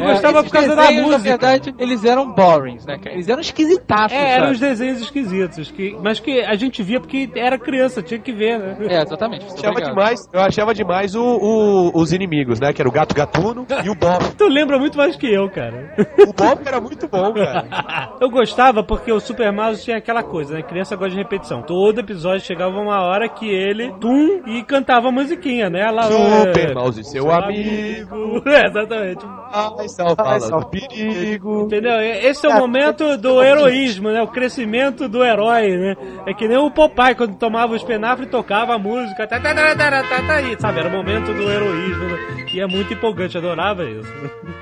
É, 0.00 0.12
gostava 0.12 0.38
esses 0.40 0.50
por 0.50 0.52
causa 0.52 0.74
da 0.76 0.82
desenhos, 0.82 1.02
Na 1.10 1.12
música. 1.18 1.18
verdade, 1.30 1.74
eles 1.78 2.04
eram 2.04 2.32
borings, 2.32 2.86
né, 2.86 2.98
cara? 2.98 3.14
Eles 3.14 3.28
eram 3.28 3.40
esquisitaços, 3.40 4.16
É, 4.16 4.36
eram 4.36 4.50
os 4.50 4.58
desenhos 4.60 5.00
esquisitos, 5.00 5.70
que, 5.70 5.96
mas 6.02 6.18
que 6.20 6.40
a 6.40 6.54
gente 6.54 6.82
via 6.82 7.00
porque 7.00 7.28
era 7.34 7.58
criança, 7.58 8.02
tinha 8.02 8.18
que 8.20 8.32
ver, 8.32 8.58
né? 8.58 8.76
É, 8.88 9.02
exatamente. 9.02 9.46
Eu 9.46 9.54
achava 9.54 9.80
demais, 9.82 10.28
eu 10.32 10.40
achava 10.40 10.74
demais 10.74 11.14
o, 11.14 11.22
o- 11.22 11.90
os 12.00 12.12
inimigos, 12.12 12.60
né? 12.60 12.72
Que 12.72 12.80
era 12.82 12.88
o 12.88 12.92
gato 12.92 13.14
gatuno 13.14 13.66
e 13.84 13.90
o 13.90 13.94
Bob. 13.94 14.24
Tu 14.38 14.44
lembra 14.48 14.78
muito 14.78 14.96
mais 14.96 15.16
que 15.16 15.26
eu, 15.32 15.48
cara. 15.50 15.94
O 16.26 16.32
Bob 16.32 16.60
era 16.66 16.80
muito 16.80 17.08
bom, 17.08 17.32
cara. 17.34 17.66
Eu 18.20 18.30
gostava 18.30 18.82
porque 18.82 19.10
o 19.12 19.20
Super 19.20 19.52
Mouse 19.52 19.82
tinha 19.84 19.96
aquela 19.96 20.22
coisa, 20.22 20.54
né? 20.54 20.62
Criança 20.62 20.96
gosta 20.96 21.10
de 21.10 21.16
repetição. 21.16 21.62
Todo 21.62 21.98
episódio 22.00 22.40
chegava 22.44 22.78
uma 22.78 23.02
hora 23.02 23.28
que 23.28 23.46
ele, 23.48 23.92
tum, 24.00 24.42
e 24.46 24.62
cantava 24.64 25.08
a 25.08 25.12
musiquinha, 25.18 25.68
né? 25.68 25.90
Lá, 25.90 26.04
Super 26.04 26.70
é, 26.70 26.74
Mouse, 26.74 27.04
seu 27.04 27.30
amigo. 27.30 28.42
É, 28.46 28.66
exatamente. 28.66 29.24
Ai, 29.52 29.88
salva, 29.88 30.24
Ai, 30.26 30.40
perigo. 30.70 31.64
Entendeu? 31.64 32.00
Esse 32.00 32.46
é 32.46 32.48
o 32.48 32.58
momento 32.58 33.16
do 33.16 33.42
heroísmo, 33.42 34.10
né? 34.10 34.22
O 34.22 34.28
crescimento 34.28 35.08
do 35.08 35.24
herói, 35.24 35.76
né? 35.76 35.96
É 36.26 36.34
que 36.34 36.46
nem 36.46 36.56
o 36.56 36.70
Popeye, 36.70 37.14
quando 37.14 37.36
tomava 37.36 37.72
o 37.72 37.76
espinafre 37.76 38.26
e 38.26 38.28
tocava 38.28 38.74
a 38.74 38.78
música. 38.78 39.26
Tá, 39.26 39.40
tá, 39.40 39.54
tá, 39.54 39.76
tá, 39.76 40.02
tá, 40.02 40.22
tá, 40.22 40.34
aí, 40.34 40.56
sabe? 40.58 40.80
Era 40.80 40.88
o 40.88 40.92
momento 40.92 41.32
do 41.32 41.50
heroísmo. 41.50 42.04
Né? 42.04 42.46
E 42.52 42.60
é 42.60 42.66
muito 42.66 42.92
empolgante, 42.92 43.36
eu 43.36 43.40
adorava 43.42 43.84
isso. 43.84 44.12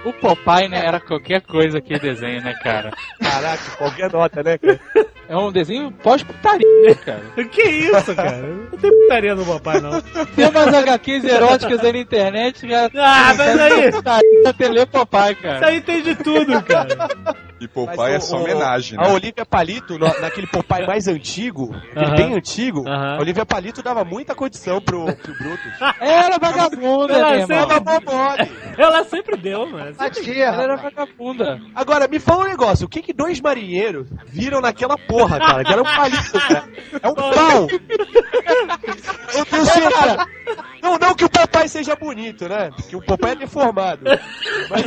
O 0.05 0.12
Popeye, 0.12 0.69
né, 0.69 0.85
era 0.85 1.01
qualquer 1.01 1.40
coisa 1.42 1.81
que 1.81 1.99
desenho, 1.99 2.42
né, 2.42 2.55
cara? 2.62 2.90
Caraca, 3.21 3.71
qualquer 3.77 4.12
nota, 4.12 4.42
né, 4.42 4.59
cara? 4.59 4.81
É 5.29 5.37
um 5.37 5.51
desenho 5.51 5.90
pós-putaria, 5.90 6.95
cara. 7.05 7.23
Que 7.51 7.62
isso, 7.62 8.14
cara? 8.14 8.38
Não 8.71 8.79
tem 8.79 8.90
putaria 8.90 9.35
no 9.35 9.45
Popeye, 9.45 9.81
não. 9.81 9.90
Tem 10.53 10.63
umas 10.63 10.75
HQs 10.75 11.25
eróticas 11.25 11.81
aí 11.85 11.93
na 11.93 11.99
internet, 11.99 12.67
cara. 12.69 12.91
Ah, 12.97 13.35
mas 13.37 13.61
aí- 13.61 13.91
Putaria 13.93 14.43
até 14.49 14.69
ler 14.69 14.87
Popeye, 14.87 15.35
cara. 15.37 15.57
Isso 15.57 15.65
aí 15.65 15.81
tem 15.81 16.03
de 16.03 16.15
tudo, 16.17 16.63
cara. 16.63 16.97
E 17.61 17.67
Popeye 17.67 18.15
é 18.15 18.21
só 18.21 18.37
homenagem, 18.39 18.99
A 18.99 19.03
né? 19.09 19.15
Olivia 19.15 19.47
Palito, 19.47 19.99
no- 19.99 20.21
naquele 20.21 20.47
Popeye 20.47 20.87
mais 20.87 21.09
antigo, 21.09 21.75
aquele 21.91 22.05
Aham. 22.07 22.15
bem 22.17 22.35
antigo, 22.35 22.85
a 22.87 23.19
Olivia 23.19 23.47
Palito 23.47 23.83
dava 23.83 24.05
muita 24.05 24.35
condição 24.35 24.81
pro, 24.81 25.07
pro 25.07 25.35
Brutus. 25.35 25.73
Era 26.01 26.39
vagabunda, 26.39 27.15
Ela. 27.15 27.47
Dava 27.47 27.81
bom 27.81 28.01
mole. 28.13 28.51
Ela 28.77 29.05
sempre 29.05 29.37
deu, 29.39 29.67
mano. 29.67 29.95
A 29.99 30.05
Sempre- 30.13 30.23
tia, 30.35 30.45
Ela 30.47 30.63
era 30.65 30.77
vagabunda. 30.77 31.59
Agora, 31.75 32.07
me 32.07 32.19
fala 32.21 32.45
um 32.45 32.49
negócio, 32.49 32.87
o 32.87 32.89
que 32.91 33.01
que 33.01 33.13
dois 33.15 33.41
marinheiros 33.41 34.07
viram 34.27 34.61
naquela 34.61 34.99
porra, 34.99 35.39
cara? 35.39 35.65
Que 35.65 35.73
era 35.73 35.81
um 35.81 35.85
palito, 35.85 36.33
cara. 36.39 36.69
É 37.03 37.09
um 37.09 37.15
pau. 37.15 37.67
Eu 39.37 39.45
tenho 39.47 39.65
certeza. 39.65 40.27
Não, 40.83 40.99
não 40.99 41.14
que 41.14 41.25
o 41.25 41.31
papai 41.31 41.68
seja 41.68 41.96
bonito, 41.96 42.49
né? 42.49 42.70
Que 42.88 42.94
o 42.94 43.05
papai 43.05 43.33
é 43.33 43.37
deformado. 43.37 44.05
Mas, 44.70 44.85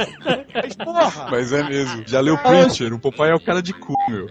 mas 0.54 0.76
porra. 0.76 1.28
Mas 1.30 1.52
é 1.52 1.64
mesmo. 1.64 2.04
Já 2.08 2.22
leu 2.22 2.38
Preacher, 2.38 2.94
o 2.94 3.00
Popeye 3.00 3.32
é 3.32 3.36
o 3.36 3.40
cara 3.40 3.62
de 3.62 3.74
cu, 3.74 3.94
meu. 4.08 4.28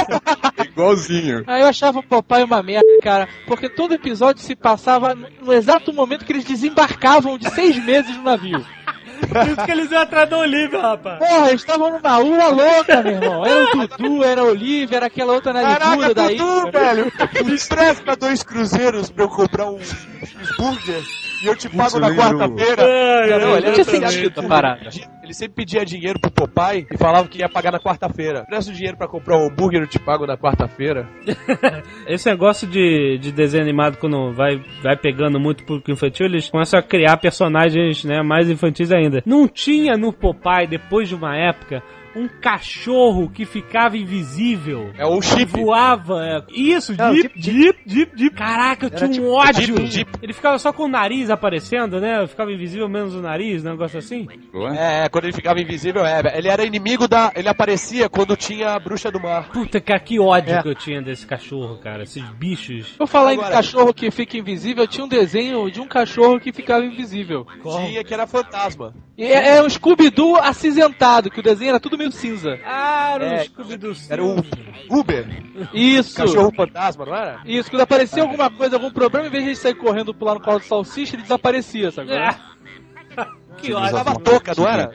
Igualzinho. 0.64 1.44
Aí 1.46 1.60
eu 1.60 1.66
achava 1.66 1.98
o 1.98 2.02
Popeye 2.02 2.44
uma 2.44 2.62
merda, 2.62 2.86
cara, 3.02 3.28
porque 3.46 3.68
todo 3.68 3.94
episódio 3.94 4.42
se 4.42 4.56
passava 4.56 5.14
no 5.14 5.52
exato 5.52 5.92
momento 5.92 6.24
que 6.24 6.32
eles 6.32 6.44
desembarcavam 6.44 7.36
de 7.36 7.50
seis 7.50 7.76
meses 7.84 8.16
no 8.16 8.22
navio. 8.22 8.64
Por 9.28 9.46
isso 9.48 9.64
que 9.64 9.70
eles 9.70 9.90
iam 9.90 10.02
atrás 10.02 10.28
da 10.28 10.38
Olivia, 10.38 10.80
rapaz. 10.80 11.18
Porra, 11.18 11.48
eles 11.48 11.60
estavam 11.60 11.90
numa 11.90 12.18
lua 12.18 12.48
louca, 12.48 13.02
meu 13.02 13.12
irmão. 13.12 13.46
Era 13.46 13.64
o 13.64 13.88
Dudu, 13.88 14.24
era 14.24 14.40
a 14.40 14.44
Olivia, 14.44 14.96
era 14.96 15.06
aquela 15.06 15.32
outra 15.32 15.52
nariguda 15.52 15.80
Caraca, 15.86 16.14
daí. 16.14 16.36
Dudu, 16.36 16.70
velho. 16.70 17.12
Me 17.44 17.54
empresta 17.54 18.16
dois 18.16 18.42
cruzeiros 18.42 19.10
pra 19.10 19.24
eu 19.24 19.28
comprar 19.28 19.66
um 19.66 19.78
cheeseburger 19.80 21.19
e 21.42 21.46
eu 21.46 21.56
te 21.56 21.68
pago 21.68 21.98
na 21.98 22.14
quarta-feira. 22.14 22.82
Não, 23.38 23.52
ai, 23.52 23.58
ele 23.58 23.66
Não 23.66 23.72
tinha 23.72 23.96
era 23.96 24.08
sentido 24.10 24.40
a 24.40 24.42
parada. 24.42 24.90
Ele 25.22 25.34
sempre 25.34 25.54
pedia 25.54 25.84
dinheiro 25.84 26.18
pro 26.20 26.30
papai 26.30 26.86
e 26.90 26.98
falava 26.98 27.28
que 27.28 27.38
ia 27.38 27.48
pagar 27.48 27.70
na 27.72 27.78
quarta-feira. 27.78 28.44
Presta 28.46 28.70
o 28.70 28.74
dinheiro 28.74 28.96
pra 28.96 29.06
comprar 29.06 29.38
um 29.38 29.46
hambúrguer, 29.46 29.82
eu 29.82 29.86
te 29.86 29.98
pago 29.98 30.26
na 30.26 30.36
quarta-feira. 30.36 31.08
Esse 32.06 32.28
negócio 32.28 32.66
de, 32.66 33.18
de 33.18 33.30
desenho 33.30 33.62
animado, 33.62 33.96
quando 33.96 34.32
vai, 34.32 34.60
vai 34.82 34.96
pegando 34.96 35.38
muito 35.38 35.64
público 35.64 35.90
infantil, 35.90 36.26
eles 36.26 36.50
começam 36.50 36.78
a 36.78 36.82
criar 36.82 37.16
personagens 37.16 38.04
né, 38.04 38.22
mais 38.22 38.50
infantis 38.50 38.90
ainda. 38.90 39.22
Não 39.24 39.46
tinha 39.46 39.96
no 39.96 40.12
Popeye, 40.12 40.66
depois 40.66 41.08
de 41.08 41.14
uma 41.14 41.36
época, 41.36 41.82
um 42.16 42.28
cachorro 42.28 43.30
que 43.30 43.44
ficava 43.44 43.96
invisível. 43.96 44.90
É 44.98 45.04
o 45.06 45.20
Que 45.20 45.26
chip. 45.26 45.46
voava, 45.60 46.24
é. 46.24 46.42
Isso, 46.52 46.94
Não, 46.96 47.14
Jeep, 47.14 47.32
Jeep, 47.36 47.52
Jeep, 47.62 47.78
Jeep, 47.86 48.12
Jeep. 48.18 48.36
Caraca, 48.36 48.86
eu 48.86 48.88
Era 48.90 48.96
tinha 48.96 49.08
um 49.08 49.12
tipo 49.12 49.26
ódio. 49.28 49.62
Jeep, 49.76 49.86
Jeep. 49.86 50.10
Ele 50.22 50.32
ficava 50.32 50.58
só 50.58 50.72
com 50.72 50.84
o 50.84 50.88
nariz 50.88 51.30
aparecendo, 51.30 52.00
né? 52.00 52.26
Ficava 52.26 52.52
invisível 52.52 52.88
menos 52.88 53.14
o 53.14 53.20
nariz, 53.20 53.64
um 53.64 53.70
negócio 53.70 53.98
assim. 53.98 54.26
Ué? 54.54 55.04
É, 55.04 55.08
quando 55.08 55.24
ele 55.24 55.32
ficava 55.32 55.60
invisível, 55.60 56.04
é. 56.04 56.20
Ele 56.36 56.48
era 56.48 56.64
inimigo 56.64 57.06
da. 57.06 57.32
Ele 57.34 57.48
aparecia 57.48 58.08
quando 58.08 58.36
tinha 58.36 58.70
a 58.74 58.78
bruxa 58.78 59.10
do 59.10 59.20
mar. 59.20 59.50
Puta, 59.52 59.80
cara, 59.80 60.00
que 60.00 60.18
ódio 60.18 60.54
É. 60.54 60.62
que 60.62 60.68
eu 60.68 60.74
tinha 60.74 61.00
desse 61.00 61.26
cachorro, 61.26 61.78
cara. 61.78 62.02
Esses 62.02 62.22
bichos. 62.30 62.88
Por 62.98 63.06
falar 63.06 63.32
Agora- 63.32 63.48
em 63.48 63.52
cachorro 63.52 63.94
que 63.94 64.10
fica 64.10 64.36
invisível, 64.36 64.86
tinha 64.86 65.04
um 65.04 65.08
desenho 65.08 65.70
de 65.70 65.80
um 65.80 65.86
cachorro 65.86 66.40
que 66.40 66.52
ficava 66.52 66.84
invisível. 66.84 67.46
Tinha 67.86 68.02
que 68.04 68.12
era 68.12 68.26
fantasma. 68.26 68.94
É, 69.18 69.56
é 69.58 69.62
um 69.62 69.68
Scooby-Doo 69.68 70.36
acinzentado, 70.36 71.30
que 71.30 71.40
o 71.40 71.42
desenho 71.42 71.70
era 71.70 71.80
tudo 71.80 71.96
meio 72.00 72.12
cinza. 72.12 72.58
Ah, 72.64 73.12
era 73.14 73.24
É, 73.24 73.40
o 73.42 73.44
Scooby-Doo. 73.44 73.92
Era 74.08 74.24
o 74.24 74.36
Uber, 74.88 75.26
Isso. 75.74 76.16
cachorro 76.16 76.52
fantasma, 76.54 77.04
não 77.06 77.14
era? 77.14 77.40
Isso, 77.44 77.70
quando 77.70 77.82
aparecia 77.82 78.22
alguma 78.22 78.50
coisa, 78.50 78.76
algum 78.76 78.90
problema, 78.90 79.26
em 79.26 79.30
vez 79.30 79.44
de 79.44 79.50
ele 79.50 79.56
sair 79.56 79.74
correndo 79.74 80.14
pular 80.14 80.34
no 80.34 80.40
colo 80.40 80.58
do 80.58 80.64
salsicha, 80.64 81.14
ele 81.16 81.22
desaparecia, 81.22 81.90
sabe? 81.90 82.12
Ah, 82.16 82.36
que 83.58 83.72
ódio. 83.72 83.86
usava 83.88 84.14
touca, 84.20 84.52
não 84.56 84.66
era? 84.68 84.90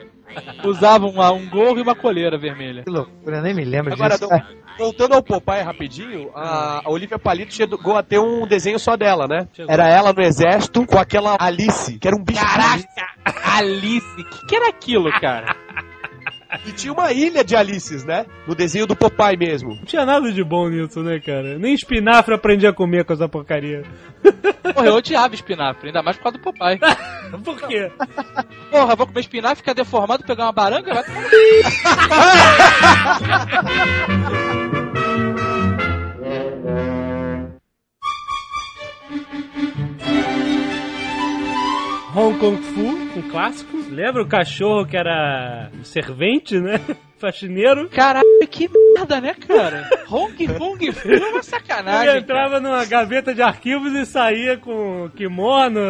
Usava 0.64 1.06
uma- 1.06 1.32
um 1.32 1.48
gorro 1.48 1.78
e 1.78 1.82
uma 1.82 1.94
coleira 1.94 2.36
vermelha. 2.36 2.82
Que 2.84 2.90
loucura, 2.90 3.36
eu 3.38 3.42
nem 3.42 3.54
me 3.54 3.64
lembro 3.64 3.92
Agora, 3.94 4.18
disso. 4.18 4.28
do- 4.28 4.66
voltando 4.76 5.14
ao 5.14 5.22
Popeye 5.22 5.62
rapidinho, 5.62 6.30
a, 6.34 6.82
a 6.84 6.90
Olivia 6.90 7.18
Palito 7.18 7.54
chegou 7.54 7.96
a 7.96 8.02
ter 8.02 8.18
um 8.18 8.46
desenho 8.46 8.78
só 8.78 8.96
dela, 8.96 9.26
né? 9.26 9.48
Chegou. 9.54 9.72
Era 9.72 9.88
ela 9.88 10.12
no 10.12 10.20
exército 10.20 10.84
com 10.84 10.98
aquela 10.98 11.36
Alice, 11.40 11.98
que 11.98 12.06
era 12.06 12.16
um 12.16 12.22
bicho. 12.22 12.40
Caraca! 12.44 12.84
Alice, 13.56 14.06
o 14.20 14.24
que, 14.24 14.46
que 14.46 14.56
era 14.56 14.68
aquilo, 14.68 15.10
cara? 15.20 15.56
E 16.64 16.72
tinha 16.72 16.92
uma 16.92 17.12
ilha 17.12 17.44
de 17.44 17.56
Alices, 17.56 18.04
né? 18.04 18.26
No 18.46 18.54
desenho 18.54 18.86
do 18.86 18.94
Popeye 18.94 19.36
mesmo. 19.36 19.74
Não 19.74 19.84
tinha 19.84 20.06
nada 20.06 20.32
de 20.32 20.44
bom 20.44 20.68
nisso, 20.68 21.02
né, 21.02 21.18
cara? 21.20 21.58
Nem 21.58 21.74
espinafre 21.74 22.34
aprendi 22.34 22.66
a 22.66 22.72
comer 22.72 23.04
com 23.04 23.12
essa 23.12 23.28
porcaria. 23.28 23.82
Porra, 24.74 24.86
eu 24.86 24.94
odiava 24.94 25.34
espinafre, 25.34 25.88
ainda 25.88 26.02
mais 26.02 26.16
por 26.16 26.24
causa 26.24 26.38
do 26.38 26.44
papai. 26.44 26.78
Por 27.44 27.56
quê? 27.66 27.90
Porra, 28.70 28.94
vou 28.94 29.06
comer 29.06 29.20
espinafre, 29.20 29.56
ficar 29.56 29.72
deformado, 29.72 30.24
pegar 30.24 30.44
uma 30.44 30.52
baranga, 30.52 30.94
vai 30.94 31.04
Hong 42.14 42.38
Kong 42.38 42.56
Fu, 42.62 43.05
um 43.18 43.28
clássico. 43.28 43.76
Lembra 43.90 44.22
o 44.22 44.28
cachorro 44.28 44.86
que 44.86 44.96
era 44.96 45.70
servente, 45.82 46.58
né? 46.58 46.80
Faxineiro. 47.18 47.88
Caralho, 47.88 48.26
que 48.50 48.68
merda, 48.94 49.20
né, 49.20 49.34
cara? 49.34 49.88
Hong 50.10 50.46
Kong 50.46 50.92
Fu 50.92 51.08
é 51.08 51.30
uma 51.30 51.42
sacanagem. 51.42 52.00
Ele 52.00 52.06
cara. 52.06 52.18
entrava 52.18 52.60
numa 52.60 52.84
gaveta 52.84 53.34
de 53.34 53.40
arquivos 53.40 53.92
e 53.94 54.04
saía 54.04 54.58
com 54.58 55.08
kimono 55.16 55.80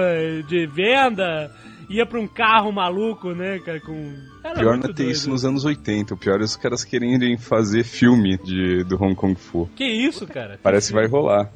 de 0.48 0.66
venda. 0.66 1.50
Ia 1.88 2.04
pra 2.06 2.20
um 2.20 2.26
carro 2.26 2.72
maluco, 2.72 3.32
né, 3.32 3.60
cara, 3.60 3.80
com... 3.80 4.12
Era 4.42 4.54
Pior 4.54 4.76
não 4.76 4.84
é 4.84 4.86
ter 4.88 4.92
doido. 4.92 5.10
isso 5.10 5.30
nos 5.30 5.44
anos 5.44 5.64
80. 5.64 6.14
O 6.14 6.16
pior 6.16 6.40
é 6.40 6.44
os 6.44 6.56
caras 6.56 6.84
quererem 6.84 7.36
fazer 7.36 7.84
filme 7.84 8.36
de, 8.38 8.82
do 8.84 8.96
Hong 9.00 9.14
Kong 9.14 9.36
Fu. 9.36 9.68
Que 9.76 9.84
isso, 9.84 10.26
cara? 10.26 10.58
Parece 10.62 10.88
que 10.88 10.94
vai 10.94 11.06
rolar. 11.06 11.48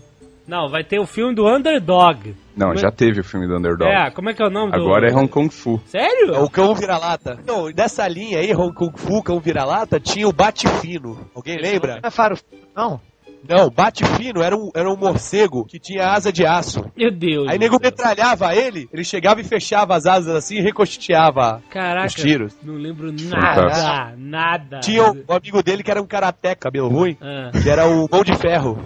Não, 0.51 0.69
vai 0.69 0.83
ter 0.83 0.99
o 0.99 1.07
filme 1.07 1.33
do 1.33 1.47
Underdog. 1.47 2.35
Não, 2.57 2.67
Como 2.67 2.79
é- 2.79 2.83
já 2.83 2.91
teve 2.91 3.21
o 3.21 3.25
filme 3.25 3.47
do 3.47 3.57
Underdog. 3.57 3.89
É, 3.89 4.11
como 4.11 4.29
é 4.31 4.35
que 4.35 4.43
é 4.43 4.47
o 4.47 4.51
nome 4.51 4.73
do... 4.73 4.79
Agora 4.83 5.09
é 5.09 5.15
Hong 5.15 5.29
Kong 5.29 5.49
Fu. 5.55 5.81
Sério? 5.87 6.35
É 6.35 6.39
o 6.41 6.51
cão 6.51 6.75
vira-lata. 6.75 7.39
Então, 7.41 7.71
dessa 7.73 8.07
linha 8.09 8.41
aí, 8.41 8.53
Hong 8.53 8.75
Kong 8.75 8.93
Fu, 8.99 9.23
cão 9.23 9.39
vira-lata, 9.39 10.01
tinha 10.01 10.27
o 10.29 10.33
Bate-Fino. 10.33 11.31
Alguém 11.35 11.57
lembra? 11.57 12.01
Não 12.03 12.09
é 12.09 12.11
faro. 12.11 12.37
Não. 12.77 13.01
Não, 13.49 13.71
Bate-Fino 13.71 14.43
era 14.43 14.55
um, 14.55 14.71
era 14.75 14.87
um 14.93 14.97
morcego 14.97 15.65
que 15.65 15.79
tinha 15.79 16.09
asa 16.09 16.31
de 16.31 16.45
aço. 16.45 16.85
Meu 16.95 17.11
Deus. 17.11 17.49
Aí 17.49 17.57
do 17.57 17.61
nego 17.63 17.79
metralhava 17.81 18.55
ele, 18.55 18.87
ele 18.93 19.03
chegava 19.03 19.41
e 19.41 19.45
fechava 19.45 19.97
as 19.97 20.05
asas 20.05 20.35
assim 20.37 20.57
e 20.57 20.61
recosteava 20.61 21.63
Caraca, 21.71 22.07
os 22.07 22.15
tiros. 22.15 22.55
não 22.63 22.75
lembro 22.75 23.11
nada, 23.11 24.15
nada. 24.19 24.81
Tinha 24.81 25.05
um, 25.11 25.25
um 25.27 25.33
amigo 25.35 25.63
dele 25.63 25.83
que 25.83 25.91
era 25.91 26.03
um 26.03 26.07
karaté, 26.07 26.55
cabelo 26.55 26.89
ruim, 26.89 27.17
Ah. 27.19 27.51
que 27.63 27.67
era 27.71 27.87
o 27.87 28.07
Mão 28.13 28.23
de 28.23 28.37
Ferro. 28.37 28.79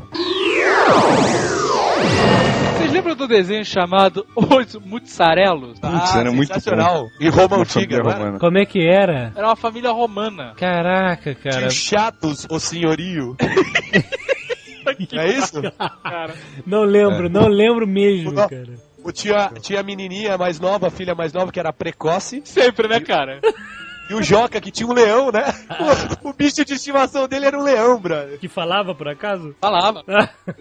Vocês 2.77 2.93
lembram 2.93 3.15
do 3.15 3.27
desenho 3.27 3.65
chamado 3.65 4.27
Os 4.37 4.75
Muzzarelos? 4.85 5.79
Putz, 5.81 6.15
era 6.17 6.31
muito 6.33 6.51
Ah, 6.51 6.55
sensacional. 6.55 7.07
E 7.21 7.29
Roma 7.29 7.57
Uma 7.57 7.63
Antiga, 7.63 7.99
romana. 8.03 8.39
Como 8.39 8.59
é 8.59 8.67
que 8.67 8.87
era? 8.87 9.33
Era 9.35 9.47
uma 9.49 9.57
família 9.57 9.91
romana. 9.91 10.55
Caraca, 10.57 11.35
cara. 11.35 11.57
Tinha 11.59 11.71
chatos, 11.71 12.47
o 12.51 12.59
senhorio. 12.59 13.37
é 15.13 15.29
isso? 15.29 15.61
Não 16.67 16.83
lembro, 16.83 17.29
não 17.31 17.49
lembro 17.49 17.87
mesmo, 17.87 18.33
Não. 18.33 18.49
cara. 18.49 18.75
O 19.03 19.13
tinha, 19.13 19.51
tinha 19.61 19.81
a 19.81 19.83
menininha 19.83 20.39
mais 20.39 20.59
nova, 20.59 20.87
a 20.89 20.91
filha 20.91 21.15
mais 21.15 21.31
nova, 21.33 21.53
que 21.53 21.61
era 21.61 21.73
precoce. 21.75 22.41
Sempre, 22.45 22.89
né, 22.89 23.01
cara? 23.01 23.39
E 24.11 24.15
o 24.15 24.23
Joca, 24.23 24.61
que 24.61 24.71
tinha 24.71 24.87
um 24.89 24.93
leão, 24.93 25.31
né? 25.33 25.45
O, 26.23 26.29
o 26.29 26.33
bicho 26.33 26.65
de 26.65 26.75
estimação 26.75 27.27
dele 27.27 27.47
era 27.47 27.59
um 27.59 27.63
leão, 27.63 27.99
brother. 27.99 28.39
Que 28.39 28.49
falava, 28.49 28.95
por 28.95 29.09
acaso? 29.09 29.55
Falava. 29.61 30.03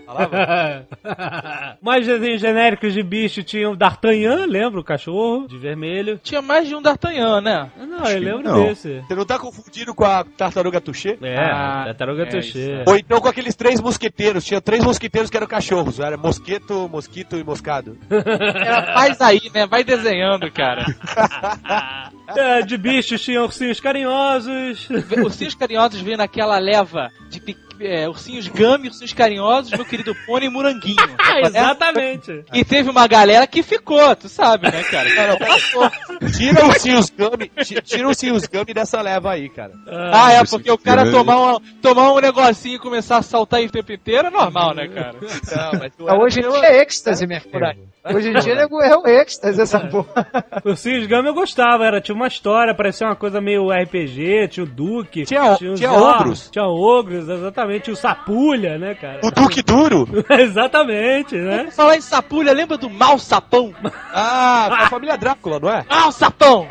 Falava? 0.06 0.88
Mais 1.82 2.06
desenhos 2.06 2.40
genéricos 2.42 2.94
de 2.94 3.04
bicho 3.04 3.44
tinha 3.44 3.70
o 3.70 3.76
D'Artagnan, 3.76 4.46
lembra? 4.46 4.80
O 4.80 4.84
cachorro, 4.84 5.48
de 5.48 5.58
vermelho. 5.58 6.20
Tinha 6.24 6.42
mais 6.42 6.68
de 6.68 6.76
um 6.76 6.82
D'Artagnan, 6.82 7.42
né? 7.42 7.70
Não, 7.78 8.06
eu 8.10 8.20
lembro 8.20 8.44
não. 8.44 8.64
desse. 8.64 9.02
Você 9.02 9.16
não 9.16 9.26
tá 9.26 9.38
confundindo 9.38 9.94
com 9.94 10.06
a 10.06 10.24
tartaruga 10.24 10.80
Touché? 10.80 11.18
É, 11.22 11.38
Ah, 11.38 11.84
Tartaruga 11.88 12.24
é 12.24 12.26
Touché. 12.28 12.84
Ou 12.88 12.96
então 12.98 13.20
com 13.20 13.28
aqueles 13.28 13.56
três 13.56 13.82
mosqueteiros. 13.82 14.46
Tinha 14.46 14.62
três 14.62 14.84
mosqueteiros 14.84 15.30
que 15.30 15.38
eram 15.38 15.48
cachorros. 15.48 16.00
Era 16.00 16.16
mosqueto, 16.18 16.88
mosquito 16.90 17.36
e 17.38 17.44
moscado. 17.44 17.98
Era, 18.10 18.94
faz 18.94 19.20
aí, 19.22 19.42
né? 19.54 19.68
Vai 19.68 19.84
desenhando, 19.84 20.50
cara. 20.52 20.86
É, 22.36 22.62
de 22.62 22.78
bichos 22.78 23.22
tinha 23.22 23.42
ursinhos 23.42 23.80
carinhosos. 23.80 24.88
Ursinhos 25.24 25.56
carinhosos 25.56 26.02
vêm 26.02 26.18
naquela 26.18 26.58
leva 26.60 27.10
de 27.30 27.40
pe- 27.40 27.58
é, 27.80 28.08
ursinhos 28.08 28.48
gami, 28.48 28.88
ursinhos 28.88 29.14
carinhosos, 29.14 29.72
meu 29.72 29.84
querido 29.86 30.16
pônei 30.26 30.50
moranguinho. 30.50 30.96
Ah, 31.34 31.40
exatamente. 31.42 32.46
E 32.54 32.64
teve 32.64 32.90
uma 32.92 33.08
galera 33.08 33.48
que 33.48 33.64
ficou, 33.64 34.16
tu 34.16 34.30
sabe, 34.30 34.70
né, 34.72 34.84
cara? 34.84 35.16
Cara, 35.16 35.38
passou. 35.38 35.90
Tira 36.38 36.68
os 36.68 36.78
Sius 36.82 37.10
Gummy, 37.10 37.50
ti- 37.66 37.82
tira 37.82 38.08
os 38.08 38.18
Sius 38.18 38.46
Gummy 38.46 38.72
dessa 38.74 39.02
leva 39.02 39.32
aí, 39.32 39.50
cara. 39.50 39.72
Ah, 40.12 40.32
é, 40.34 40.44
porque 40.46 40.70
o 40.72 40.78
cara 40.78 41.10
tomar 41.10 41.56
um, 41.56 41.60
tomar 41.82 42.14
um 42.14 42.20
negocinho 42.20 42.76
e 42.76 42.80
começar 42.80 43.18
a 43.18 43.22
saltar 43.24 43.62
o 43.62 43.70
tempo 43.70 43.92
inteiro 43.92 44.28
é 44.28 44.32
normal, 44.32 44.76
né, 44.76 44.88
cara? 44.88 45.14
Não, 45.22 45.80
mas 45.80 45.92
Ah, 46.00 46.12
era 46.12 46.20
hoje 46.20 46.40
em 46.40 46.44
nenhuma- 46.44 46.60
dia 46.60 46.70
é 46.70 46.82
êxtase, 46.84 47.26
minha 47.26 47.42
filha. 47.42 47.76
Hoje 48.06 48.30
em 48.30 48.34
dia 48.40 48.54
é 48.54 48.66
o 48.98 49.08
êxtase 49.08 49.62
essa 49.62 49.80
porra. 49.80 50.28
Ursinhos 50.66 51.08
Gama 51.08 51.30
eu 51.30 51.34
gostava, 51.34 51.86
era, 51.86 52.02
tinha 52.02 52.16
uma 52.16 52.28
história, 52.28 52.76
parecia 52.76 53.08
uma 53.08 53.16
coisa 53.16 53.40
meio 53.40 53.70
RPG, 53.72 54.48
tinha 54.50 54.64
o 54.64 54.68
Duque, 54.68 55.24
Tinha- 55.26 55.54
os 55.54 55.58
tinha 55.58 55.90
Zorros, 55.90 56.16
ogros. 56.20 56.50
Tinha 56.52 56.66
ogros, 56.66 57.30
exatamente, 57.30 57.84
tinha 57.84 57.94
o 57.94 57.98
Sapulha, 57.98 58.78
né, 58.78 58.96
cara? 58.96 59.22
O 59.24 59.32
Duque 59.32 59.62
Duro? 59.62 60.08
exatamente, 60.30 61.36
né? 61.36 61.58
Vamos 61.60 61.76
falar 61.76 61.96
em 61.98 62.02
sapulha, 62.02 62.52
lembra 62.54 62.78
do 62.78 62.90
mal 62.90 63.18
sapão? 63.18 63.74
Ah, 64.14 64.84
a 64.84 64.90
família 64.90 65.18
Drácula, 65.18 65.60
não 65.60 65.70
é? 65.70 65.86
Mal 65.90 66.12
sapão! 66.12 66.68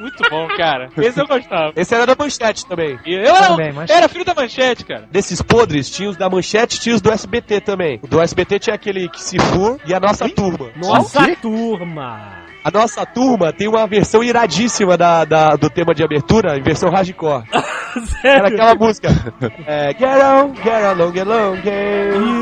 Muito 0.00 0.22
bom, 0.30 0.48
cara. 0.56 0.88
Esse 0.98 1.20
eu 1.20 1.26
gostava. 1.26 1.72
Esse 1.76 1.94
era 1.94 2.06
da 2.06 2.14
manchete 2.18 2.66
também. 2.66 2.98
E 3.06 3.14
eu 3.14 3.20
era, 3.34 3.48
Também, 3.48 3.72
mas- 3.72 3.90
era 3.90 4.08
filho 4.08 4.24
da 4.24 4.34
manchete, 4.34 4.84
cara. 4.84 5.06
Desses 5.10 5.42
podres, 5.42 5.90
tinha 5.90 6.08
os 6.08 6.16
da 6.16 6.28
manchete 6.30 6.80
tinha 6.80 6.94
os 6.94 7.00
do 7.00 7.10
SBT 7.10 7.60
também. 7.60 8.00
O 8.02 8.06
do 8.06 8.20
SBT 8.20 8.58
tinha 8.58 8.74
aquele 8.74 9.08
que 9.08 9.20
se 9.22 9.38
for 9.38 9.78
e 9.86 9.94
a 9.94 10.00
nossa 10.00 10.28
turma. 10.28 10.70
Nossa 10.76 11.36
turma! 11.36 12.39
A 12.62 12.70
nossa 12.70 13.06
turma 13.06 13.52
tem 13.52 13.66
uma 13.68 13.86
versão 13.86 14.22
iradíssima 14.22 14.96
da, 14.96 15.24
da- 15.24 15.56
do 15.56 15.70
tema 15.70 15.94
de 15.94 16.02
abertura, 16.04 16.58
em 16.58 16.62
versão 16.62 16.90
hardcore. 16.90 17.44
Era 17.52 18.06
Sério? 18.06 18.46
aquela 18.46 18.74
música. 18.76 19.08
É, 19.66 19.88
get 19.92 20.02
on, 20.22 20.54
get 20.54 20.84
along, 20.84 21.12
get 21.12 21.26
along, 21.26 21.56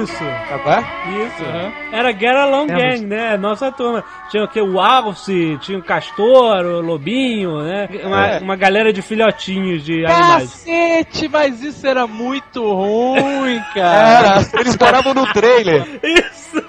Isso, 0.03 0.25
Tá 0.49 0.59
bom? 0.59 1.19
isso. 1.25 1.45
Era 1.91 2.13
Get 2.13 2.37
Along 2.37 2.67
Gang, 2.67 3.07
né? 3.07 3.37
Nossa 3.39 3.73
turma. 3.73 4.05
Tinha 4.31 4.45
o 4.45 4.49
que? 4.49 4.61
O 4.61 4.79
Alce, 4.79 5.57
tinha 5.63 5.79
o 5.79 5.83
Castor, 5.83 6.67
o 6.67 6.81
Lobinho, 6.83 7.63
né? 7.63 7.89
Uma, 8.05 8.27
É. 8.27 8.39
uma 8.41 8.57
galera 8.57 8.93
de 8.93 9.01
filhotinhos 9.01 9.83
de 9.85 10.05
animais. 10.05 10.51
Cacete, 10.67 11.29
mas 11.29 11.63
isso 11.63 11.87
era 11.87 12.07
muito 12.07 12.61
ruim, 12.71 13.59
cara. 13.75 14.19
Era, 14.43 14.61
eles 14.61 14.77
moravam 14.77 15.15
no 15.15 15.33
trailer. 15.33 15.87
Isso! 16.03 16.63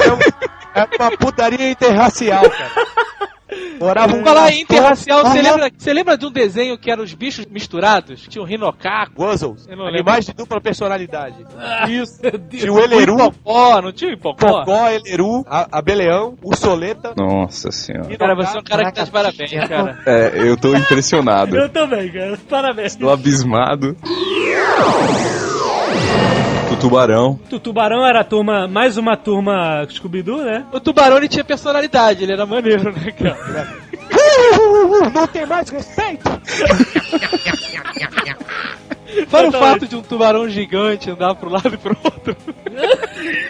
Era, 0.00 0.14
um- 0.14 0.18
era 0.78 0.88
uma 0.98 1.16
putaria 1.16 1.70
interracial, 1.70 2.48
cara. 2.50 2.70
Moravam 3.80 4.10
Vamos 4.16 4.28
falar 4.28 4.50
em 4.52 4.60
interracial, 4.62 5.22
você 5.24 5.40
lembra, 5.40 5.70
você 5.76 5.92
lembra 5.92 6.18
de 6.18 6.26
um 6.26 6.30
desenho 6.30 6.76
que 6.76 6.90
eram 6.90 7.02
os 7.02 7.14
bichos 7.14 7.46
misturados? 7.46 8.26
Tinha 8.28 8.42
o 8.42 8.44
rinocaco, 8.44 9.22
Wuzzles, 9.22 9.66
Eu 9.66 9.76
não 9.76 9.84
lembro. 9.84 10.00
animais 10.00 10.26
de 10.26 10.34
dupla 10.34 10.60
personalidade. 10.60 11.36
isso. 11.88 12.20
Meu 12.22 12.32
Deus. 12.32 12.62
Tinha 12.62 12.72
o 12.72 12.78
Eleru, 12.80 13.14
Hipopó, 13.14 13.80
não 13.80 13.92
tinha 13.92 14.12
hipopó? 14.12 14.64
Pocó, 14.64 14.88
Eleru, 14.90 15.44
a, 15.48 15.78
Abeleão, 15.78 16.36
o 16.42 16.54
Soleta. 16.54 17.14
Nossa 17.16 17.70
senhora. 17.70 18.14
Cara, 18.18 18.34
você 18.34 18.56
é 18.56 18.60
um 18.60 18.64
cara 18.64 18.84
que 18.86 18.92
tá 18.92 19.04
de 19.04 19.10
parabéns, 19.10 19.50
cara. 19.68 19.98
É, 20.04 20.32
eu 20.36 20.56
tô 20.56 20.76
impressionado. 20.76 21.56
Eu 21.56 21.68
também, 21.70 22.12
cara. 22.12 22.38
Parabéns. 22.50 22.96
Tô 22.96 23.08
abismado. 23.08 23.96
O 26.78 26.80
tubarão. 26.80 27.40
O 27.50 27.58
Tubarão 27.58 28.06
era 28.06 28.20
a 28.20 28.24
turma, 28.24 28.68
mais 28.68 28.96
uma 28.96 29.16
turma 29.16 29.84
Scooby-Doo, 29.90 30.44
né? 30.44 30.64
O 30.72 30.78
tubarão 30.78 31.16
ele 31.16 31.26
tinha 31.26 31.42
personalidade, 31.42 32.22
ele 32.22 32.32
era 32.32 32.46
maneiro, 32.46 32.92
né, 32.92 33.10
cara? 33.10 33.76
Não 35.12 35.26
tem 35.26 35.44
mais 35.44 35.68
respeito! 35.70 36.22
Fora 39.26 39.48
o 39.48 39.52
fato 39.52 39.88
de 39.88 39.96
um 39.96 40.02
tubarão 40.02 40.48
gigante 40.48 41.10
andar 41.10 41.34
pro 41.34 41.50
lado 41.50 41.74
e 41.74 41.76
pro 41.76 41.96
outro. 42.04 42.36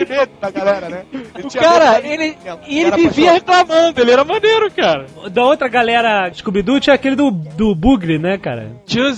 Medo 0.09 0.33
da 0.41 0.51
galera, 0.51 0.89
né? 0.89 1.05
Ele 1.13 1.47
O 1.47 1.51
cara, 1.51 2.01
ele, 2.07 2.37
e 2.67 2.81
ele 2.81 2.91
vivia 2.93 3.33
reclamando, 3.33 4.01
ele 4.01 4.11
era 4.11 4.25
maneiro, 4.25 4.71
cara. 4.71 5.07
Da 5.31 5.45
outra 5.45 5.69
galera 5.69 6.31
Scooby-Doo 6.33 6.81
tinha 6.81 6.95
aquele 6.95 7.17
do, 7.17 7.31
do 7.31 7.75
Bugre, 7.75 8.19
né, 8.19 8.39
cara? 8.39 8.73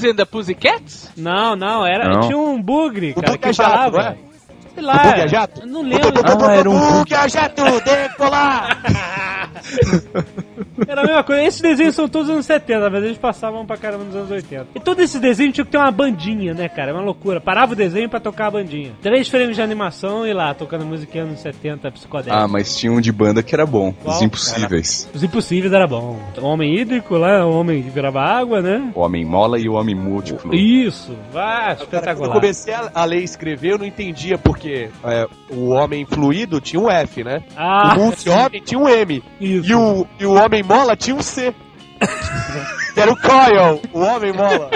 And 0.05 0.15
the 0.15 0.25
Pussycats? 0.25 1.11
Não, 1.17 1.55
não, 1.57 1.87
era, 1.87 2.09
Não. 2.09 2.21
tinha 2.21 2.39
um 2.39 2.61
Bugre, 2.61 3.15
cara, 3.15 3.39
que 3.39 3.53
falava. 3.55 4.17
é? 4.27 4.30
Sei 4.75 4.83
lá. 4.83 5.17
É 5.17 5.29
jato? 5.29 5.67
Não 5.67 5.83
lembro. 5.83 6.13
Ah, 6.25 6.55
era 6.55 6.71
um 6.71 6.79
Bugre 6.79 7.15
é 7.15 7.29
jato, 7.29 7.63
decolar! 7.85 8.81
Era 10.87 11.03
a 11.03 11.05
mesma 11.05 11.23
coisa. 11.23 11.43
Esses 11.43 11.61
desenhos 11.61 11.95
são 11.95 12.09
todos 12.09 12.31
anos 12.31 12.47
70, 12.47 12.91
mas 12.91 13.05
eles 13.05 13.19
passavam 13.19 13.67
pra 13.67 13.77
caramba 13.77 14.05
nos 14.05 14.15
anos 14.15 14.31
80. 14.31 14.69
E 14.75 14.81
todo 14.81 15.01
esse 15.01 15.19
desenho 15.19 15.53
tinha 15.53 15.65
que 15.65 15.71
ter 15.71 15.79
uma 15.79 15.91
bandinha, 15.91 16.55
né, 16.55 16.69
cara? 16.69 16.91
É 16.91 16.95
uma 16.95 17.03
loucura. 17.03 17.41
Parava 17.41 17.73
o 17.73 17.77
desenho 17.77 18.09
pra 18.09 18.21
tocar 18.21 18.47
a 18.47 18.51
bandinha. 18.53 18.93
Três 19.03 19.29
frames 19.29 19.57
de 19.57 19.63
animação 19.63 20.27
e 20.27 20.33
lá, 20.33 20.55
tocando 20.55 20.85
musiquinha 20.85 21.25
anos 21.25 21.41
70, 21.41 21.91
psicodélica. 21.93 22.45
Ah, 22.45 22.49
mas 22.49 22.77
tinha 22.77 22.93
um 22.93 23.01
de 23.01 23.13
banda 23.13 23.43
que 23.43 23.55
era 23.55 23.67
bom. 23.67 23.93
Qual? 23.93 24.17
Os 24.17 24.23
Impossíveis. 24.23 25.09
Os 25.15 25.23
Impossíveis 25.23 25.73
era 25.73 25.87
bom. 25.87 26.19
O 26.39 26.45
Homem 26.47 26.75
Hídrico 26.79 27.17
lá, 27.17 27.45
o 27.47 27.59
Homem 27.59 27.83
que 27.83 27.91
virava 27.91 28.21
água, 28.21 28.61
né? 28.61 28.91
O 28.95 29.01
Homem 29.01 29.25
Mola 29.25 29.59
e 29.59 29.69
o 29.69 29.75
Homem 29.75 29.95
Múltiplo. 29.95 30.55
Isso, 30.55 31.17
vai, 31.33 31.61
Cara, 31.61 31.77
quando 31.77 31.81
eu 31.81 31.85
espetacular. 31.99 32.33
comecei 32.33 32.75
a, 32.95 33.05
ler 33.05 33.21
e 33.21 33.25
escrever, 33.25 33.73
eu 33.73 33.79
não 33.79 33.87
entendia 33.87 34.39
porque 34.61 34.91
é, 35.05 35.27
o 35.49 35.71
homem 35.71 36.05
fluido 36.05 36.61
tinha 36.61 36.81
um 36.81 36.91
F, 36.91 37.25
né? 37.25 37.43
Ah, 37.57 37.95
o 37.95 38.01
multi-homem 38.01 38.61
tinha 38.61 38.79
um 38.79 38.87
M. 38.87 39.25
isso. 39.41 39.71
E 39.71 39.75
o, 39.75 40.07
e 40.21 40.27
o 40.27 40.35
homem 40.35 40.63
mola 40.63 40.95
tinha 40.95 41.17
um 41.17 41.23
C. 41.23 41.55
que 42.95 43.01
era 43.01 43.11
o 43.11 43.17
Coil, 43.17 43.81
o 43.93 44.01
homem 44.01 44.33
mola. 44.33 44.71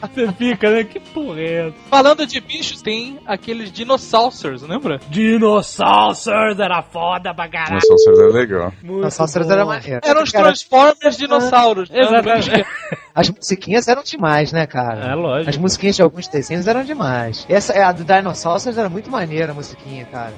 Você 0.00 0.32
fica, 0.32 0.70
né? 0.70 0.84
Que 0.84 1.00
porra 1.00 1.40
é 1.40 1.68
essa? 1.68 1.76
Falando 1.88 2.26
de 2.26 2.40
bichos, 2.40 2.82
tem 2.82 3.18
aqueles 3.26 3.70
dinossauros, 3.70 4.62
lembra? 4.62 5.00
Dinossauros 5.08 6.26
era 6.26 6.82
foda 6.82 7.32
pra 7.34 7.48
caralho. 7.48 7.74
Nossa, 7.74 7.94
isso 7.94 8.10
era 8.10 8.32
legal. 8.32 8.72
Dinossauros 8.82 9.50
era 9.50 9.64
maneiro. 9.64 10.00
Eram 10.04 10.22
os 10.22 10.32
Transformers 10.32 11.16
dinossauros. 11.16 11.90
Exatamente. 11.92 12.50
As 13.14 13.30
musiquinhas 13.30 13.86
eram 13.86 14.02
demais, 14.02 14.50
né, 14.52 14.66
cara? 14.66 15.12
É 15.12 15.14
lógico. 15.14 15.50
As 15.50 15.56
musiquinhas 15.56 15.94
de 15.94 16.02
alguns 16.02 16.26
desenhos 16.26 16.66
eram 16.66 16.82
demais. 16.82 17.46
Essa 17.48 17.72
é 17.72 17.82
a 17.82 17.92
do 17.92 18.02
Dinossauros 18.04 18.66
era 18.66 18.88
muito 18.88 19.08
maneira 19.10 19.52
a 19.52 19.54
musiquinha, 19.54 20.04
cara. 20.06 20.32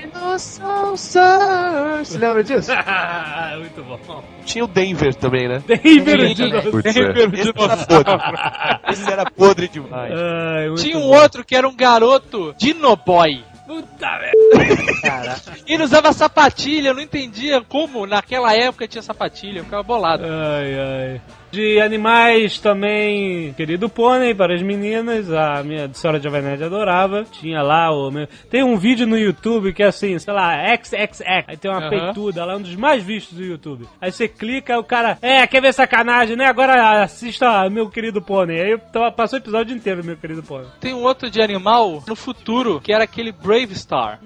Dinossauros! 0.00 1.00
Você 1.00 2.18
lembra 2.18 2.42
disso? 2.42 2.70
Muito 3.58 3.84
bom. 3.84 4.22
Tinha 4.44 4.64
o 4.64 4.66
Denver 4.68 5.14
também, 5.14 5.48
né? 5.48 5.62
Denver 5.66 6.28
Sim. 6.28 6.34
Dinossauro. 6.34 6.70
Putz, 6.70 6.96
é. 6.96 7.40
Esse 7.40 7.52
era 7.52 7.54
podre. 7.84 8.92
Esse 8.92 9.12
era 9.12 9.30
podre 9.30 9.68
demais. 9.68 10.12
Ai, 10.12 10.74
Tinha 10.76 10.98
um 10.98 11.02
bom. 11.02 11.16
outro 11.20 11.44
que 11.44 11.54
era 11.54 11.68
um 11.68 11.76
garoto 11.76 12.54
Dinoboy. 12.58 13.44
Puta 13.66 14.18
merda. 14.18 15.36
Ele 15.66 15.82
usava 15.82 16.12
sapatilha, 16.12 16.88
eu 16.88 16.94
não 16.94 17.00
entendia 17.00 17.62
como 17.62 18.06
naquela 18.06 18.54
época 18.54 18.86
tinha 18.86 19.02
sapatilha, 19.02 19.60
eu 19.60 19.64
ficava 19.64 19.82
bolado. 19.82 20.24
Ai, 20.24 20.74
ai. 20.78 21.20
De 21.54 21.80
animais 21.80 22.58
também, 22.58 23.52
querido 23.52 23.88
pônei 23.88 24.34
para 24.34 24.56
as 24.56 24.60
meninas, 24.60 25.32
a 25.32 25.62
minha 25.62 25.88
senhora 25.94 26.18
Nerd 26.18 26.64
adorava. 26.64 27.24
Tinha 27.30 27.62
lá 27.62 27.92
o 27.92 28.10
meu... 28.10 28.26
Tem 28.50 28.64
um 28.64 28.76
vídeo 28.76 29.06
no 29.06 29.16
YouTube 29.16 29.72
que 29.72 29.80
é 29.80 29.86
assim, 29.86 30.18
sei 30.18 30.34
lá, 30.34 30.56
XXX. 30.76 31.22
Aí 31.46 31.56
tem 31.56 31.70
uma 31.70 31.78
Aham. 31.80 31.90
peituda 31.90 32.44
lá, 32.44 32.56
um 32.56 32.60
dos 32.60 32.74
mais 32.74 33.04
vistos 33.04 33.38
do 33.38 33.44
YouTube. 33.44 33.86
Aí 34.00 34.10
você 34.10 34.26
clica, 34.26 34.76
o 34.80 34.82
cara, 34.82 35.16
é, 35.22 35.46
quer 35.46 35.62
ver 35.62 35.72
sacanagem, 35.72 36.34
né? 36.34 36.46
Agora 36.46 37.04
assista 37.04 37.70
meu 37.70 37.88
querido 37.88 38.20
pônei. 38.20 38.60
Aí 38.60 38.80
passou 39.16 39.38
o 39.38 39.42
episódio 39.42 39.76
inteiro, 39.76 40.04
meu 40.04 40.16
querido 40.16 40.42
pônei. 40.42 40.66
Tem 40.80 40.92
um 40.92 41.04
outro 41.04 41.30
de 41.30 41.40
animal 41.40 42.02
no 42.04 42.16
futuro, 42.16 42.80
que 42.80 42.92
era 42.92 43.04
aquele 43.04 43.30
Brave 43.30 43.63
Star. 43.72 44.20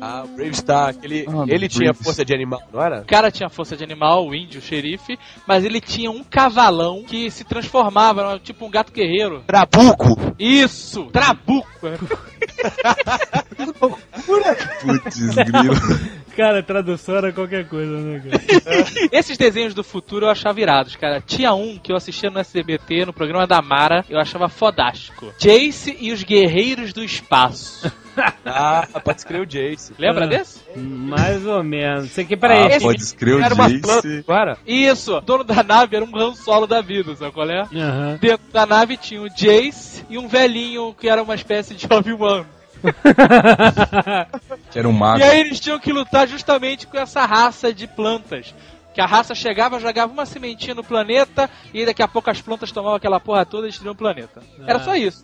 Ah, 0.00 0.24
o 0.24 0.28
Brave 0.28 0.54
Star, 0.54 0.88
aquele, 0.90 1.24
Ah, 1.26 1.44
ele 1.48 1.68
tinha 1.68 1.92
Brave 1.92 2.04
força 2.04 2.24
de 2.24 2.34
animal, 2.34 2.60
não 2.72 2.82
era? 2.82 3.00
O 3.00 3.06
cara 3.06 3.30
tinha 3.30 3.48
força 3.48 3.76
de 3.76 3.82
animal, 3.82 4.26
o 4.26 4.34
índio, 4.34 4.60
o 4.60 4.62
xerife, 4.62 5.18
mas 5.46 5.64
ele 5.64 5.80
tinha 5.80 6.10
um 6.10 6.22
cavalão 6.22 7.02
que 7.02 7.30
se 7.30 7.44
transformava, 7.44 8.20
era 8.20 8.38
tipo 8.38 8.66
um 8.66 8.70
gato 8.70 8.92
guerreiro. 8.92 9.42
Trabuco! 9.46 10.34
Isso! 10.38 11.06
Trabuco! 11.06 11.66
Putz, 14.82 15.18
grilo. 15.34 15.74
Cara, 16.36 16.62
tradução 16.62 17.16
era 17.16 17.32
qualquer 17.32 17.66
coisa, 17.66 17.96
né, 17.98 18.20
cara? 18.20 18.86
Esses 19.10 19.38
desenhos 19.38 19.72
do 19.74 19.82
futuro 19.82 20.26
eu 20.26 20.30
achava 20.30 20.60
irados, 20.60 20.94
cara. 20.96 21.20
Tinha 21.20 21.54
um 21.54 21.78
que 21.78 21.90
eu 21.92 21.96
assistia 21.96 22.28
no 22.30 22.38
SBT, 22.38 23.06
no 23.06 23.12
programa 23.12 23.46
da 23.46 23.62
Mara, 23.62 24.04
eu 24.10 24.18
achava 24.20 24.48
fodástico. 24.48 25.32
Jace 25.38 25.96
e 25.98 26.12
os 26.12 26.22
Guerreiros 26.22 26.92
do 26.92 27.02
Espaço. 27.02 27.90
Ah, 28.46 28.88
pode 29.04 29.18
escrever 29.18 29.42
o 29.42 29.46
Jace. 29.46 29.92
Lembra 29.98 30.24
Ah. 30.24 30.28
desse? 30.28 30.60
Mais 30.74 31.44
ou 31.46 31.62
menos. 31.62 32.06
Isso 32.06 32.18
aqui, 32.22 32.34
peraí. 32.34 32.62
Ah, 32.62 32.68
esse- 32.76 32.80
pode 32.86 33.02
escrever 33.02 33.42
o 33.42 33.54
Jace. 33.54 33.78
planta, 33.80 34.24
era? 34.32 34.58
Isso! 34.66 35.16
O 35.18 35.20
dono 35.20 35.44
da 35.44 35.62
nave 35.62 35.96
era 35.96 36.02
um 36.02 36.16
Han 36.16 36.32
Solo 36.34 36.66
da 36.66 36.80
vida, 36.80 37.14
sabe 37.14 37.32
qual 37.32 37.50
é? 37.50 37.60
Aham. 37.74 38.16
Dentro 38.18 38.46
da 38.50 38.64
nave 38.64 38.96
tinha 38.96 39.20
o 39.20 39.28
Jace 39.28 40.02
e 40.08 40.16
um 40.16 40.28
velhinho 40.28 40.94
que 40.98 41.10
era 41.10 41.22
uma 41.22 41.34
espécie 41.34 41.74
de 41.74 41.84
Obi-Wan. 41.92 42.46
Que 44.70 44.78
era 44.78 44.88
um 44.88 44.92
mago. 44.92 45.20
E 45.20 45.22
aí 45.22 45.40
eles 45.40 45.60
tinham 45.60 45.78
que 45.78 45.92
lutar 45.92 46.28
justamente 46.28 46.86
com 46.86 46.98
essa 46.98 47.24
raça 47.24 47.72
de 47.72 47.86
plantas. 47.86 48.54
Que 48.96 49.02
a 49.02 49.06
raça 49.06 49.34
chegava, 49.34 49.78
jogava 49.78 50.10
uma 50.10 50.24
sementinha 50.24 50.74
no 50.74 50.82
planeta 50.82 51.50
e 51.74 51.84
daqui 51.84 52.02
a 52.02 52.08
pouco 52.08 52.30
as 52.30 52.40
plantas 52.40 52.72
tomavam 52.72 52.96
aquela 52.96 53.20
porra 53.20 53.44
toda 53.44 53.66
e 53.66 53.68
destruíam 53.68 53.92
o 53.92 53.94
planeta. 53.94 54.40
Era 54.66 54.78
só 54.78 54.94
isso. 54.94 55.22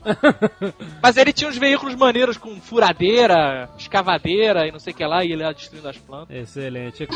Mas 1.02 1.16
ele 1.16 1.32
tinha 1.32 1.48
uns 1.48 1.56
veículos 1.56 1.94
maneiros 1.94 2.36
com 2.36 2.60
furadeira, 2.60 3.70
escavadeira 3.78 4.68
e 4.68 4.72
não 4.72 4.78
sei 4.78 4.92
o 4.92 4.96
que 4.96 5.06
lá, 5.06 5.24
e 5.24 5.32
ele 5.32 5.42
ia 5.42 5.54
destruindo 5.54 5.88
as 5.88 5.96
plantas. 5.96 6.36
Excelente. 6.36 7.08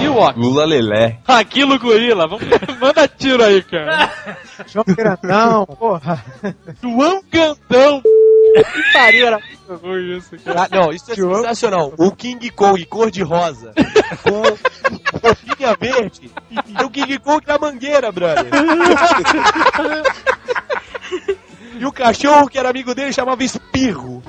E 0.00 0.06
o 0.06 0.16
Ock? 0.16 0.38
Lula 0.38 0.64
Lelé. 0.64 1.18
Aquilo, 1.26 1.76
gorila, 1.76 2.28
vamos, 2.28 2.46
manda 2.80 3.08
tiro 3.08 3.42
aí, 3.42 3.60
cara. 3.64 4.12
João 4.68 4.84
Grandão, 4.86 5.66
porra. 5.66 6.24
João 6.80 7.20
Gandão. 7.32 8.00
Que 8.64 8.92
pariu, 8.92 9.26
era 9.26 9.38
muito 9.38 9.86
ruim 9.86 10.16
isso, 10.16 10.36
cara. 10.44 10.62
Ah, 10.62 10.68
não, 10.70 10.92
isso 10.92 11.10
é 11.12 11.14
sensacional. 11.14 11.92
O 11.98 12.10
King 12.12 12.50
Kong 12.50 12.84
cor 12.86 13.10
de 13.10 13.22
rosa. 13.22 13.72
com 14.22 14.42
roupinha 15.22 15.76
verde. 15.80 16.30
E 16.50 16.82
o 16.84 16.90
King 16.90 17.18
Kong 17.18 17.44
na 17.46 17.58
mangueira, 17.58 18.10
brother. 18.12 18.46
e 21.78 21.84
o 21.84 21.92
cachorro 21.92 22.48
que 22.48 22.58
era 22.58 22.70
amigo 22.70 22.94
dele 22.94 23.12
chamava 23.12 23.42
Espirro. 23.44 24.22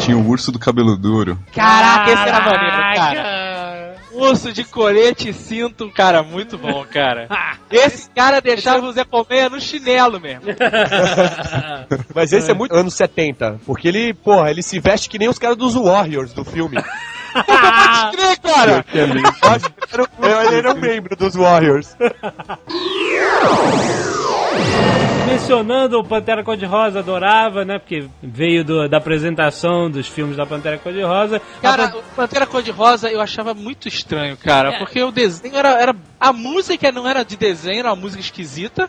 Tinha 0.00 0.16
o 0.16 0.28
urso 0.28 0.52
do 0.52 0.58
cabelo 0.58 0.96
duro. 0.96 1.38
Caraca, 1.54 2.10
esse 2.12 2.28
era 2.28 2.40
maneiro, 2.40 2.94
cara. 2.94 3.33
Urso 4.14 4.52
de 4.52 4.64
colete 4.64 5.30
e 5.30 5.32
cinto, 5.32 5.90
cara, 5.90 6.22
muito 6.22 6.56
bom, 6.56 6.84
cara. 6.90 7.28
Esse 7.70 8.08
cara 8.10 8.40
deixava 8.40 8.86
o 8.86 8.92
Zé 8.92 9.04
Colmeia 9.04 9.50
no 9.50 9.60
chinelo 9.60 10.20
mesmo. 10.20 10.44
Mas 12.14 12.32
esse 12.32 12.50
é 12.50 12.54
muito 12.54 12.74
anos 12.74 12.94
70. 12.94 13.60
Porque 13.66 13.88
ele, 13.88 14.14
porra, 14.14 14.50
ele 14.50 14.62
se 14.62 14.78
veste 14.78 15.08
que 15.08 15.18
nem 15.18 15.28
os 15.28 15.38
caras 15.38 15.56
dos 15.56 15.74
Warriors 15.74 16.32
do 16.32 16.44
filme. 16.44 16.76
Pode 17.34 18.16
crer, 18.16 18.38
cara. 18.38 18.84
É. 18.94 19.00
Eu 19.00 20.06
que 20.06 20.46
ele 20.46 20.56
era, 20.56 20.72
um 20.72 20.80
membro 20.80 21.16
dos 21.16 21.34
Warriors. 21.34 21.96
Mencionando 25.26 25.98
o 25.98 26.04
Pantera 26.04 26.44
Cor-de-Rosa, 26.44 26.98
adorava, 27.00 27.64
né? 27.64 27.78
Porque 27.78 28.06
veio 28.22 28.62
do- 28.64 28.88
da 28.88 28.98
apresentação 28.98 29.90
dos 29.90 30.06
filmes 30.06 30.36
da 30.36 30.46
Pantera 30.46 30.78
Cor-de-rosa. 30.78 31.40
A 31.58 31.62
Cara, 31.62 31.88
Pan- 31.88 31.98
o 31.98 32.02
Pantera 32.14 32.46
Cor-de-Rosa 32.46 33.10
eu 33.10 33.20
achava 33.20 33.54
muito 33.54 33.88
estranho, 33.88 34.36
cara, 34.36 34.78
porque 34.78 35.02
o 35.02 35.10
desenho 35.10 35.56
era, 35.56 35.80
era. 35.80 35.96
A 36.20 36.32
música 36.32 36.92
não 36.92 37.08
era 37.08 37.24
de 37.24 37.36
desenho, 37.36 37.80
era 37.80 37.88
uma 37.90 37.96
música 37.96 38.20
esquisita. 38.20 38.86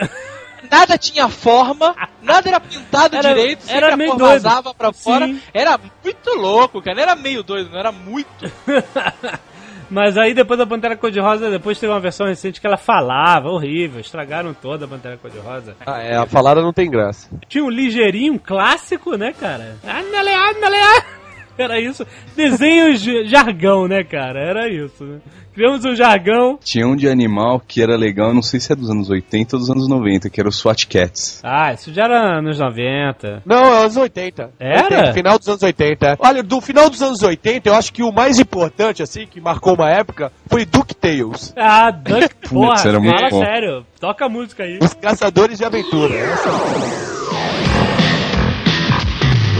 Nada 0.69 0.97
tinha 0.97 1.29
forma, 1.29 1.95
nada 2.21 2.49
era 2.49 2.59
pintado 2.59 3.15
Era- 3.15 3.29
direito, 3.33 3.61
sempre 3.63 3.77
era 3.77 3.93
a 3.93 3.97
meio 3.97 4.15
doido. 4.15 4.31
vazava 4.43 4.73
pra 4.73 4.91
fora. 4.91 5.27
Sim. 5.27 5.39
Era 5.53 5.79
muito 6.03 6.29
louco, 6.35 6.81
cara. 6.81 6.95
Não 6.95 7.03
era 7.03 7.15
meio 7.15 7.43
doido, 7.43 7.69
não 7.71 7.79
era 7.79 7.91
muito. 7.91 8.51
Mas 9.89 10.17
aí 10.17 10.33
depois 10.33 10.57
da 10.57 10.65
Pantera 10.65 10.95
Cor-de-Rosa, 10.95 11.49
depois 11.49 11.79
teve 11.79 11.91
uma 11.91 11.99
versão 11.99 12.27
recente 12.27 12.59
que 12.59 12.67
ela 12.67 12.77
falava, 12.77 13.49
horrível, 13.49 13.99
estragaram 13.99 14.53
toda 14.53 14.85
a 14.85 14.87
Pantera 14.87 15.17
Cor-de-rosa. 15.17 15.75
Ah, 15.85 16.01
é, 16.01 16.15
a 16.15 16.25
falada 16.25 16.61
não 16.61 16.73
tem 16.73 16.89
graça. 16.89 17.29
Tinha 17.47 17.63
um 17.63 17.69
ligeirinho 17.69 18.33
um 18.33 18.37
clássico, 18.37 19.15
né, 19.15 19.33
cara? 19.39 19.77
Andale, 19.83 20.33
andale, 20.33 20.77
ah! 20.77 21.24
Era 21.57 21.79
isso. 21.79 22.05
Desenhos 22.35 23.01
de 23.01 23.25
jargão, 23.25 23.87
né, 23.87 24.03
cara? 24.03 24.39
Era 24.39 24.67
isso, 24.69 25.03
né? 25.03 25.19
Criamos 25.53 25.85
um 25.85 25.95
jargão. 25.95 26.59
Tinha 26.61 26.85
um 26.85 26.97
de 26.97 27.07
animal 27.07 27.61
que 27.65 27.81
era 27.81 27.95
legal, 27.95 28.33
não 28.33 28.41
sei 28.41 28.59
se 28.59 28.73
é 28.73 28.75
dos 28.75 28.89
anos 28.89 29.09
80 29.09 29.55
ou 29.55 29.59
dos 29.61 29.69
anos 29.69 29.87
90, 29.87 30.29
que 30.29 30.37
era 30.41 30.49
o 30.49 30.51
SWAT 30.51 30.85
Cats. 30.85 31.39
Ah, 31.41 31.71
isso 31.71 31.93
já 31.93 32.03
era 32.03 32.41
nos 32.41 32.59
90. 32.59 33.41
Não, 33.45 33.63
é 33.73 33.83
anos 33.83 33.95
80. 33.95 34.51
Era? 34.59 34.83
80, 34.83 35.13
final 35.13 35.39
dos 35.39 35.47
anos 35.47 35.63
80. 35.63 36.17
Olha, 36.19 36.43
do 36.43 36.59
final 36.59 36.89
dos 36.89 37.01
anos 37.01 37.23
80, 37.23 37.69
eu 37.69 37.73
acho 37.73 37.93
que 37.93 38.03
o 38.03 38.11
mais 38.11 38.37
importante, 38.37 39.01
assim, 39.01 39.25
que 39.25 39.39
marcou 39.39 39.75
uma 39.75 39.89
época, 39.89 40.29
foi 40.47 40.65
DuckTales. 40.65 41.53
Ah, 41.55 41.89
Duck, 41.89 42.35
porra, 42.49 42.81
era 42.85 42.99
muito 42.99 43.15
fala 43.17 43.29
bom. 43.29 43.39
sério. 43.45 43.85
Toca 43.97 44.25
a 44.25 44.29
música 44.29 44.63
aí. 44.63 44.77
Os 44.81 44.93
Caçadores 44.93 45.57
de 45.57 45.63
Aventura. 45.63 46.13
Essa 46.15 46.49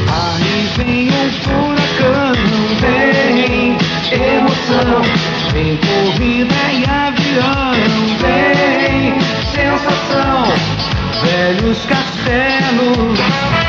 Aí 0.08 0.68
vem 0.78 1.10
furacão, 1.10 1.75
vem 2.80 3.78
emoção, 4.12 5.02
vem 5.52 5.78
corrida 5.78 6.56
e 6.72 6.86
avião, 6.86 7.74
vem 8.22 9.20
sensação, 9.52 10.44
velhos 11.24 11.86
castelos, 11.86 13.65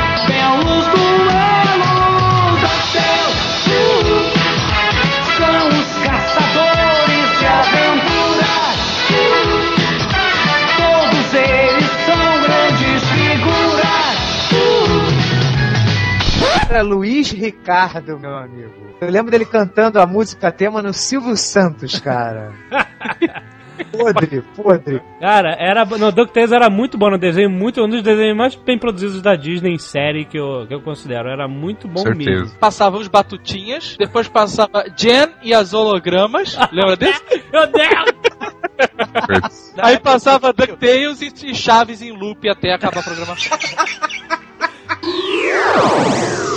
Luiz 16.87 17.31
Ricardo, 17.31 18.19
meu 18.19 18.35
amigo. 18.35 18.73
Eu 18.99 19.09
lembro 19.09 19.31
dele 19.31 19.45
cantando 19.45 19.99
a 19.99 20.05
música 20.05 20.51
tema 20.51 20.81
no 20.81 20.93
Silvio 20.93 21.35
Santos, 21.35 21.99
cara. 21.99 22.53
podre, 23.91 24.41
podre. 24.55 25.01
Cara, 25.19 25.55
era. 25.59 25.85
No, 25.85 26.11
DuckTales 26.11 26.51
era 26.51 26.69
muito 26.69 26.97
bom 26.97 27.09
no 27.09 27.17
desenho, 27.17 27.49
muito, 27.49 27.83
um 27.83 27.89
dos 27.89 28.01
desenhos 28.01 28.35
mais 28.35 28.55
bem 28.55 28.77
produzidos 28.77 29.21
da 29.21 29.35
Disney 29.35 29.73
em 29.73 29.77
série 29.77 30.25
que 30.25 30.37
eu, 30.37 30.65
que 30.67 30.73
eu 30.73 30.81
considero. 30.81 31.29
Era 31.29 31.47
muito 31.47 31.87
bom 31.87 32.01
Certeza. 32.01 32.29
mesmo. 32.29 32.59
Passava 32.59 32.97
os 32.97 33.07
batutinhas, 33.07 33.95
depois 33.97 34.27
passava 34.27 34.85
Jen 34.95 35.29
e 35.43 35.53
as 35.53 35.73
hologramas. 35.73 36.57
Lembra 36.71 36.95
desse? 36.97 37.21
Meu 37.51 37.67
Deus! 37.67 39.73
Aí 39.77 39.99
passava 39.99 40.53
DuckTales 40.53 41.21
e, 41.21 41.51
e 41.51 41.55
Chaves 41.55 42.01
em 42.01 42.11
loop 42.11 42.47
até 42.49 42.73
acabar 42.73 42.99
a 42.99 43.03
programação. 43.03 43.57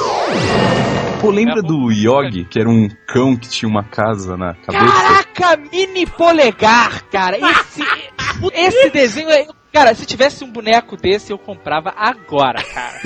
Pô, 1.21 1.31
lembra 1.31 1.61
do 1.61 1.91
Yogi, 1.93 2.45
que 2.45 2.59
era 2.59 2.69
um 2.69 2.89
cão 3.07 3.37
que 3.37 3.49
tinha 3.49 3.69
uma 3.69 3.85
casa 3.85 4.37
na 4.39 4.55
cabeça? 4.55 4.91
Caraca, 5.35 5.63
mini 5.71 6.07
polegar, 6.07 7.03
cara. 7.11 7.37
Esse, 7.37 7.83
esse 8.55 8.91
desenho 8.91 9.29
é. 9.29 9.47
Cara, 9.71 9.95
se 9.95 10.07
tivesse 10.07 10.43
um 10.43 10.51
boneco 10.51 10.97
desse, 10.97 11.31
eu 11.31 11.39
comprava 11.39 11.93
agora, 11.97 12.63
cara. 12.63 13.01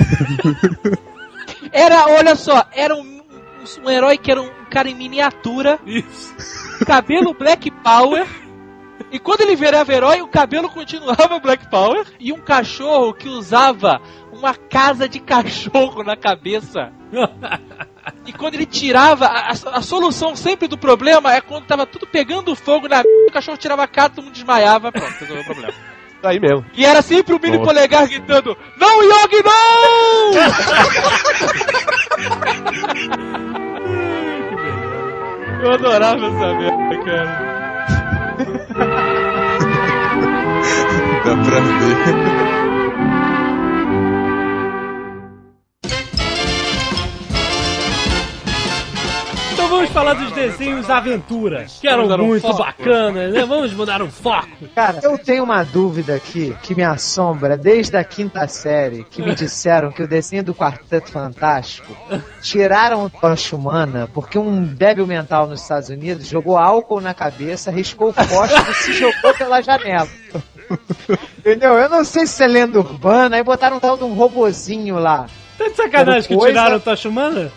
Era, 1.71 2.07
olha 2.07 2.35
só, 2.35 2.65
era 2.73 2.95
um, 2.95 3.01
um, 3.01 3.85
um 3.85 3.89
herói 3.89 4.17
que 4.17 4.31
era 4.31 4.41
um 4.41 4.49
cara 4.69 4.89
em 4.89 4.95
miniatura, 4.95 5.79
Isso. 5.85 6.33
cabelo 6.85 7.33
Black 7.33 7.69
Power. 7.71 8.25
E 9.11 9.19
quando 9.19 9.41
ele 9.41 9.55
virava 9.55 9.93
herói, 9.93 10.21
o 10.21 10.27
cabelo 10.27 10.69
continuava 10.69 11.39
Black 11.39 11.69
Power. 11.69 12.05
E 12.19 12.31
um 12.33 12.39
cachorro 12.39 13.13
que 13.13 13.27
usava 13.27 14.01
uma 14.37 14.53
casa 14.53 15.07
de 15.09 15.19
cachorro 15.19 16.03
na 16.03 16.15
cabeça. 16.15 16.91
E 18.25 18.33
quando 18.33 18.55
ele 18.55 18.65
tirava, 18.65 19.25
a, 19.25 19.51
a- 19.51 19.81
solução 19.81 20.35
sempre 20.35 20.67
do 20.67 20.77
problema 20.77 21.33
é 21.33 21.41
quando 21.41 21.65
tava 21.65 21.85
tudo 21.85 22.05
pegando 22.05 22.55
fogo 22.55 22.87
na 22.87 23.01
o 23.27 23.31
cachorro 23.31 23.57
tirava 23.57 23.83
a 23.83 23.87
cara, 23.87 24.09
todo 24.09 24.23
mundo 24.25 24.33
desmaiava, 24.33 24.91
pronto, 24.91 25.13
resolveu 25.19 25.41
o 25.41 25.45
problema. 25.45 25.73
Aí 26.23 26.39
mesmo. 26.39 26.65
E 26.73 26.83
era 26.85 27.01
sempre 27.03 27.33
o 27.35 27.39
mini 27.39 27.57
Nossa. 27.57 27.69
polegar 27.71 28.07
gritando: 28.07 28.57
Não, 28.77 29.03
Yogi, 29.03 29.43
não! 29.43 30.33
Eu 35.63 35.71
adorava 35.73 36.25
essa 36.25 36.53
merda, 36.53 37.05
cara. 37.05 37.55
Dá 41.25 41.35
pra 41.43 41.59
ver. 41.59 42.64
Vamos 49.75 49.89
falar 49.91 50.13
dos 50.13 50.31
desenhos 50.31 50.89
Aventura, 50.89 51.65
que 51.81 51.87
eram 51.87 52.05
um 52.07 52.17
muito 52.25 52.41
foco. 52.47 52.57
bacanas, 52.57 53.33
né? 53.33 53.45
Vamos 53.45 53.73
mudar 53.73 54.01
o 54.01 54.09
foco. 54.09 54.47
Cara, 54.73 54.99
eu 55.03 55.17
tenho 55.17 55.43
uma 55.43 55.63
dúvida 55.63 56.15
aqui 56.15 56.55
que 56.63 56.73
me 56.73 56.83
assombra 56.83 57.57
desde 57.57 57.97
a 57.97 58.03
quinta 58.03 58.47
série, 58.47 59.03
que 59.03 59.21
me 59.21 59.35
disseram 59.35 59.91
que 59.91 60.01
o 60.03 60.07
desenho 60.07 60.43
do 60.43 60.53
Quarteto 60.55 61.11
Fantástico 61.11 61.95
tiraram 62.41 63.05
o 63.05 63.09
tocha 63.09 63.55
humana 63.55 64.09
porque 64.13 64.37
um 64.39 64.63
débil 64.63 65.05
mental 65.05 65.47
nos 65.47 65.61
Estados 65.61 65.89
Unidos 65.89 66.27
jogou 66.27 66.57
álcool 66.57 67.01
na 67.01 67.13
cabeça, 67.13 67.71
riscou 67.71 68.09
o 68.09 68.13
fósforo 68.13 68.71
e 68.71 68.73
se 68.75 68.93
jogou 68.93 69.33
pela 69.37 69.61
janela. 69.61 70.07
Entendeu? 71.37 71.73
Eu 71.75 71.89
não 71.89 72.03
sei 72.03 72.25
se 72.25 72.43
é 72.43 72.47
lenda 72.47 72.79
urbana, 72.79 73.35
aí 73.35 73.43
botaram 73.43 73.77
um 73.77 73.79
tal 73.79 73.97
de 73.97 74.03
um 74.03 74.13
robozinho 74.13 74.97
lá. 74.97 75.27
Tá 75.57 75.65
de 75.69 75.75
sacanagem 75.75 76.27
que 76.27 76.35
Coisa- 76.35 76.47
tiraram 76.47 76.77
o 76.77 76.79
Tocha 76.79 77.07
Humana? 77.09 77.51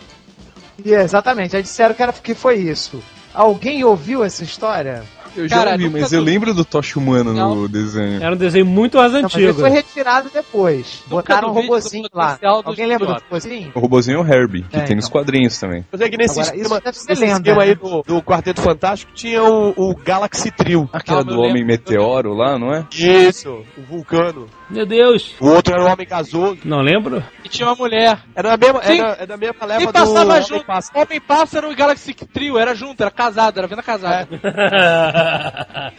E 0.83 0.93
exatamente, 0.93 1.55
aí 1.55 1.61
disseram 1.63 1.93
que, 1.95 2.01
era, 2.03 2.13
que 2.13 2.33
foi 2.33 2.55
isso. 2.57 3.01
Alguém 3.33 3.83
ouviu 3.83 4.23
essa 4.23 4.43
história? 4.43 5.03
Eu 5.35 5.47
já 5.47 5.57
Cara, 5.57 5.71
ouvi, 5.73 5.83
nunca 5.85 5.99
mas 5.99 6.11
eu 6.11 6.21
tu- 6.21 6.25
lembro 6.25 6.53
do 6.55 6.65
Tocha 6.65 6.97
Humano 6.97 7.31
no 7.31 7.55
Não. 7.55 7.67
desenho. 7.67 8.21
Era 8.21 8.33
um 8.33 8.37
desenho 8.37 8.65
muito 8.65 8.97
mais 8.97 9.13
Não, 9.13 9.21
mas 9.21 9.35
ele 9.35 9.45
antigo. 9.45 9.59
foi 9.61 9.69
retirado 9.69 10.29
depois. 10.33 11.03
Botaram 11.05 11.49
um 11.49 11.51
robozinho 11.51 12.07
lá. 12.11 12.39
Alguém 12.41 12.87
lembra 12.87 13.05
do 13.05 13.13
robozinho? 13.13 13.71
O 13.75 13.79
robozinho 13.79 14.17
é 14.17 14.21
o 14.21 14.27
Herbie, 14.27 14.63
que 14.63 14.75
É, 14.77 14.81
tem 14.81 14.95
nos 14.95 15.05
então. 15.05 15.21
quadrinhos 15.21 15.57
também. 15.59 15.85
Mas 15.91 16.01
é 16.01 16.09
que 16.09 16.17
nesse 16.17 16.39
Agora, 16.39 16.55
esquema, 16.57 16.75
isso 16.75 16.83
deve 16.83 16.97
ser 16.97 17.09
nesse 17.09 17.21
lenda, 17.21 17.33
esquema 17.37 17.61
aí 17.61 17.69
né? 17.69 17.75
do, 17.75 18.01
do 18.01 18.23
Quarteto 18.23 18.61
Fantástico 18.61 19.11
tinha 19.13 19.43
o, 19.43 19.69
o 19.77 19.95
Galaxy 19.95 20.49
Trio. 20.49 20.89
Aquela 20.91 21.19
Ah, 21.19 21.23
do 21.23 21.35
Homem 21.39 21.53
lembro. 21.53 21.67
Meteoro 21.67 22.33
lá, 22.33 22.57
não 22.57 22.73
é? 22.73 22.83
Isso, 22.91 23.63
o 23.77 23.81
Vulcano. 23.87 24.47
Meu 24.69 24.85
Deus. 24.85 25.33
O 25.39 25.47
outro 25.47 25.73
era 25.73 25.83
o 25.83 25.91
Homem 25.91 26.07
Gasoso. 26.07 26.59
Não 26.63 26.81
lembro? 26.81 27.23
E 27.43 27.49
tinha 27.49 27.67
uma 27.67 27.75
mulher. 27.75 28.19
Era 28.35 28.55
da 28.55 28.57
mesma, 28.57 28.83
Sim. 28.83 28.99
era, 28.99 29.09
era 29.13 29.27
da 29.27 29.37
mesma 29.37 29.65
leva 29.65 29.81
E 29.81 29.85
do 29.87 29.93
passava 29.93 30.33
Homem 30.33 30.43
junto. 30.43 30.65
Pássaro. 30.65 30.99
Homem 30.99 31.21
Pássaro 31.21 31.71
e 31.71 31.75
Galaxy 31.75 32.13
Trio, 32.13 32.57
era 32.57 32.75
junto, 32.75 33.01
era 33.01 33.09
casado, 33.11 33.57
era 33.57 33.67
venda 33.67 33.81
casada. 33.81 34.27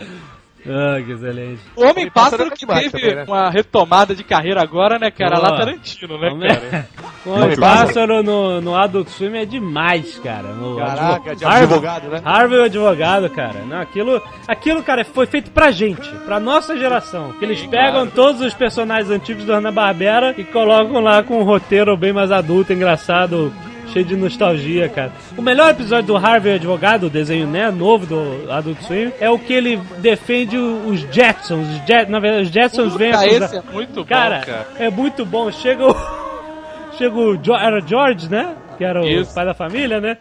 ah, 0.66 1.02
que 1.04 1.12
excelente. 1.12 1.60
O 1.76 1.84
Homem 1.84 2.10
Pássaro 2.10 2.50
que 2.50 2.66
teve 2.66 2.90
também, 2.90 3.14
né? 3.16 3.24
uma 3.26 3.50
retomada 3.50 4.14
de 4.14 4.22
carreira 4.24 4.62
agora, 4.62 4.98
né, 4.98 5.10
cara? 5.10 5.36
Boa. 5.36 5.48
Lá 5.50 5.56
Tarantino, 5.58 6.18
né, 6.18 6.30
Homem- 6.30 6.48
cara? 6.48 6.88
O 7.26 7.30
Homem 7.32 7.54
Pássaro 7.54 8.22
no, 8.22 8.62
no 8.62 8.74
Adult 8.74 9.08
Swim 9.08 9.36
é 9.36 9.44
demais, 9.44 10.18
cara. 10.20 10.48
O 10.54 10.76
Caraca, 10.78 11.32
advo- 11.32 11.36
de 11.36 11.44
Harvey- 11.44 11.62
advogado, 11.64 12.08
né? 12.08 12.20
Harvey 12.24 12.58
é 12.58 12.62
o 12.62 12.64
advogado, 12.64 13.28
cara. 13.30 13.60
Não, 13.66 13.78
aquilo, 13.78 14.22
aquilo, 14.48 14.82
cara, 14.82 15.04
foi 15.04 15.26
feito 15.26 15.50
pra 15.50 15.70
gente, 15.70 16.08
pra 16.24 16.40
nossa 16.40 16.78
geração. 16.78 17.32
Que 17.38 17.44
eles 17.44 17.60
pegam 17.66 18.06
todos 18.06 18.40
os 18.40 18.54
personagens 18.54 19.10
antigos 19.10 19.44
do 19.44 19.52
Hanna-Barbera 19.52 20.34
e 20.38 20.44
colocam 20.44 21.00
lá 21.00 21.22
com 21.22 21.40
um 21.40 21.44
roteiro 21.44 21.94
bem 21.94 22.10
mais 22.12 22.32
adulto, 22.32 22.72
engraçado, 22.72 23.52
cheio 23.92 24.04
de 24.04 24.16
nostalgia, 24.16 24.88
cara. 24.88 25.12
O 25.36 25.42
melhor 25.42 25.70
episódio 25.70 26.06
do 26.06 26.16
Harvey 26.16 26.54
Advogado, 26.54 27.04
o 27.06 27.10
desenho, 27.10 27.46
né, 27.46 27.70
novo 27.70 28.06
do 28.06 28.50
Adult 28.52 28.80
Swim, 28.82 29.12
é 29.20 29.28
o 29.30 29.38
que 29.38 29.52
ele 29.52 29.80
defende 29.98 30.56
os 30.56 31.00
Jetsons. 31.12 31.66
Os 31.68 31.86
Jet, 31.86 32.10
na 32.10 32.18
verdade, 32.20 32.44
os 32.44 32.50
Jetsons 32.50 32.94
vêm 32.96 33.12
acusar- 33.12 33.42
esse 33.48 33.56
é 33.56 33.62
muito 33.72 34.04
Cara, 34.04 34.38
bom, 34.38 34.46
cara. 34.46 34.66
é 34.78 34.90
muito 34.90 35.24
bom. 35.26 35.50
Chega 35.52 35.86
o. 35.86 35.94
Chega 36.98 37.14
o. 37.16 37.38
Era 37.56 37.80
George, 37.86 38.28
né? 38.30 38.54
Que 38.78 38.84
era 38.84 39.02
o 39.02 39.06
Isso. 39.06 39.34
pai 39.34 39.44
da 39.44 39.52
família, 39.54 40.00
né? 40.00 40.16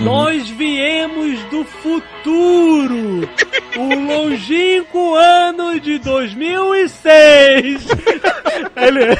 Nós 0.00 0.48
viemos 0.48 1.38
do 1.50 1.64
futuro! 1.64 3.28
O 3.76 3.94
longínquo 4.06 5.14
ano 5.16 5.80
de 5.80 5.98
2006! 5.98 7.86
Aí 8.76 8.86
ele. 8.88 9.18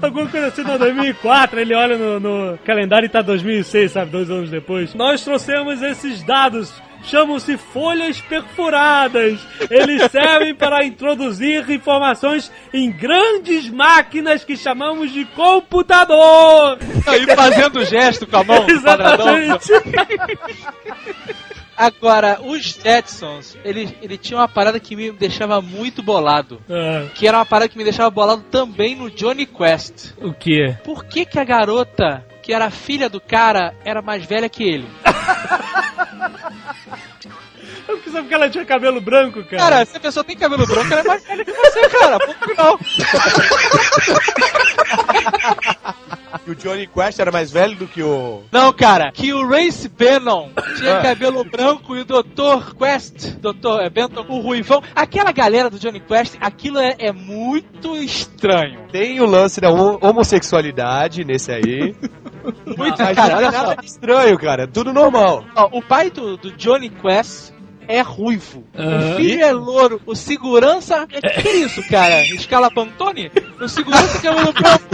Alguma 0.00 0.28
coisa 0.28 0.48
assim, 0.48 0.62
não, 0.62 0.78
2004, 0.78 1.60
ele 1.60 1.74
olha 1.74 1.96
no, 1.96 2.20
no 2.20 2.58
calendário 2.58 3.06
e 3.06 3.08
tá 3.08 3.22
2006, 3.22 3.92
sabe, 3.92 4.10
dois 4.10 4.30
anos 4.30 4.50
depois. 4.50 4.94
Nós 4.94 5.24
trouxemos 5.24 5.82
esses 5.82 6.22
dados, 6.22 6.72
chamam-se 7.04 7.56
folhas 7.56 8.20
perfuradas. 8.20 9.40
Eles 9.70 10.02
servem 10.12 10.54
para 10.54 10.84
introduzir 10.84 11.68
informações 11.70 12.52
em 12.72 12.90
grandes 12.90 13.70
máquinas 13.70 14.44
que 14.44 14.56
chamamos 14.56 15.10
de 15.10 15.24
computador. 15.26 16.78
E 16.80 17.34
fazendo 17.34 17.84
gesto 17.84 18.26
com 18.26 18.36
a 18.36 18.44
mão. 18.44 18.66
Exatamente. 18.68 19.72
Agora, 21.76 22.40
os 22.42 22.62
Jetsons, 22.62 23.56
ele, 23.64 23.96
ele 24.00 24.16
tinha 24.16 24.38
uma 24.38 24.48
parada 24.48 24.80
que 24.80 24.96
me 24.96 25.10
deixava 25.12 25.60
muito 25.60 26.02
bolado. 26.02 26.60
Ah, 26.70 27.06
Que 27.14 27.28
era 27.28 27.36
uma 27.38 27.46
parada 27.46 27.68
que 27.68 27.76
me 27.76 27.84
deixava 27.84 28.08
bolado 28.10 28.42
também 28.50 28.94
no 28.96 29.10
Johnny 29.10 29.44
Quest. 29.46 30.12
o 30.22 30.32
que? 30.32 30.74
Por 30.82 31.04
que 31.04 31.26
que 31.26 31.38
a 31.38 31.44
garota, 31.44 32.24
que 32.42 32.52
era 32.52 32.70
filha 32.70 33.08
do 33.08 33.20
cara, 33.20 33.74
era 33.84 34.00
mais 34.00 34.24
velha 34.24 34.48
que 34.48 34.64
ele? 34.64 34.88
Eu 37.88 37.98
saber 38.02 38.20
porque 38.22 38.34
ela 38.34 38.50
tinha 38.50 38.64
cabelo 38.64 39.00
branco, 39.00 39.44
cara. 39.44 39.62
Cara, 39.62 39.84
se 39.84 39.96
a 39.96 40.00
pessoa 40.00 40.24
tem 40.24 40.36
cabelo 40.36 40.66
branco, 40.66 40.90
ela 40.92 41.02
é 41.02 41.04
mais 41.04 41.24
velha 41.24 41.44
que 41.44 41.52
você, 41.52 41.88
cara. 41.88 42.18
Ponto 42.18 42.48
final. 42.48 42.80
E 46.46 46.50
o 46.50 46.54
Johnny 46.54 46.86
Quest 46.86 47.18
era 47.18 47.32
mais 47.32 47.50
velho 47.50 47.74
do 47.76 47.88
que 47.88 48.02
o. 48.02 48.42
Não, 48.52 48.72
cara, 48.72 49.10
que 49.12 49.32
o 49.32 49.46
Race 49.48 49.88
Bannon 49.88 50.50
tinha 50.78 51.00
cabelo 51.02 51.42
branco 51.44 51.96
e 51.96 52.00
o 52.02 52.04
Dr. 52.04 52.74
Quest, 52.78 53.34
Dr. 53.38 53.80
é, 53.80 53.90
Benton, 53.90 54.24
o 54.28 54.38
Ruivão. 54.40 54.80
Aquela 54.94 55.32
galera 55.32 55.68
do 55.68 55.78
Johnny 55.78 55.98
Quest, 56.00 56.36
aquilo 56.40 56.78
é, 56.78 56.94
é 56.98 57.12
muito 57.12 57.96
estranho. 57.96 58.86
Tem 58.92 59.20
o 59.20 59.26
lance 59.26 59.60
da 59.60 59.70
ho- 59.70 59.98
homossexualidade 60.00 61.24
nesse 61.24 61.50
aí. 61.50 61.94
Muito, 62.64 63.02
Mas 63.02 63.16
cara, 63.16 63.36
olha 63.38 63.46
é 63.46 63.50
só. 63.52 63.58
nada 63.62 63.76
de 63.76 63.86
estranho, 63.86 64.38
cara. 64.38 64.62
É 64.62 64.66
tudo 64.68 64.92
normal. 64.92 65.44
Ó, 65.56 65.78
o 65.78 65.82
pai 65.82 66.10
do, 66.10 66.36
do 66.36 66.52
Johnny 66.52 66.88
Quest 66.90 67.50
é 67.88 68.00
ruivo. 68.00 68.64
Aham. 68.78 69.12
O 69.12 69.16
filho 69.16 69.44
é 69.44 69.52
louro. 69.52 70.00
O 70.06 70.14
segurança. 70.14 71.06
Que, 71.06 71.20
que 71.20 71.48
é 71.48 71.56
isso, 71.56 71.82
cara? 71.88 72.22
Escala 72.26 72.70
Pantone? 72.70 73.30
O 73.60 73.68
segurança 73.68 74.18
que 74.20 74.26
é 74.28 74.34
cabelo 74.34 74.52
branco. 74.52 74.86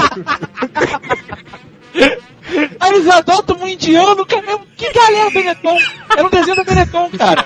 Aí 2.80 2.90
eles 2.95 3.09
adotam 3.09 3.57
um 3.57 3.68
indiano, 3.68 4.26
cara. 4.26 4.59
Que 4.76 4.93
galera 4.93 5.30
Benetton? 5.30 5.78
Era 6.11 6.26
um 6.26 6.30
desenho 6.30 6.57
da 6.57 6.64
Benetton, 6.64 7.11
cara. 7.16 7.45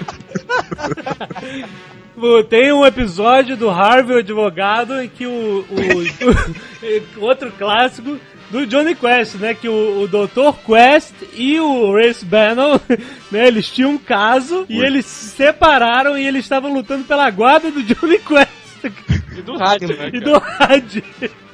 Tem 2.49 2.73
um 2.73 2.85
episódio 2.87 3.57
do 3.57 3.69
Harvey 3.69 4.17
o 4.17 4.21
Advogado 4.21 5.01
em 5.03 5.09
que 5.09 5.27
o, 5.27 5.31
o- 5.69 7.21
o- 7.21 7.25
outro 7.25 7.53
clássico 7.53 8.19
do 8.51 8.67
Johnny 8.67 8.95
Quest, 8.95 9.37
né? 9.37 9.55
Que 9.55 9.69
o, 9.69 10.03
o 10.03 10.09
Dr. 10.09 10.57
Quest 10.65 11.15
e 11.35 11.59
o 11.61 11.93
Race 11.95 12.25
Bannon, 12.25 12.79
né? 13.31 13.47
Eles 13.47 13.71
tinham 13.71 13.93
um 13.93 13.99
caso 13.99 14.67
e 14.69 14.81
eles 14.81 15.07
se 15.07 15.37
separaram 15.37 16.17
e 16.17 16.27
eles 16.27 16.45
estavam 16.45 16.73
lutando 16.73 17.05
pela 17.05 17.31
guarda 17.31 17.71
do 17.71 17.83
Johnny 17.83 18.19
Quest. 18.19 18.95
E 19.37 19.43
do 19.43 19.57
rádio, 19.57 19.89
né? 19.89 20.11
E 20.15 20.21
do 20.21 20.39
rádio. 20.39 21.03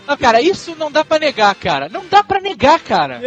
Não, 0.07 0.17
cara, 0.17 0.41
isso 0.41 0.75
não 0.77 0.91
dá 0.91 1.05
pra 1.05 1.19
negar, 1.19 1.55
cara. 1.55 1.89
Não 1.89 2.05
dá 2.11 2.23
pra 2.25 2.41
negar, 2.41 2.81
cara. 2.81 3.21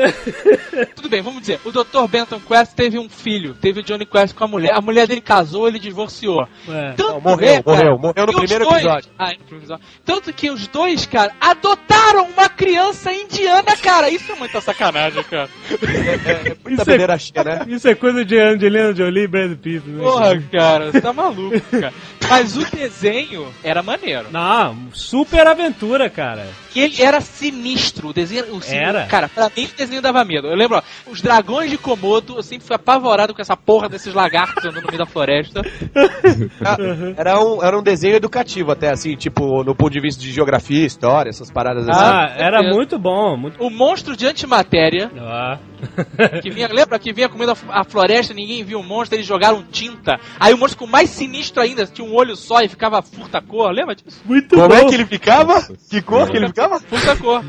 Tudo 0.95 1.09
bem, 1.09 1.21
vamos 1.21 1.41
dizer. 1.41 1.59
O 1.63 1.71
Dr. 1.71 2.07
Benton 2.09 2.39
Quest 2.39 2.73
teve 2.75 2.99
um 2.99 3.07
filho, 3.09 3.53
teve 3.55 3.79
o 3.79 3.83
Johnny 3.83 4.05
Quest 4.05 4.35
com 4.35 4.43
a 4.43 4.47
mulher. 4.47 4.73
A 4.73 4.81
mulher 4.81 5.07
dele 5.07 5.21
casou, 5.21 5.67
ele 5.67 5.79
divorciou. 5.79 6.47
É. 6.67 6.91
Tanto 6.93 7.13
Não, 7.13 7.21
morreu, 7.21 7.47
é, 7.47 7.63
cara, 7.63 7.77
morreu, 7.77 7.97
morreu 7.97 8.25
no 8.27 8.33
primeiro 8.33 8.65
dois- 8.65 8.83
episódio. 8.83 9.09
Ah, 9.17 9.29
no 9.31 9.37
primeiro 9.45 9.57
episódio. 9.57 9.85
Tanto 10.03 10.33
que 10.33 10.49
os 10.49 10.67
dois, 10.67 11.05
cara, 11.05 11.31
adotaram 11.39 12.25
uma 12.29 12.49
criança 12.49 13.11
indiana, 13.13 13.75
cara. 13.81 14.09
Isso 14.09 14.31
é 14.31 14.35
muita 14.35 14.59
sacanagem, 14.61 15.23
cara. 15.23 15.49
Muita 15.69 16.69
Isso 16.69 16.81
é- 16.81 16.85
bandeira 16.85 17.17
cheia, 17.17 17.43
né? 17.43 17.65
Isso 17.67 17.87
é 17.87 17.95
coisa 17.95 18.23
de 18.25 18.37
Angelina 18.39 18.93
Jolie 18.93 19.23
e 19.23 19.27
Brad 19.27 19.57
Pitt, 19.57 19.87
né? 19.87 20.03
Porra, 20.03 20.41
cara, 20.51 20.91
você 20.91 21.01
tá 21.01 21.13
maluco, 21.13 21.59
cara. 21.71 21.93
Mas 22.29 22.55
o 22.57 22.65
desenho 22.75 23.47
era 23.63 23.81
maneiro. 23.83 24.27
Não, 24.31 24.75
super 24.93 25.45
aventura, 25.47 26.09
cara. 26.09 26.47
Que 26.71 26.79
ele 26.81 27.01
era 27.01 27.21
sinistro. 27.21 28.09
O 28.09 28.13
desenho. 28.13 28.53
O 28.55 28.61
sin- 28.61 28.75
Era. 28.75 29.05
Cara, 29.05 29.29
pra 29.29 29.49
mim 29.55 29.65
o 29.65 29.77
desenho 29.77 30.01
dava 30.01 30.23
medo. 30.25 30.47
Eu 30.47 30.55
lembro, 30.55 30.77
ó, 30.77 30.81
os 31.09 31.21
dragões 31.21 31.69
de 31.71 31.77
Komodo, 31.77 32.35
eu 32.37 32.43
sempre 32.43 32.65
fui 32.67 32.75
apavorado 32.75 33.33
com 33.33 33.41
essa 33.41 33.55
porra 33.55 33.87
desses 33.87 34.13
lagartos 34.13 34.65
andando 34.65 34.81
no 34.83 34.87
meio 34.87 34.97
da 34.99 35.05
floresta. 35.05 35.61
Era 37.17 37.39
um, 37.39 37.63
era 37.63 37.77
um 37.77 37.83
desenho 37.83 38.15
educativo 38.15 38.71
até, 38.71 38.89
assim, 38.89 39.15
tipo, 39.15 39.63
no 39.63 39.75
ponto 39.75 39.91
de 39.91 39.99
vista 39.99 40.21
de 40.21 40.31
geografia, 40.31 40.85
história, 40.85 41.29
essas 41.29 41.49
paradas 41.51 41.87
assim. 41.87 41.99
Ah, 42.01 42.33
era 42.37 42.61
muito 42.63 42.97
bom. 42.99 43.37
Muito... 43.37 43.61
O 43.63 43.69
monstro 43.69 44.15
de 44.15 44.25
antimatéria, 44.27 45.11
Ah. 45.17 45.57
que 46.41 46.49
vinha, 46.49 46.67
lembra 46.71 46.97
que 46.97 47.13
vinha 47.13 47.29
comendo 47.29 47.53
a 47.69 47.83
floresta, 47.83 48.33
ninguém 48.33 48.63
viu 48.63 48.79
o 48.79 48.83
monstro, 48.83 49.15
eles 49.17 49.25
jogaram 49.27 49.63
tinta. 49.71 50.19
Aí 50.39 50.53
o 50.53 50.57
monstro 50.57 50.75
ficou 50.77 50.87
mais 50.87 51.09
sinistro 51.09 51.61
ainda, 51.61 51.85
tinha 51.85 52.07
um 52.07 52.14
olho 52.15 52.35
só 52.35 52.61
e 52.61 52.69
ficava 52.69 53.01
furta 53.01 53.41
cor, 53.41 53.71
lembra 53.71 53.95
disso? 53.95 54.21
Muito 54.25 54.55
Como 54.55 54.67
bom. 54.69 54.75
é 54.75 54.85
que 54.85 54.93
ele 54.95 55.05
ficava? 55.05 55.61
Que 55.89 56.01
cor 56.01 56.29
que 56.29 56.37
ele 56.37 56.47
ficava? 56.47 56.79
Furta 56.79 57.15
cor. 57.15 57.43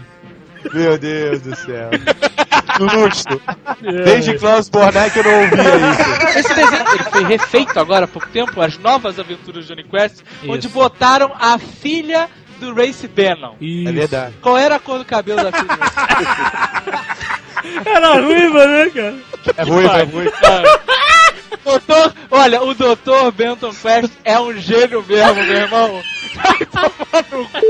Meu 0.73 0.99
Deus 0.99 1.43
do 1.43 1.55
céu. 1.57 1.91
Luxo. 2.81 3.25
Desde 4.05 4.39
Klaus 4.39 4.69
Bornak 4.69 5.17
eu 5.17 5.25
não 5.25 5.41
ouvia 5.43 5.62
isso. 5.91 6.39
Esse 6.39 6.55
desenho 6.55 6.89
ele 6.93 7.05
foi 7.05 7.25
refeito 7.25 7.79
agora 7.79 8.05
há 8.05 8.09
pouco 8.09 8.29
tempo, 8.29 8.61
as 8.61 8.77
novas 8.79 9.19
aventuras 9.19 9.64
de 9.64 9.75
Johnny 9.75 9.85
Quest, 9.85 10.23
onde 10.49 10.69
botaram 10.69 11.33
a 11.39 11.59
filha 11.59 12.29
do 12.61 12.75
Race 12.75 13.07
Bannon. 13.07 13.55
Isso. 13.61 13.89
É 13.89 13.93
verdade. 13.93 14.35
Qual 14.43 14.59
era 14.59 14.77
a 14.77 14.79
cor 14.81 14.99
do 14.99 15.05
cabelo 15.05 15.43
da 15.43 15.53
filha? 15.53 17.07
Era 17.85 18.14
ruiva, 18.21 18.64
né, 18.67 18.91
cara? 18.91 19.17
É 19.57 19.62
ruim, 19.64 19.87
é 19.87 20.03
ruim. 20.05 20.27
Doutor, 21.64 22.14
olha, 22.30 22.62
o 22.62 22.74
Dr. 22.74 23.32
Benton 23.34 23.70
Quest 23.70 24.12
é 24.24 24.38
um 24.38 24.53
gênio 24.57 25.05
mesmo, 25.07 25.34
meu 25.34 25.57
irmão. 25.57 26.03
Vai 26.34 26.66
tomar 26.66 27.24
no 27.32 27.44
cu. 27.49 27.61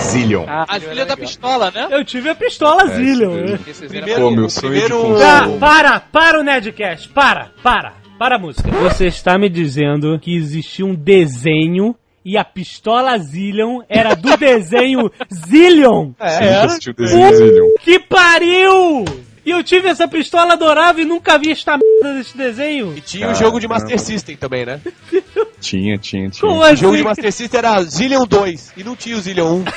Zillion. 0.00 0.44
Ah, 0.48 0.64
a 0.68 0.80
filha 0.80 1.04
da 1.06 1.16
pistola, 1.16 1.70
né? 1.70 1.88
Eu 1.90 2.04
tive 2.04 2.30
a 2.30 2.34
pistola 2.34 2.86
Zillion. 2.88 3.34
né? 3.34 3.42
mesmo. 3.42 3.58
Esses 3.66 3.88
Primeiro, 3.88 4.20
Pô, 4.22 4.30
meu 4.30 4.44
o 4.46 4.50
sonho 4.50 4.72
de 4.74 4.80
primeiro... 4.80 4.96
consumo. 5.00 5.18
Tá, 5.18 5.48
para, 5.60 6.00
para 6.00 6.40
o 6.40 6.42
Nerdcast, 6.42 7.08
para, 7.10 7.50
para, 7.62 7.92
para 8.18 8.36
a 8.36 8.38
música. 8.38 8.68
Você 8.70 9.06
está 9.06 9.38
me 9.38 9.48
dizendo 9.48 10.18
que 10.18 10.34
existia 10.36 10.84
um 10.84 10.94
desenho 10.94 11.94
e 12.24 12.36
a 12.36 12.44
pistola 12.44 13.16
Zillion 13.18 13.80
era 13.88 14.14
do 14.14 14.34
desenho 14.38 15.10
Zillion? 15.32 16.12
Desenho 16.18 17.32
Zillion. 17.36 17.66
Que 17.82 17.98
pariu! 18.00 19.04
E 19.44 19.50
eu 19.50 19.64
tive 19.64 19.88
essa 19.88 20.06
pistola 20.06 20.52
adorável 20.52 21.02
e 21.04 21.08
nunca 21.08 21.36
vi 21.38 21.50
esta 21.50 21.76
merda 21.78 22.18
desse 22.18 22.36
desenho. 22.36 22.94
E 22.96 23.00
tinha 23.00 23.30
o 23.30 23.34
jogo 23.34 23.58
de 23.58 23.66
Master 23.66 23.98
System 23.98 24.36
também, 24.36 24.64
né? 24.66 24.80
Tinha, 25.60 25.98
tinha, 25.98 26.30
tinha. 26.30 26.40
Como 26.40 26.62
O 26.62 26.74
jogo 26.74 26.94
assim? 26.94 26.96
de 26.96 27.02
Master 27.04 27.32
System 27.32 27.58
era 27.58 27.82
Zillion 27.82 28.24
2 28.24 28.72
e 28.78 28.84
não 28.84 28.96
tinha 28.96 29.14
o 29.14 29.20
Zillion 29.20 29.56
1. 29.56 29.64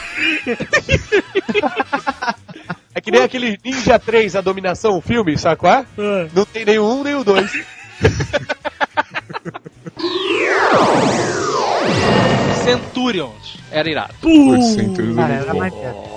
É 2.95 3.01
que 3.01 3.09
nem 3.11 3.23
aquele 3.23 3.57
Ninja 3.65 3.97
3, 3.97 4.35
a 4.35 4.41
dominação, 4.41 4.95
o 4.95 5.01
filme, 5.01 5.35
sabe 5.37 5.55
qual 5.57 5.73
é? 5.73 5.85
Ah. 5.97 6.27
Não 6.33 6.45
tem 6.45 6.63
nem 6.63 6.77
o 6.77 6.85
1 6.85 7.03
nem 7.03 7.15
o 7.15 7.23
2. 7.23 7.51
Centurions. 12.63 13.57
Era 13.71 13.89
irado. 13.89 14.13
Por 14.21 14.61
Centurion 14.61 15.15
Cara, 15.15 15.33
é 15.33 15.37
era 15.37 15.53
muito 15.53 15.59
mais 15.59 15.73
bom. 15.73 16.12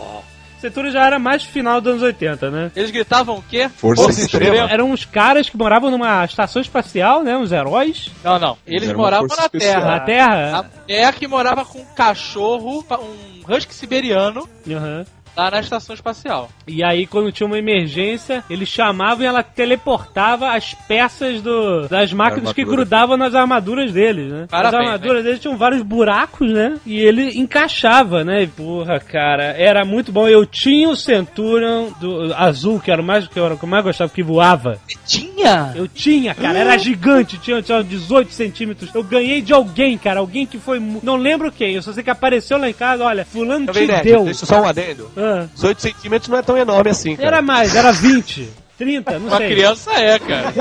Centurion 0.68 0.90
já 0.90 1.06
era 1.06 1.18
mais 1.18 1.42
final 1.44 1.80
dos 1.80 1.92
anos 1.92 2.02
80, 2.02 2.50
né? 2.50 2.70
Eles 2.74 2.90
gritavam 2.90 3.36
o 3.36 3.42
quê? 3.42 3.68
Força 3.68 4.02
Força 4.02 4.20
Extrema. 4.20 4.46
Extrema. 4.54 4.70
Eram 4.72 4.90
uns 4.90 5.04
caras 5.04 5.48
que 5.48 5.56
moravam 5.56 5.90
numa 5.90 6.24
estação 6.24 6.60
espacial, 6.60 7.22
né? 7.22 7.36
Uns 7.36 7.52
heróis. 7.52 8.10
Não, 8.24 8.38
não. 8.38 8.58
Eles 8.66 8.88
Era 8.88 8.96
uma 8.98 9.04
moravam 9.04 9.28
força 9.28 9.42
na 9.42 9.46
especial. 9.46 9.74
Terra. 9.80 9.90
Na 9.90 10.00
Terra. 10.00 10.58
A 10.58 10.80
mulher 10.82 11.14
que 11.14 11.26
morava 11.28 11.64
com 11.64 11.78
um 11.80 11.84
cachorro, 11.94 12.84
um 12.90 13.54
husky 13.54 13.74
siberiano, 13.74 14.48
Aham. 14.68 15.04
Lá 15.36 15.50
na 15.50 15.60
estação 15.60 15.94
espacial. 15.94 16.48
E 16.66 16.82
aí, 16.82 17.06
quando 17.06 17.30
tinha 17.30 17.46
uma 17.46 17.58
emergência, 17.58 18.42
eles 18.48 18.68
chamavam 18.68 19.22
e 19.22 19.26
ela 19.26 19.42
teleportava 19.42 20.50
as 20.50 20.74
peças 20.88 21.40
do, 21.42 21.86
das 21.88 22.12
máquinas 22.12 22.52
que 22.52 22.64
grudavam 22.64 23.16
nas 23.16 23.34
armaduras 23.34 23.92
deles, 23.92 24.32
né? 24.32 24.46
Parabéns, 24.48 24.74
as 24.82 24.86
armaduras 24.86 25.24
deles 25.24 25.40
tinham 25.40 25.56
vários 25.56 25.82
buracos, 25.82 26.50
né? 26.50 26.78
E 26.86 26.98
ele 26.98 27.38
encaixava, 27.38 28.24
né? 28.24 28.42
E, 28.42 28.46
porra, 28.46 28.98
cara, 28.98 29.54
era 29.56 29.84
muito 29.84 30.10
bom. 30.10 30.26
Eu 30.26 30.46
tinha 30.46 30.88
o 30.88 30.96
Centurion 30.96 31.90
do 32.00 32.32
azul, 32.34 32.80
que 32.80 32.90
era 32.90 33.02
o 33.02 33.04
mais 33.04 33.28
que, 33.28 33.38
era 33.38 33.54
o 33.54 33.58
que 33.58 33.64
eu 33.64 33.68
mais 33.68 33.84
gostava, 33.84 34.10
que 34.10 34.22
voava. 34.22 34.78
Tinha? 35.06 35.72
Eu 35.74 35.86
tinha, 35.86 36.34
cara, 36.34 36.58
era 36.58 36.78
gigante, 36.78 37.38
tinha, 37.38 37.60
tinha 37.60 37.82
18 37.82 38.32
centímetros. 38.32 38.94
Eu 38.94 39.02
ganhei 39.04 39.42
de 39.42 39.52
alguém, 39.52 39.98
cara, 39.98 40.20
alguém 40.20 40.46
que 40.46 40.58
foi. 40.58 40.80
Não 41.02 41.16
lembro 41.16 41.52
quem, 41.52 41.74
eu 41.74 41.82
só 41.82 41.92
sei 41.92 42.02
que 42.02 42.10
apareceu 42.10 42.58
lá 42.58 42.68
em 42.68 42.72
casa, 42.72 43.04
olha, 43.04 43.24
fulano 43.24 43.66
Também, 43.66 43.86
te 43.86 43.92
né? 43.92 44.02
deu. 44.02 44.24
Deixa 44.24 44.46
só 44.46 44.60
um 44.60 44.64
adendo. 44.64 45.10
Ah, 45.16 45.25
18 45.54 45.82
centímetros 45.82 46.28
não 46.28 46.38
é 46.38 46.42
tão 46.42 46.56
enorme 46.56 46.90
assim, 46.90 47.14
cara. 47.16 47.28
era 47.28 47.42
mais, 47.42 47.74
era 47.74 47.92
20. 47.92 48.48
30, 48.78 49.18
não 49.18 49.28
Uma 49.28 49.38
sei. 49.38 49.48
criança 49.54 49.90
é, 49.92 50.18
cara. 50.18 50.52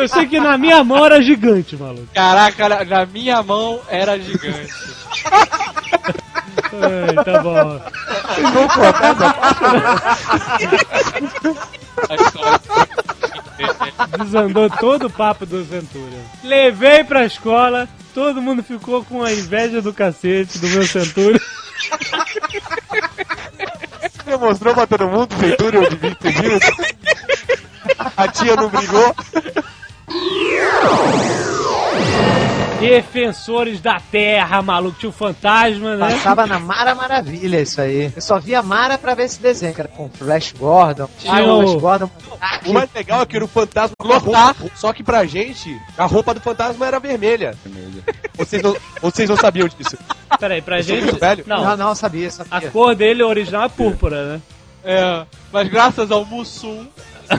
Eu 0.00 0.06
sei 0.08 0.26
que 0.26 0.38
na 0.38 0.58
minha 0.58 0.84
mão 0.84 1.06
era 1.06 1.22
gigante, 1.22 1.76
maluco. 1.76 2.06
Caraca, 2.12 2.84
na- 2.84 3.06
minha 3.06 3.42
mão 3.42 3.80
era 3.88 4.18
gigante. 4.18 4.68
Ai, 6.74 7.24
tá 7.24 7.40
bom. 7.42 7.80
Vocês 8.28 8.50
vão 8.50 8.68
cortar 8.68 9.16
essa 9.16 9.34
A 12.10 12.14
história. 12.16 12.60
Desandou 14.24 14.70
todo 14.70 15.06
o 15.06 15.10
papo 15.10 15.46
do 15.46 15.64
Centurion. 15.64 16.20
Levei 16.44 17.02
pra 17.02 17.24
escola, 17.24 17.88
todo 18.14 18.42
mundo 18.42 18.62
ficou 18.62 19.02
com 19.04 19.22
a 19.22 19.32
inveja 19.32 19.80
do 19.82 19.92
cacete 19.92 20.58
do 20.58 20.68
meu 20.68 20.86
Centurion. 20.86 21.38
Você 24.02 24.36
mostrou 24.36 24.74
pra 24.74 24.86
todo 24.86 25.08
mundo 25.08 25.32
o 25.34 25.38
Centurion 25.40 25.88
de 25.88 25.96
20 25.96 26.18
centímetros? 26.22 26.86
A 28.16 28.28
tia 28.28 28.56
não 28.56 28.68
brigou? 28.68 29.14
Defensores 32.80 33.80
da 33.80 33.98
Terra, 33.98 34.62
maluco. 34.62 34.96
Tinha 35.00 35.10
o 35.10 35.12
fantasma, 35.12 35.96
né? 35.96 36.10
Passava 36.12 36.46
na 36.46 36.60
Mara 36.60 36.94
Maravilha 36.94 37.60
isso 37.60 37.80
aí. 37.80 38.12
Eu 38.14 38.22
só 38.22 38.38
via 38.38 38.62
Mara 38.62 38.96
pra 38.96 39.14
ver 39.14 39.24
esse 39.24 39.40
desenho, 39.40 39.74
que 39.74 39.80
era 39.80 39.88
com 39.88 40.08
Flash 40.08 40.52
Gordon. 40.56 41.08
Tinha 41.18 41.34
Ah, 41.34 41.42
o- 41.54 41.62
Flash 41.62 41.80
Gordon. 41.80 42.10
O 42.66 42.72
mais 42.72 42.88
legal 42.94 43.22
é 43.22 43.26
que 43.26 43.34
era 43.34 43.44
o 43.44 43.48
fantasma 43.48 43.94
Lotar. 44.00 44.54
Só 44.76 44.92
que 44.92 45.02
pra 45.02 45.24
gente, 45.26 45.76
a 45.96 46.06
roupa 46.06 46.32
do 46.34 46.40
fantasma 46.40 46.86
era 46.86 47.00
vermelha. 47.00 47.56
Vocês 48.36 48.62
não, 48.62 48.76
vocês 49.02 49.28
não 49.28 49.36
sabiam 49.36 49.66
disso. 49.66 49.98
Peraí, 50.38 50.60
pra 50.62 50.78
Eu 50.78 50.82
gente. 50.82 51.02
muito 51.04 51.18
velho? 51.18 51.44
Não, 51.46 51.64
Não, 51.64 51.76
não, 51.76 51.94
sabia, 51.94 52.28
a 52.28 52.30
sabia. 52.30 52.70
cor 52.70 52.94
dele 52.94 53.22
original 53.22 53.64
é 53.64 53.68
púrpura, 53.68 54.24
né? 54.34 54.40
É, 54.84 55.26
mas 55.52 55.68
graças 55.68 56.10
ao 56.10 56.24
Mussum, 56.24 56.86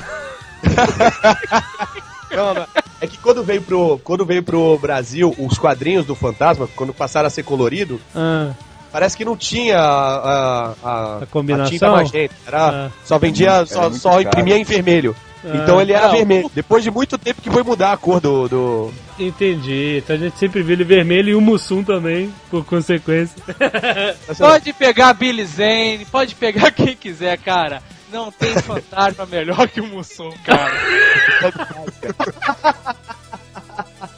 Não, 2.32 2.54
não. 2.54 2.68
É 3.02 3.08
que 3.08 3.18
quando 3.18 3.44
veio, 3.44 3.62
pro, 3.62 4.00
quando 4.04 4.26
veio 4.26 4.44
pro 4.44 4.78
Brasil 4.78 5.34
os 5.40 5.58
quadrinhos 5.58 6.06
do 6.06 6.14
fantasma, 6.16 6.68
quando 6.76 6.94
passaram 6.94 7.28
a 7.28 7.30
ser 7.30 7.44
colorido, 7.44 8.00
Ah, 8.16 8.52
parece 8.92 9.16
que 9.18 9.26
não 9.26 9.36
tinha 9.38 9.80
a, 9.80 10.74
a, 10.84 11.18
A 11.24 11.26
combinação? 11.32 11.72
tinta 11.72 11.90
magenta. 11.90 12.36
Era, 12.46 12.86
Ah. 12.88 12.90
Só 13.06 13.18
vendia, 13.18 13.66
só, 13.66 13.84
muito 13.84 13.98
só 13.98 14.10
caro. 14.12 14.22
imprimia 14.24 14.58
em 14.58 14.64
vermelho. 14.64 15.16
Ah. 15.44 15.50
Então 15.56 15.82
ele 15.82 15.94
era 15.94 16.08
Não. 16.08 16.14
vermelho. 16.16 16.52
Depois 16.54 16.84
de 16.84 16.92
muito 16.92 17.18
tempo 17.18 17.42
que 17.42 17.50
foi 17.50 17.64
mudar 17.64 17.94
a 17.94 17.98
cor 17.98 18.20
do. 18.20 18.48
do... 18.48 18.94
entendi. 19.28 19.98
Então 19.98 20.16
a 20.16 20.20
gente 20.20 20.38
sempre 20.38 20.62
viu 20.62 20.74
ele 20.74 20.84
vermelho 20.84 21.30
e 21.30 21.36
o 21.36 21.42
Mussum 21.42 21.84
também, 21.84 22.34
por 22.50 22.66
consequência. 22.66 23.42
pode 24.38 24.74
pegar 24.74 25.14
Billy 25.14 25.46
Zane, 25.46 26.06
pode 26.12 26.36
pegar 26.36 26.72
quem 26.72 26.96
quiser, 26.96 27.38
cara. 27.38 27.82
Não 28.12 28.32
tem 28.32 28.54
fantasma 28.56 29.26
melhor 29.30 29.68
que 29.68 29.82
o 29.82 29.88
Mussum, 29.88 30.32
cara. 30.44 30.74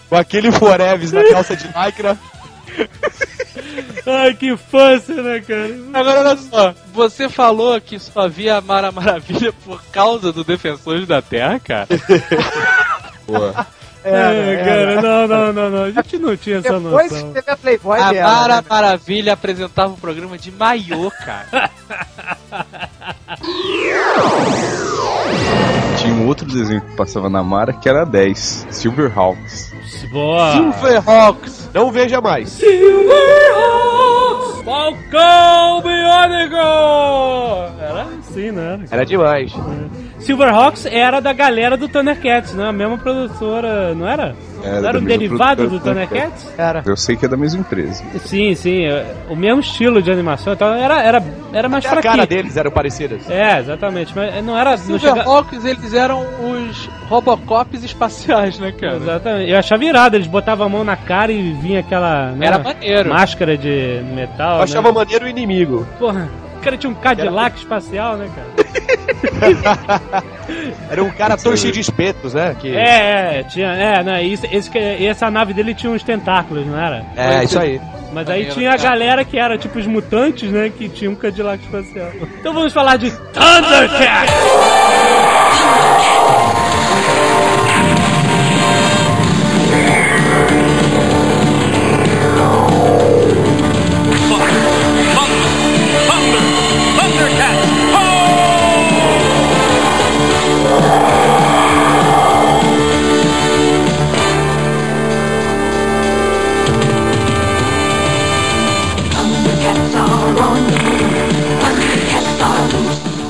Com 0.09 0.15
aquele 0.15 0.51
Foreves 0.51 1.11
na 1.11 1.23
calça 1.29 1.55
de 1.55 1.67
lycra. 1.67 2.17
Ai, 4.05 4.33
que 4.33 4.47
infância, 4.47 5.21
né, 5.21 5.39
cara? 5.41 5.69
Agora 5.93 6.19
olha 6.21 6.37
só, 6.37 6.73
você 6.93 7.29
falou 7.29 7.79
que 7.79 7.99
só 7.99 8.27
via 8.27 8.57
a 8.57 8.61
Mara 8.61 8.91
Maravilha 8.91 9.53
por 9.53 9.81
causa 9.85 10.31
do 10.31 10.43
Defensores 10.43 11.07
da 11.07 11.21
Terra, 11.21 11.59
cara. 11.59 11.87
Pô. 14.03 14.09
É, 14.09 14.63
cara, 14.63 15.01
não, 15.01 15.27
não, 15.27 15.53
não, 15.53 15.69
não. 15.69 15.83
A 15.83 15.91
gente 15.91 16.17
não 16.17 16.35
tinha 16.35 16.57
essa 16.57 16.79
Depois 16.79 17.11
noção. 17.11 17.27
que 17.27 17.33
teve 17.35 17.51
a 17.51 17.57
Playboy 17.57 17.99
A 17.99 18.11
dela. 18.11 18.31
Mara 18.31 18.55
né? 18.55 18.63
Maravilha 18.69 19.33
apresentava 19.33 19.93
um 19.93 19.95
programa 19.95 20.37
de 20.37 20.51
maiô, 20.51 21.11
cara. 21.23 21.69
Tinha 25.97 26.13
um 26.15 26.27
outro 26.27 26.45
desenho 26.47 26.81
que 26.81 26.95
passava 26.95 27.29
na 27.29 27.43
Mara 27.43 27.73
que 27.73 27.87
era 27.87 28.03
10, 28.05 28.67
Silverhawks. 28.71 29.71
Boa. 30.11 30.51
Silverhawks. 30.51 31.69
Não 31.73 31.91
veja 31.91 32.19
mais. 32.19 32.59
Falcão 34.65 35.81
Biônico! 35.81 36.55
Era 37.79 38.07
assim, 38.19 38.51
né? 38.51 38.79
Era 38.89 39.05
demais. 39.05 39.51
Silverhawks 40.21 40.85
era 40.85 41.19
da 41.19 41.33
galera 41.33 41.75
do 41.75 41.87
Thundercats, 41.87 42.53
né? 42.53 42.67
A 42.67 42.71
mesma 42.71 42.97
produtora, 42.97 43.93
não 43.93 44.07
era? 44.07 44.35
Era 44.63 44.81
não 44.81 44.89
era 44.89 44.99
um 44.99 45.03
derivado 45.03 45.67
do 45.67 45.79
Thundercats? 45.79 46.47
Era. 46.57 46.83
Eu 46.85 46.95
sei 46.95 47.15
que 47.15 47.25
é 47.25 47.27
da 47.27 47.35
mesma 47.35 47.61
empresa. 47.61 48.03
Sim, 48.19 48.53
sim. 48.53 48.85
é, 48.85 49.03
O 49.29 49.35
mesmo 49.35 49.59
estilo 49.61 50.01
de 50.01 50.11
animação, 50.11 50.53
então 50.53 50.73
era, 50.73 51.01
era, 51.01 51.23
era 51.51 51.67
mais 51.67 51.83
Até 51.83 51.87
a 51.87 52.01
fraquinho. 52.01 52.13
cara 52.13 52.27
deles 52.27 52.55
eram 52.57 52.69
parecidas. 52.71 53.27
É, 53.29 53.59
exatamente. 53.59 54.13
Mas 54.15 54.43
não 54.43 54.57
era. 54.57 54.71
Não 54.71 54.77
chega... 54.99 54.99
Silverhawks, 54.99 55.65
eles 55.65 55.93
eram 55.93 56.21
os 56.21 56.87
Robocops 57.09 57.83
espaciais, 57.83 58.59
né, 58.59 58.71
cara? 58.71 58.97
Exatamente. 58.97 59.49
Eu 59.51 59.57
achava 59.57 59.83
irado, 59.83 60.15
eeles 60.15 60.27
botavam 60.27 60.65
a 60.67 60.69
mão 60.69 60.83
na 60.83 60.95
cara 60.95 61.31
e 61.31 61.53
vinha 61.53 61.79
aquela 61.79 62.31
né, 62.31 62.45
Era 62.45 62.59
maneiro. 62.59 63.09
máscara 63.09 63.57
de 63.57 64.01
metal. 64.13 64.57
Eu 64.57 64.63
achava 64.63 64.89
né? 64.89 64.93
maneiro 64.93 65.25
o 65.25 65.27
inimigo. 65.27 65.87
Porra, 65.97 66.29
cara 66.61 66.77
tinha 66.77 66.89
um 66.89 66.95
Cadillac 66.95 67.57
espacial, 67.57 68.17
né, 68.17 68.29
cara? 68.35 68.47
Era 70.89 71.03
um 71.03 71.11
cara 71.11 71.37
tão 71.37 71.55
cheio 71.55 71.71
de 71.73 71.79
espetos, 71.79 72.33
né? 72.33 72.55
Que... 72.59 72.75
É, 72.75 73.39
é, 73.39 73.43
tinha. 73.43 73.67
É, 73.67 74.03
não, 74.03 74.19
isso, 74.19 74.45
esse, 74.51 74.69
que- 74.69 74.77
essa 75.05 75.31
nave 75.31 75.53
dele 75.53 75.73
tinha 75.73 75.91
uns 75.91 76.03
tentáculos, 76.03 76.65
não 76.65 76.77
era? 76.77 77.05
É, 77.15 77.43
isso 77.43 77.57
aí. 77.57 77.79
Mas 78.11 78.29
aí 78.29 78.39
Maneiro, 78.39 78.53
tinha 78.53 78.73
a 78.73 78.77
galera 78.77 79.23
que 79.23 79.37
era 79.37 79.57
tipo 79.57 79.79
os 79.79 79.87
mutantes, 79.87 80.51
né? 80.51 80.69
Que 80.77 80.89
tinha 80.89 81.09
um 81.09 81.15
Cadillac 81.15 81.63
espacial. 81.63 82.09
Então 82.39 82.53
vamos 82.53 82.73
falar 82.73 82.97
de 82.97 83.09
Thundercats! 83.09 84.31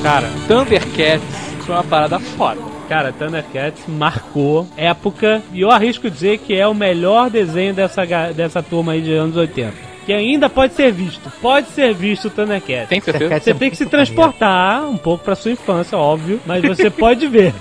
Cara, 0.02 0.28
Thundercats 0.48 1.24
foi 1.64 1.74
uma 1.76 1.84
parada 1.84 2.18
foda. 2.18 2.60
cara, 2.88 3.12
Thundercats 3.12 3.84
marcou 3.86 4.66
época 4.76 5.42
e 5.52 5.60
eu 5.60 5.70
arrisco 5.70 6.10
dizer 6.10 6.38
que 6.38 6.54
é 6.54 6.66
o 6.66 6.74
melhor 6.74 7.30
desenho 7.30 7.72
dessa, 7.72 8.04
dessa 8.34 8.62
turma 8.62 8.92
aí 8.92 9.00
de 9.00 9.12
anos 9.12 9.36
80. 9.36 9.72
Que 10.04 10.12
ainda 10.12 10.50
pode 10.50 10.74
ser 10.74 10.90
visto. 10.90 11.30
Pode 11.40 11.68
ser 11.68 11.94
visto 11.94 12.26
o 12.26 12.30
Thundercats. 12.30 12.88
Tem 12.88 13.00
certeza? 13.00 13.38
Você 13.38 13.54
tem 13.54 13.70
que 13.70 13.76
se 13.76 13.86
transportar 13.86 14.84
um 14.88 14.96
pouco 14.96 15.22
pra 15.24 15.36
sua 15.36 15.52
infância, 15.52 15.96
óbvio, 15.96 16.40
mas 16.44 16.62
você 16.62 16.90
pode 16.90 17.26
ver. 17.28 17.54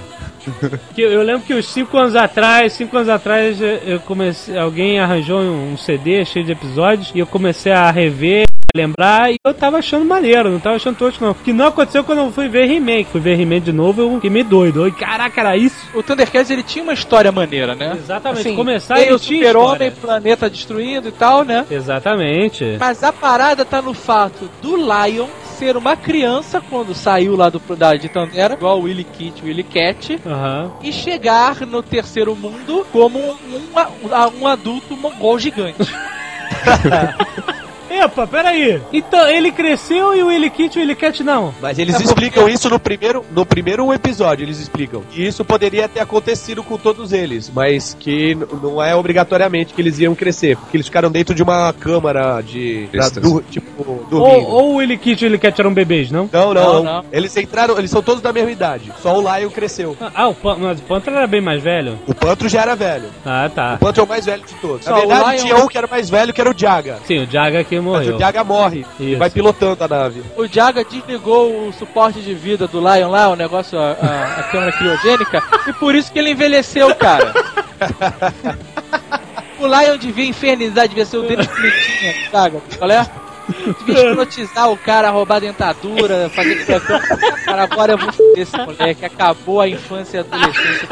Que 0.96 1.04
eu 1.04 1.22
lembro 1.22 1.44
que 1.44 1.54
uns 1.54 1.68
5 1.68 1.96
anos 1.96 2.16
atrás, 2.16 2.74
5 2.74 2.98
anos 2.98 3.10
atrás, 3.10 3.62
eu- 3.62 4.00
comecei, 4.00 4.58
alguém 4.58 5.00
arranjou 5.00 5.40
um 5.40 5.78
CD 5.78 6.26
cheio 6.26 6.44
de 6.44 6.52
episódios 6.54 7.12
e 7.14 7.20
eu 7.20 7.28
comecei 7.28 7.72
a 7.72 7.92
rever, 7.92 8.46
lembrar 8.76 9.32
e 9.32 9.38
eu 9.44 9.54
tava 9.54 9.78
achando 9.78 10.06
maneiro, 10.06 10.50
não 10.50 10.60
tava 10.60 10.76
achando 10.76 10.98
tosco 10.98 11.24
não. 11.24 11.34
Que 11.34 11.54
não 11.54 11.68
aconteceu 11.68 12.04
quando 12.04 12.20
eu 12.20 12.32
fui 12.32 12.48
ver 12.48 12.70
He-Man, 12.70 13.04
que 13.04 13.12
fui 13.12 13.22
ver 13.22 13.40
He-Man 13.40 13.62
de 13.62 13.72
novo, 13.72 14.02
eu 14.02 14.16
fiquei 14.16 14.30
meio 14.30 14.46
doido. 14.46 14.86
Eu, 14.86 14.94
Caraca, 14.94 15.42
era 15.42 15.58
isso? 15.58 15.76
O 15.94 16.04
Thundercats 16.04 16.50
ele 16.50 16.64
tinha 16.64 16.84
uma 16.84 16.94
história 16.94 17.32
maneira, 17.32 17.76
né? 17.76 17.98
Exatamente. 17.98 18.48
Assim, 18.48 18.56
Começar 18.56 19.00
ele 19.00 19.14
o 19.14 19.20
tinha 19.20 19.48
super-homem, 19.48 19.92
planeta 19.92 20.50
destruindo 20.50 21.08
e 21.08 21.12
tal, 21.12 21.44
né? 21.44 21.66
Exatamente. 21.70 22.78
Mas 22.80 23.04
a 23.04 23.12
parada 23.12 23.66
tá 23.66 23.82
no 23.82 23.94
fato 23.94 24.50
do 24.62 24.76
Lion 24.76 25.28
ser 25.58 25.78
uma 25.78 25.96
criança 25.96 26.60
quando 26.60 26.96
saiu 26.96 27.36
lá 27.36 27.48
do 27.50 27.62
da 27.76 27.96
de 27.96 28.10
Tandera, 28.10 28.56
igual 28.56 28.80
o 28.80 28.84
Willy 28.84 29.04
Kit, 29.04 29.46
Willy 29.46 29.64
Cat, 29.64 30.20
Aham. 30.26 30.72
e 30.82 30.92
chegar 30.92 31.62
no 31.68 31.84
terceiro 31.84 32.36
mundo 32.36 32.86
como 32.92 33.20
um, 33.20 33.32
um, 33.32 34.42
um 34.42 34.48
adulto 34.48 34.98
mongol 34.98 35.38
gigante. 35.38 35.78
Epa, 37.92 38.26
peraí. 38.28 38.82
Então, 38.94 39.28
ele 39.28 39.52
cresceu 39.52 40.16
e 40.16 40.24
o 40.24 40.28
Willy 40.28 40.50
Kit 40.50 40.76
e 40.76 40.80
o 40.80 40.82
Willy 40.82 40.96
Cat 40.96 41.24
não. 41.24 41.54
Mas 41.62 41.78
eles 41.78 42.00
explicam 42.00 42.48
isso 42.48 42.70
no 42.70 42.80
primeiro, 42.80 43.26
no 43.32 43.46
primeiro 43.46 43.92
episódio, 43.94 44.44
eles 44.46 44.60
explicam. 44.60 45.04
E 45.14 45.26
isso 45.26 45.44
poderia 45.44 45.88
ter 45.90 46.00
acontecido 46.00 46.64
com 46.64 46.78
todos 46.78 47.12
eles, 47.12 47.52
mas 47.54 47.96
que 48.00 48.36
não 48.62 48.82
é 48.82 48.96
obrigatoriamente 48.96 49.74
que 49.74 49.82
eles 49.82 50.00
iam 50.00 50.16
crescer, 50.16 50.56
porque 50.58 50.78
eles 50.78 50.88
ficaram 50.88 51.12
dentro 51.12 51.36
de 51.36 51.44
uma 51.44 51.72
câmara 51.74 52.42
de. 52.42 52.88
da- 52.94 53.00
Extras. 53.06 53.30
do, 53.30 53.42
tipo, 53.42 53.84
Ou, 53.86 54.06
dormindo. 54.10 54.48
ou 54.48 54.72
o 54.74 54.76
Willy 54.76 54.98
Kit 54.98 55.22
e 55.24 55.26
o 55.26 55.30
Willy 55.30 55.40
Cat 55.40 55.60
eram 55.60 55.74
bebês, 55.74 56.10
não? 56.12 56.30
Não, 56.32 56.54
não, 56.54 56.74
Não, 56.76 56.84
não. 56.84 57.06
Eles 57.12 57.36
entraram, 57.36 57.78
eles 57.78 57.92
são 57.92 58.02
todos 58.02 58.22
da 58.22 58.32
mesma 58.32 58.52
idade. 58.52 58.92
Só 59.02 59.18
o 59.20 59.22
Lion 59.38 59.50
cresceu. 59.50 59.98
Ah, 60.16 60.28
o, 60.30 60.36
Pan 60.36 60.58
mas 60.60 60.80
o 60.80 60.84
Panther 60.84 61.14
era 61.14 61.28
bem 61.28 61.42
mais 61.42 61.62
velho. 61.62 62.00
O 62.08 62.14
Pantro 62.16 62.48
já 62.48 62.62
era 62.62 62.76
velho. 62.76 63.06
Ah, 63.26 63.50
tá. 63.54 63.74
O 63.76 63.80
Pantro 63.80 64.02
é 64.02 64.06
o 64.06 64.08
mais 64.08 64.26
velho 64.26 64.44
de 64.46 64.54
todos. 64.56 64.86
Só 64.86 64.92
Na 64.92 64.98
verdade, 65.00 65.30
Lion- 65.32 65.38
tinha 65.44 65.56
um 65.58 65.68
que 65.68 65.78
era 65.78 65.88
mais 65.88 66.10
velho, 66.10 66.34
que 66.34 66.42
era 66.42 66.50
o 66.50 66.58
Jaga. 66.58 66.98
Sim, 67.06 67.24
o 67.24 67.30
Jaga 67.30 67.64
que 67.64 67.80
Mas 67.82 68.02
morreu. 68.02 68.16
o 68.16 68.20
Jaga 68.20 68.44
morre. 68.44 68.86
Isso. 69.00 69.18
Vai 69.18 69.30
pilotando 69.30 69.84
a 69.84 69.88
nave. 69.88 70.24
O 70.38 70.48
Jaga 70.48 70.84
desligou 70.84 71.68
o 71.68 71.74
suporte 71.74 72.22
de 72.22 72.34
vida 72.34 72.68
do 72.68 72.80
Lion 72.80 73.10
lá, 73.10 73.30
o 73.30 73.36
negócio, 73.36 73.78
a, 73.80 73.92
a, 73.92 74.40
a 74.40 74.44
câmera 74.44 74.72
criogênica, 74.72 75.44
e 75.68 75.74
por 75.74 75.96
isso 75.96 76.12
que 76.12 76.20
ele 76.20 76.32
envelheceu, 76.32 76.94
cara. 76.96 77.34
O 79.60 79.68
Lion 79.68 79.98
devia 79.98 80.26
infernizar, 80.26 80.88
devia 80.88 81.06
ser 81.06 81.18
o 81.18 81.24
dedo 81.24 81.48
Clintinha, 81.48 82.14
Jaga, 82.32 82.62
qual 82.78 82.92
é? 82.92 83.06
Devia 83.80 84.12
hipnotizar 84.12 84.72
o 84.72 84.78
cara, 84.78 85.10
roubar 85.10 85.36
a 85.36 85.40
dentadura, 85.40 86.30
fazer 86.30 86.66
coisa. 86.66 87.00
Cara, 87.46 87.64
agora 87.64 87.94
eu 87.94 87.98
vou 87.98 88.12
foder 88.12 88.40
esse 88.40 88.58
moleque, 88.58 89.06
acabou 89.06 89.62
a 89.62 89.68
infância 89.68 90.18
e 90.18 90.20
a 90.20 90.22
adolescência. 90.22 90.88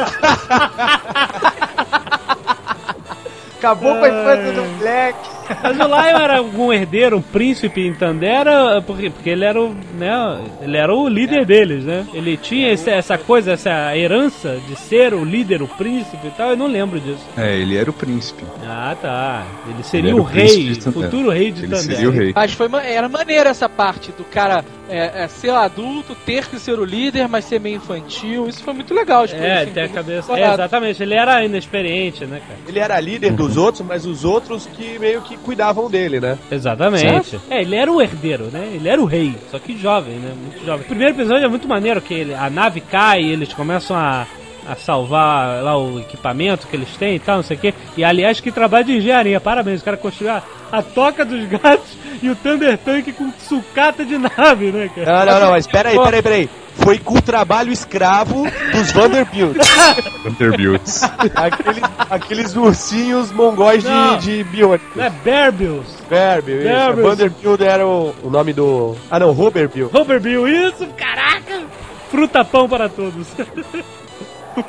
Acabou 3.57 3.97
com 3.97 4.05
a 4.05 4.07
infância 4.07 4.53
do 4.53 4.79
Black. 4.79 5.38
Mas 5.63 5.79
o 5.79 5.83
Lion 5.83 6.19
era 6.19 6.37
algum 6.37 6.71
herdeiro, 6.71 7.17
um 7.17 7.21
príncipe 7.21 7.81
em 7.81 7.93
Tandera, 7.93 8.81
porque, 8.85 9.09
porque 9.09 9.29
ele 9.29 9.45
era 9.45 9.59
o, 9.61 9.75
né, 9.97 10.39
ele 10.61 10.77
era 10.77 10.93
o 10.93 11.07
líder 11.07 11.45
deles, 11.45 11.83
né? 11.83 12.05
Ele 12.13 12.37
tinha 12.37 12.71
esse- 12.71 12.89
essa 12.89 13.17
coisa, 13.17 13.53
essa 13.53 13.95
herança 13.97 14.57
de 14.67 14.75
ser 14.75 15.13
o 15.13 15.23
líder, 15.23 15.61
o 15.61 15.67
príncipe 15.67 16.27
e 16.27 16.31
tal, 16.31 16.51
eu 16.51 16.57
não 16.57 16.67
lembro 16.67 16.99
disso. 16.99 17.25
É, 17.37 17.55
ele 17.57 17.75
era 17.77 17.89
o 17.89 17.93
príncipe. 17.93 18.43
Ah, 18.65 18.95
tá. 19.01 19.45
Ele 19.67 19.83
seria 19.83 20.11
Ele 20.11 20.19
o 20.19 20.23
o 20.23 20.25
rei, 20.25 20.45
de 20.69 20.79
Tandera. 20.79 20.91
futuro 21.11 21.29
rei 21.29 21.51
de 21.51 21.63
Ele 21.65 21.75
Tandera. 21.75 21.95
seria 21.95 22.09
o 22.09 22.11
rei. 22.11 22.31
Mas 22.35 22.51
foi, 22.53 22.67
era 22.85 23.09
maneiro 23.09 23.49
essa 23.49 23.67
parte 23.67 24.11
do 24.11 24.23
cara 24.23 24.63
é, 24.89 25.23
é, 25.23 25.27
ser 25.27 25.51
adulto, 25.51 26.15
ter 26.25 26.47
que 26.47 26.59
ser 26.59 26.79
o 26.79 26.83
líder, 26.85 27.27
mas 27.27 27.45
ser 27.45 27.59
meio 27.59 27.77
infantil. 27.77 28.47
Isso 28.47 28.63
foi 28.63 28.73
muito 28.73 28.93
legal. 28.93 29.19
coisas, 29.27 29.39
É, 29.39 29.61
assim, 29.61 29.71
tem 29.71 29.83
a 29.83 29.89
cabeça. 29.89 30.33
É, 30.39 30.53
exatamente, 30.53 31.01
ele 31.03 31.13
era 31.13 31.43
inexperiente, 31.45 32.25
né, 32.25 32.41
cara? 32.47 32.59
Ele 32.67 32.79
era 32.79 32.99
líder 32.99 33.31
dos 33.33 33.55
outros, 33.57 33.85
mas 33.85 34.05
os 34.05 34.23
outros 34.25 34.65
que 34.75 34.97
meio 34.99 35.21
que 35.21 35.37
cuidavam 35.43 35.89
dele, 35.89 36.19
né? 36.19 36.37
Exatamente. 36.51 37.39
É, 37.49 37.61
ele 37.61 37.75
era 37.75 37.91
o 37.91 38.01
herdeiro, 38.01 38.45
né? 38.45 38.69
Ele 38.73 38.87
era 38.87 39.01
o 39.01 39.05
rei, 39.05 39.35
só 39.49 39.57
que 39.59 39.77
jovem, 39.77 40.15
né? 40.15 40.33
Muito 40.35 40.65
jovem. 40.65 40.81
O 40.85 40.87
primeiro 40.87 41.15
episódio 41.15 41.45
é 41.45 41.47
muito 41.47 41.67
maneiro, 41.67 42.01
que 42.01 42.13
ele- 42.13 42.33
a 42.33 42.49
nave 42.49 42.81
cai 42.81 43.21
e 43.21 43.31
eles 43.31 43.53
começam 43.53 43.95
a, 43.97 44.25
a 44.69 44.75
salvar 44.75 45.63
lá 45.63 45.75
o 45.75 45.99
equipamento 45.99 46.67
que 46.67 46.75
eles 46.75 46.95
têm 46.95 47.15
e 47.15 47.19
tal, 47.19 47.37
não 47.37 47.43
sei 47.43 47.57
o 47.57 47.59
quê. 47.59 47.73
E 47.97 48.03
aliás, 48.03 48.39
que 48.39 48.51
trabalho 48.51 48.85
de 48.85 48.97
engenharia, 48.97 49.41
parabéns, 49.41 49.81
o 49.81 49.83
cara 49.83 49.97
construiu 49.97 50.31
a, 50.31 50.43
a 50.71 50.83
toca 50.83 51.25
dos 51.25 51.43
gatos 51.49 51.97
e 52.21 52.29
o 52.29 52.35
Thunder 52.35 52.77
Tank 52.77 53.11
com 53.13 53.31
sucata 53.39 54.05
de 54.05 54.17
nave, 54.17 54.71
né, 54.71 54.89
cara? 54.93 55.25
Não, 55.25 55.33
não, 55.33 55.39
não, 55.45 55.51
mas 55.51 55.65
peraí, 55.65 55.97
peraí, 55.97 56.21
peraí. 56.21 56.49
Foi 56.75 56.97
com 56.97 57.15
o 57.15 57.21
trabalho 57.21 57.73
escravo 57.73 58.43
dos 58.71 58.91
Vanderbilt. 58.91 59.57
Vanderbilts. 60.23 61.03
aqueles, 61.35 61.83
aqueles 62.09 62.55
ursinhos 62.55 63.31
mongóis 63.31 63.83
Não. 63.83 64.17
de, 64.17 64.37
de 64.37 64.43
biônicos. 64.45 64.95
Não 64.95 65.03
é 65.03 65.09
Bear 65.09 65.51
Bills. 65.51 65.97
Verbill, 66.09 66.59
isso. 66.59 66.67
Verbill. 66.69 67.03
Vanderbilt 67.03 67.61
era 67.61 67.85
o, 67.85 68.15
o 68.23 68.29
nome 68.29 68.53
do. 68.53 68.95
Ah 69.11 69.19
não, 69.19 69.33
Roberbill. 69.33 69.89
Robert 69.93 70.21
Bill, 70.21 70.47
isso, 70.47 70.87
caraca! 70.95 71.63
Fruta 72.09 72.45
pão 72.45 72.69
para 72.69 72.87
todos. 72.87 73.27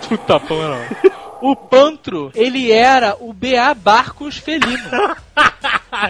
Puta 0.09 0.41
pão, 0.41 0.59
não. 0.62 1.11
O 1.43 1.57
Pantro, 1.57 2.31
ele 2.35 2.70
era 2.70 3.16
o 3.18 3.33
BA 3.33 3.72
Barcos 3.74 4.37
felino. 4.37 4.76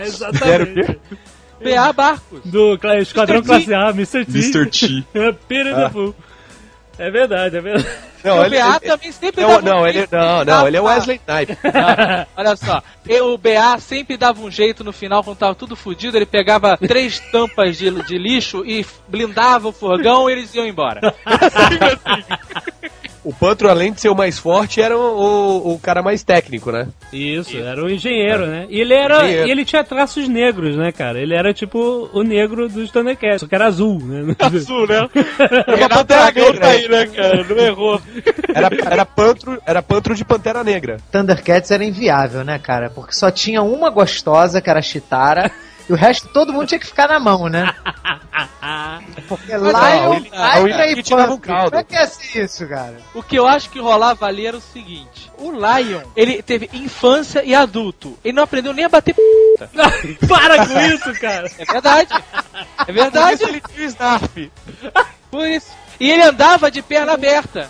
Exatamente. 0.02 0.98
B.A. 1.62 1.92
Barcos. 1.92 2.40
Do 2.44 2.76
Cla- 2.80 2.98
Esquadrão 2.98 3.36
Mr. 3.36 3.46
T. 3.60 3.64
Classe 3.66 3.74
A, 3.74 3.90
Mr. 3.90 4.24
T. 4.24 4.32
Mr. 4.32 4.66
T. 4.66 5.04
É, 5.14 5.30
Peter 5.46 5.78
Ah. 5.78 5.88
Fool. 5.88 6.12
É 6.98 7.10
verdade, 7.12 7.58
é 7.58 7.60
verdade. 7.60 7.88
Não, 8.24 8.38
o 8.38 8.40
ele, 8.42 8.50
B.A. 8.50 8.68
ele- 8.70 8.80
também 8.90 9.12
sempre 9.12 9.40
não, 9.42 9.48
dava 9.50 9.62
não, 9.62 9.82
um 9.82 9.86
ele, 9.86 9.98
jeito 9.98 10.16
não, 10.16 10.38
de 10.40 10.50
não, 10.50 10.66
ele 10.66 10.76
é. 10.76 10.80
Wesley 10.80 11.20
Snipes. 11.28 11.56
Olha 12.36 12.56
só, 12.56 12.82
e 13.08 13.20
o 13.20 13.38
BA 13.38 13.78
sempre 13.78 14.16
dava 14.16 14.40
um 14.42 14.50
jeito 14.50 14.82
no 14.82 14.92
final, 14.92 15.22
quando 15.22 15.38
tava 15.38 15.54
tudo 15.54 15.76
fudido, 15.76 16.16
ele 16.18 16.26
pegava 16.26 16.76
três 16.76 17.20
tampas 17.30 17.78
de, 17.78 17.88
de 18.02 18.18
lixo 18.18 18.66
e 18.66 18.84
blindava 19.06 19.68
o 19.68 19.72
furgão 19.72 20.28
e 20.28 20.32
eles 20.32 20.52
iam 20.56 20.66
embora. 20.66 21.14
O 23.24 23.32
Pantro, 23.34 23.68
além 23.68 23.92
de 23.92 24.00
ser 24.00 24.08
o 24.08 24.14
mais 24.14 24.38
forte, 24.38 24.80
era 24.80 24.96
o, 24.96 25.00
o, 25.00 25.74
o 25.74 25.78
cara 25.78 26.02
mais 26.02 26.22
técnico, 26.22 26.72
né? 26.72 26.88
Isso, 27.12 27.56
era 27.56 27.84
um 27.84 27.88
engenheiro, 27.88 28.46
né? 28.46 28.66
E 28.70 28.80
ele 28.80 28.94
era. 28.94 29.24
Engenheiro. 29.24 29.48
E 29.48 29.50
ele 29.50 29.64
tinha 29.64 29.84
traços 29.84 30.28
negros, 30.28 30.76
né, 30.76 30.90
cara? 30.92 31.20
Ele 31.20 31.34
era 31.34 31.52
tipo 31.52 32.08
o 32.12 32.22
negro 32.22 32.68
dos 32.68 32.90
Thundercats, 32.90 33.40
só 33.40 33.46
que 33.46 33.54
era 33.54 33.66
azul, 33.66 33.98
né? 34.00 34.34
Azul, 34.40 34.86
né? 34.86 35.08
Uma 35.76 35.88
pantera 35.88 36.32
negra. 36.32 36.68
aí, 36.68 36.88
né, 36.88 37.06
cara? 37.06 37.44
Não 37.44 37.58
errou. 37.58 38.00
Era, 38.54 38.68
era, 38.90 39.06
pantro, 39.06 39.60
era 39.66 39.82
pantro 39.82 40.14
de 40.14 40.24
Pantera 40.24 40.64
Negra. 40.64 40.96
Thundercats 41.10 41.70
era 41.70 41.84
inviável, 41.84 42.44
né, 42.44 42.58
cara? 42.58 42.90
Porque 42.90 43.12
só 43.12 43.30
tinha 43.30 43.62
uma 43.62 43.90
gostosa, 43.90 44.60
que 44.60 44.70
era 44.70 44.78
a 44.78 44.82
Chitara, 44.82 45.50
e 45.90 45.92
o 45.92 45.96
resto 45.96 46.28
todo 46.28 46.52
mundo 46.52 46.68
tinha 46.68 46.78
que 46.78 46.86
ficar 46.86 47.08
na 47.08 47.18
mão, 47.18 47.48
né? 47.48 47.74
Porque 49.26 49.56
não, 49.58 49.70
Lion, 49.70 50.14
ele- 50.14 50.30
a 50.32 50.46
Hydra 50.50 50.62
Willy 50.62 50.92
e 50.92 50.94
Kitty 50.94 51.16
dava 51.16 51.32
um 51.34 51.38
caldo. 51.38 51.70
Como 51.70 51.80
é 51.80 51.84
que 51.84 51.96
é 51.96 52.02
assim 52.02 52.42
isso, 52.42 52.68
cara? 52.68 52.96
O 53.12 53.24
que 53.24 53.34
eu 53.34 53.44
acho 53.44 53.68
que 53.70 53.80
rolava 53.80 54.24
ali 54.24 54.46
era 54.46 54.56
o 54.56 54.60
seguinte: 54.60 55.32
o 55.36 55.50
Lion, 55.50 56.02
ele 56.14 56.40
teve 56.44 56.70
infância 56.72 57.42
e 57.44 57.56
adulto. 57.56 58.16
Ele 58.24 58.34
não 58.36 58.44
aprendeu 58.44 58.72
nem 58.72 58.84
a 58.84 58.88
bater 58.88 59.16
p. 59.16 59.20
Para 60.28 60.64
com 60.64 60.80
isso, 60.80 61.12
cara! 61.20 61.50
É 61.58 61.64
verdade. 61.64 62.24
É 62.86 62.92
verdade. 62.92 63.42
ele 63.42 63.60
tinha 63.60 63.86
o 63.86 63.90
Snarf. 63.90 64.52
Por 65.28 65.48
isso. 65.48 65.72
E 65.98 66.08
ele 66.08 66.22
andava 66.22 66.70
de 66.70 66.82
perna 66.82 67.14
aberta. 67.14 67.68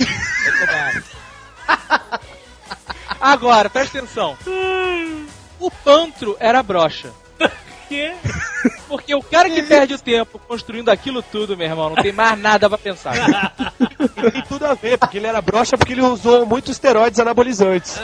Agora, 3.20 3.68
presta 3.68 3.98
atenção. 3.98 4.34
O 5.60 5.70
Pantro 5.70 6.38
era 6.40 6.62
brocha. 6.62 7.10
Que? 7.86 8.14
Porque 8.88 9.14
o 9.14 9.22
cara 9.22 9.50
que 9.50 9.62
perde 9.62 9.92
o 9.92 9.98
tempo 9.98 10.38
construindo 10.48 10.88
aquilo 10.88 11.22
tudo, 11.22 11.54
meu 11.54 11.66
irmão, 11.66 11.90
não 11.90 12.02
tem 12.02 12.12
mais 12.12 12.38
nada 12.38 12.66
pra 12.66 12.78
pensar. 12.78 13.14
E 14.16 14.30
tem 14.30 14.42
tudo 14.48 14.64
a 14.64 14.72
ver, 14.72 14.96
porque 14.96 15.18
ele 15.18 15.26
era 15.26 15.42
broxa 15.42 15.76
porque 15.76 15.92
ele 15.92 16.00
usou 16.00 16.46
muitos 16.46 16.72
esteroides 16.72 17.20
anabolizantes. 17.20 18.00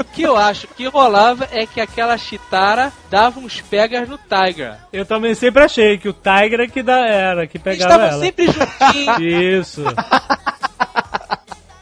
O 0.00 0.04
que 0.14 0.22
eu 0.22 0.34
acho 0.34 0.66
que 0.68 0.86
rolava 0.86 1.46
é 1.52 1.66
que 1.66 1.78
aquela 1.78 2.16
Chitara 2.16 2.90
dava 3.10 3.38
uns 3.38 3.60
pegas 3.60 4.08
no 4.08 4.16
Tiger. 4.18 4.76
Eu 4.90 5.04
também 5.04 5.34
sempre 5.34 5.62
achei 5.62 5.98
que 5.98 6.08
o 6.08 6.14
Tiger 6.14 6.70
que 6.70 6.82
da 6.82 7.06
era, 7.06 7.46
que 7.46 7.58
Eles 7.58 7.64
pegava 7.64 7.92
estavam 7.92 8.06
ela. 8.14 8.20
sempre 8.24 8.46
juntinhos. 8.46 9.18
Isso. 9.20 9.84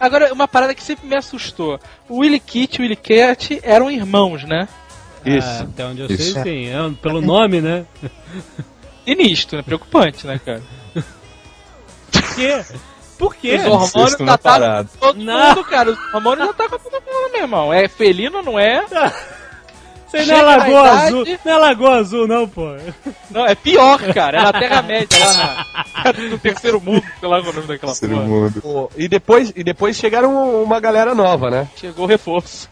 Agora, 0.01 0.33
uma 0.33 0.49
parada 0.49 0.75
que 0.75 0.83
sempre 0.83 1.07
me 1.07 1.15
assustou. 1.15 1.79
O 2.09 2.19
Willy 2.19 2.41
Kit 2.41 2.77
e 2.77 2.81
o 2.81 2.83
Willy 2.83 2.97
Cat 2.97 3.61
eram 3.63 3.89
irmãos, 3.89 4.43
né? 4.43 4.67
Ah, 5.25 5.61
até 5.63 5.85
onde 5.87 6.01
eu 6.03 6.07
Isso. 6.09 6.33
sei, 6.35 6.43
sim. 6.43 6.69
É, 6.69 6.77
pelo 7.01 7.21
nome, 7.21 7.61
né? 7.61 7.87
Sinistro, 9.05 9.57
né? 9.59 9.63
Preocupante, 9.63 10.27
né, 10.27 10.41
cara? 10.45 10.63
Por 12.13 12.35
quê? 12.35 12.65
Por 13.19 13.35
quê? 13.37 13.57
Os 13.57 13.67
hormônios 13.67 14.15
atacaram 14.15 14.39
parada. 14.39 14.89
todo 14.99 15.19
Não. 15.19 15.49
mundo, 15.49 15.65
cara. 15.65 15.91
Os 15.91 16.15
hormônios 16.15 16.49
atacam 16.49 16.79
todo 16.79 16.93
mundo, 16.95 17.33
meu 17.33 17.43
irmão. 17.43 17.73
É 17.73 17.89
felino, 17.89 18.43
não 18.43 18.59
é? 18.59 18.85
Isso 20.13 20.17
aí 20.17 20.27
não 20.27 20.37
é 20.37 20.43
Lagoa 20.57 20.81
idade- 20.83 21.07
Azul. 21.07 21.25
Não 21.45 21.53
é 21.53 21.59
Lagoa 21.59 21.95
Azul, 21.97 22.29
não, 22.29 22.49
pô. 22.49 22.77
Não, 23.31 23.47
é 23.47 23.55
pior, 23.55 23.99
cara. 24.13 24.39
É 24.39 24.43
na 24.43 24.53
Terra-média, 24.53 25.19
lá 25.25 25.67
na, 26.05 26.13
no 26.31 26.39
terceiro 26.39 26.81
mundo, 26.81 27.03
sei 27.21 27.29
lá 27.29 27.41
qual 27.41 27.49
é 27.49 27.51
o 27.51 27.55
nome 27.55 27.67
daquela 27.67 27.95
Ser 27.95 28.09
porra. 28.09 28.23
mundo. 28.23 28.61
Pô, 28.63 28.91
E 28.97 29.09
depois, 29.09 29.53
e 29.57 29.65
depois 29.65 29.97
chegaram 29.97 30.63
uma 30.63 30.79
galera 30.81 31.15
nova, 31.15 31.51
né? 31.51 31.69
Chegou 31.77 32.05
o 32.05 32.09
reforço. 32.09 32.69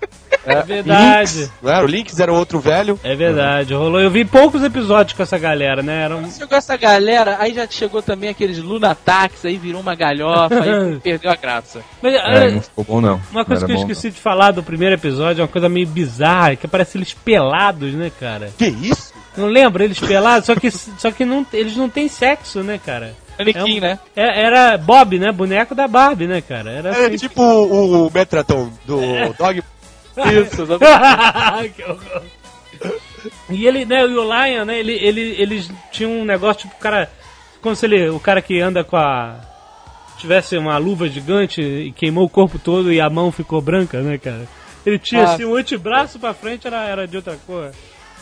É 0.46 0.62
verdade. 0.62 1.36
Lynx, 1.38 1.52
não 1.62 1.70
era? 1.72 1.84
O 1.84 1.88
Lynx 1.88 2.18
era 2.18 2.32
outro 2.32 2.60
velho. 2.60 2.98
É 3.04 3.14
verdade, 3.14 3.74
rolou. 3.74 4.00
Eu 4.00 4.10
vi 4.10 4.24
poucos 4.24 4.62
episódios 4.64 5.14
com 5.16 5.22
essa 5.22 5.36
galera, 5.38 5.82
né? 5.82 6.04
Eram. 6.04 6.30
Chegou 6.30 6.56
essa 6.56 6.76
galera, 6.76 7.36
aí 7.40 7.52
já 7.54 7.66
chegou 7.68 8.00
também 8.02 8.30
aqueles 8.30 8.58
Lunatax, 8.58 9.44
aí 9.44 9.58
virou 9.58 9.80
uma 9.80 9.94
galhofa, 9.94 10.62
aí 10.62 10.98
perdeu 11.02 11.30
a 11.30 11.36
graça. 11.36 11.80
Mas, 12.02 12.14
É, 12.14 12.18
olha, 12.24 12.50
não 12.52 12.60
ficou 12.62 12.84
bom 12.84 13.00
não. 13.00 13.14
uma 13.30 13.40
Não 13.40 13.44
coisa 13.44 13.60
era 13.64 13.66
que 13.66 13.72
eu 13.72 13.76
bom, 13.76 13.82
esqueci 13.82 14.10
de 14.10 14.20
falar 14.20 14.50
do 14.52 14.62
primeiro 14.62 14.94
episódio, 14.94 15.40
é 15.40 15.44
uma 15.44 15.48
coisa 15.48 15.68
meio 15.68 15.86
bizarra, 15.86 16.56
que 16.56 16.66
parece 16.68 16.96
eles 16.96 17.12
pelados, 17.30 17.94
né, 17.94 18.10
cara? 18.18 18.50
Que 18.58 18.66
isso? 18.66 19.12
Não 19.36 19.46
lembra 19.46 19.84
eles 19.84 20.00
pelados? 20.00 20.46
Só 20.46 20.54
que, 20.56 20.68
só 20.70 21.10
que 21.12 21.24
não, 21.24 21.46
eles 21.52 21.76
não 21.76 21.88
têm 21.88 22.08
sexo, 22.08 22.62
né, 22.62 22.80
cara? 22.84 23.14
Manequim, 23.38 23.76
É 23.76 23.78
um- 23.78 23.80
né? 23.80 23.98
É- 24.16 24.42
era 24.42 24.76
Bob, 24.76 25.18
né? 25.18 25.30
Boneco 25.30 25.74
da 25.74 25.86
Barbie, 25.86 26.26
né, 26.26 26.40
cara? 26.40 26.70
Era 26.72 26.88
É 26.90 27.06
assim. 27.06 27.16
tipo 27.16 27.40
o, 27.40 28.06
o 28.08 28.10
Metraton 28.12 28.70
do 28.84 29.00
Dog. 29.38 29.62
Isso, 30.42 30.66
que 31.76 31.82
horror. 31.84 32.22
E 33.48 33.66
ele, 33.66 33.84
né, 33.84 34.02
e 34.02 34.06
o 34.16 34.22
Lion, 34.24 34.64
né, 34.64 34.78
ele, 34.78 34.92
ele, 34.94 35.20
eles 35.38 35.70
tinham 35.92 36.10
um 36.12 36.24
negócio, 36.24 36.62
tipo, 36.62 36.74
o 36.74 36.78
cara. 36.78 37.08
Como 37.62 37.76
se 37.76 37.86
ele. 37.86 38.08
O 38.10 38.18
cara 38.18 38.42
que 38.42 38.60
anda 38.60 38.82
com 38.82 38.96
a. 38.96 39.36
Tivesse 40.18 40.58
uma 40.58 40.76
luva 40.78 41.08
gigante 41.08 41.62
e 41.62 41.92
queimou 41.92 42.24
o 42.24 42.28
corpo 42.28 42.58
todo 42.58 42.92
e 42.92 43.00
a 43.00 43.08
mão 43.08 43.30
ficou 43.32 43.60
branca, 43.62 44.00
né, 44.02 44.18
cara? 44.18 44.46
Ele 44.86 44.98
tinha 44.98 45.22
Ah. 45.26 45.34
assim, 45.34 45.44
um 45.44 45.54
antebraço 45.56 46.18
pra 46.18 46.32
frente 46.34 46.66
era, 46.66 46.84
era 46.86 47.06
de 47.08 47.16
outra 47.16 47.36
cor. 47.46 47.70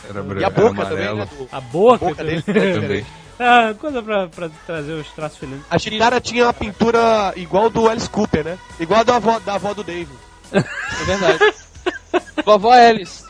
Era 0.09 0.23
branco, 0.23 0.41
E 0.41 0.45
a 0.45 0.49
boca 0.49 0.85
também, 0.85 1.15
né? 1.15 1.25
do- 1.25 1.49
A 1.51 1.59
boca, 1.61 2.05
A 2.05 2.09
boca 2.09 2.23
dele 2.23 2.41
também. 2.43 3.05
Ah, 3.39 3.73
coisa 3.79 4.01
pra, 4.03 4.27
pra 4.27 4.49
trazer 4.65 4.93
os 4.93 5.07
traços 5.11 5.37
felinos. 5.37 5.63
A 5.69 5.77
Chitara 5.79 6.19
tinha 6.19 6.45
uma 6.45 6.53
pintura 6.53 7.31
igual 7.37 7.69
do 7.69 7.87
Alice 7.87 8.09
Cooper, 8.09 8.43
né? 8.43 8.57
Igual 8.79 8.99
a 8.99 9.03
da 9.03 9.15
avó, 9.15 9.39
da 9.39 9.53
avó 9.55 9.73
do 9.73 9.83
Dave. 9.83 10.11
É 10.51 11.05
verdade. 11.05 11.39
Vovó 12.43 12.71
Alice. 12.71 13.23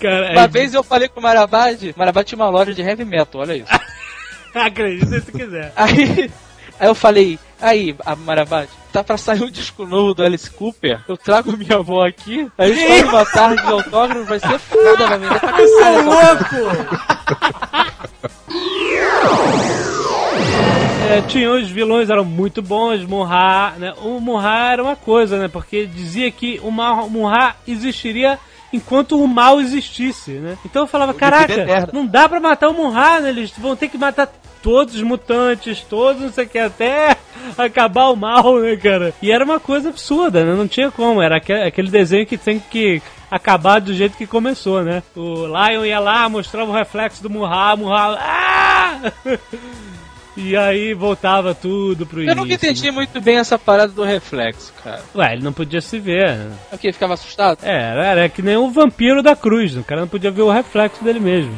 Cara, 0.00 0.32
Uma 0.32 0.42
é- 0.44 0.48
vez 0.48 0.74
eu 0.74 0.82
falei 0.82 1.08
com 1.08 1.20
o 1.20 1.22
Marabade, 1.22 1.94
Marabade 1.96 2.28
tinha 2.28 2.38
uma 2.38 2.50
loja 2.50 2.74
de 2.74 2.82
heavy 2.82 3.04
metal, 3.04 3.40
olha 3.40 3.54
isso. 3.56 3.68
acredita 4.54 5.20
se 5.20 5.32
quiser. 5.32 5.72
Aí, 5.74 6.30
aí 6.78 6.88
eu 6.88 6.94
falei, 6.94 7.38
aí, 7.64 7.96
a 8.04 8.14
Marabade, 8.14 8.68
tá 8.92 9.02
pra 9.02 9.16
sair 9.16 9.42
um 9.42 9.50
disco 9.50 9.86
novo 9.86 10.14
do 10.14 10.22
Alice 10.22 10.50
Cooper? 10.50 11.00
Eu 11.08 11.16
trago 11.16 11.56
minha 11.56 11.76
avó 11.76 12.06
aqui, 12.06 12.48
aí 12.58 12.70
a 12.70 12.74
gente 12.74 12.88
faz 12.88 13.08
uma 13.08 13.24
tarde 13.24 13.62
de 13.62 13.72
autógrafo, 13.72 14.24
vai 14.24 14.38
ser 14.38 14.58
foda, 14.58 15.06
vai 15.06 15.18
vender 15.18 15.40
pra 15.40 15.52
caralho. 15.52 16.10
essa 16.12 16.44
É, 21.10 21.20
tinha 21.20 21.50
os 21.50 21.70
vilões 21.70 22.08
eram 22.08 22.24
muito 22.24 22.62
bons, 22.62 23.04
Murra, 23.04 23.74
né? 23.78 23.94
O 24.02 24.18
Murra 24.20 24.72
era 24.72 24.82
uma 24.82 24.96
coisa, 24.96 25.38
né? 25.38 25.48
Porque 25.48 25.86
dizia 25.86 26.30
que 26.30 26.58
o 26.62 26.70
Murra 26.70 27.56
existiria 27.68 28.38
enquanto 28.72 29.22
o 29.22 29.28
mal 29.28 29.60
existisse, 29.60 30.32
né? 30.32 30.58
Então 30.64 30.82
eu 30.82 30.86
falava, 30.86 31.12
caraca, 31.14 31.46
viver 31.46 31.62
eterno." 31.62 31.90
não 31.92 32.06
dá 32.06 32.28
pra 32.28 32.40
matar 32.40 32.68
o 32.68 32.74
Murra, 32.74 33.20
né? 33.20 33.28
Eles 33.28 33.52
vão 33.56 33.76
ter 33.76 33.88
que 33.88 33.98
matar 33.98 34.32
todos 34.64 34.94
os 34.94 35.02
mutantes, 35.02 35.82
todos, 35.88 36.22
não 36.22 36.32
sei 36.32 36.46
o 36.46 36.48
que, 36.48 36.58
até 36.58 37.16
acabar 37.56 38.08
o 38.08 38.16
mal, 38.16 38.58
né, 38.58 38.74
cara? 38.76 39.12
E 39.20 39.30
era 39.30 39.44
uma 39.44 39.60
coisa 39.60 39.90
absurda, 39.90 40.42
né? 40.42 40.54
Não 40.54 40.66
tinha 40.66 40.90
como, 40.90 41.20
era 41.20 41.36
aque- 41.36 41.52
aquele 41.52 41.90
desenho 41.90 42.26
que 42.26 42.38
tem 42.38 42.58
que 42.58 43.02
acabar 43.30 43.78
do 43.80 43.92
jeito 43.92 44.16
que 44.16 44.26
começou, 44.26 44.82
né? 44.82 45.02
O 45.14 45.44
Lion 45.46 45.84
ia 45.84 46.00
lá, 46.00 46.26
mostrava 46.30 46.70
o 46.70 46.74
reflexo 46.74 47.22
do 47.22 47.28
Murra, 47.28 47.76
Murra, 47.76 48.16
ah! 48.18 49.12
E 50.36 50.56
aí 50.56 50.94
voltava 50.94 51.54
tudo 51.54 52.04
pro 52.06 52.18
Eu 52.18 52.24
início. 52.24 52.40
nunca 52.42 52.54
entendi 52.54 52.90
muito 52.90 53.20
bem 53.20 53.36
essa 53.36 53.56
parada 53.56 53.92
do 53.92 54.02
reflexo, 54.02 54.72
cara. 54.82 55.00
Ué, 55.14 55.32
ele 55.34 55.44
não 55.44 55.52
podia 55.52 55.80
se 55.80 55.96
ver. 56.00 56.48
O 56.72 56.76
que? 56.76 56.92
Ficava 56.92 57.14
assustado? 57.14 57.58
É, 57.62 57.72
era, 57.92 58.04
era 58.04 58.28
que 58.28 58.42
nem 58.42 58.56
o 58.56 58.68
vampiro 58.68 59.22
da 59.22 59.36
cruz. 59.36 59.76
O 59.76 59.84
cara 59.84 60.00
não 60.00 60.08
podia 60.08 60.32
ver 60.32 60.42
o 60.42 60.50
reflexo 60.50 61.04
dele 61.04 61.20
mesmo. 61.20 61.54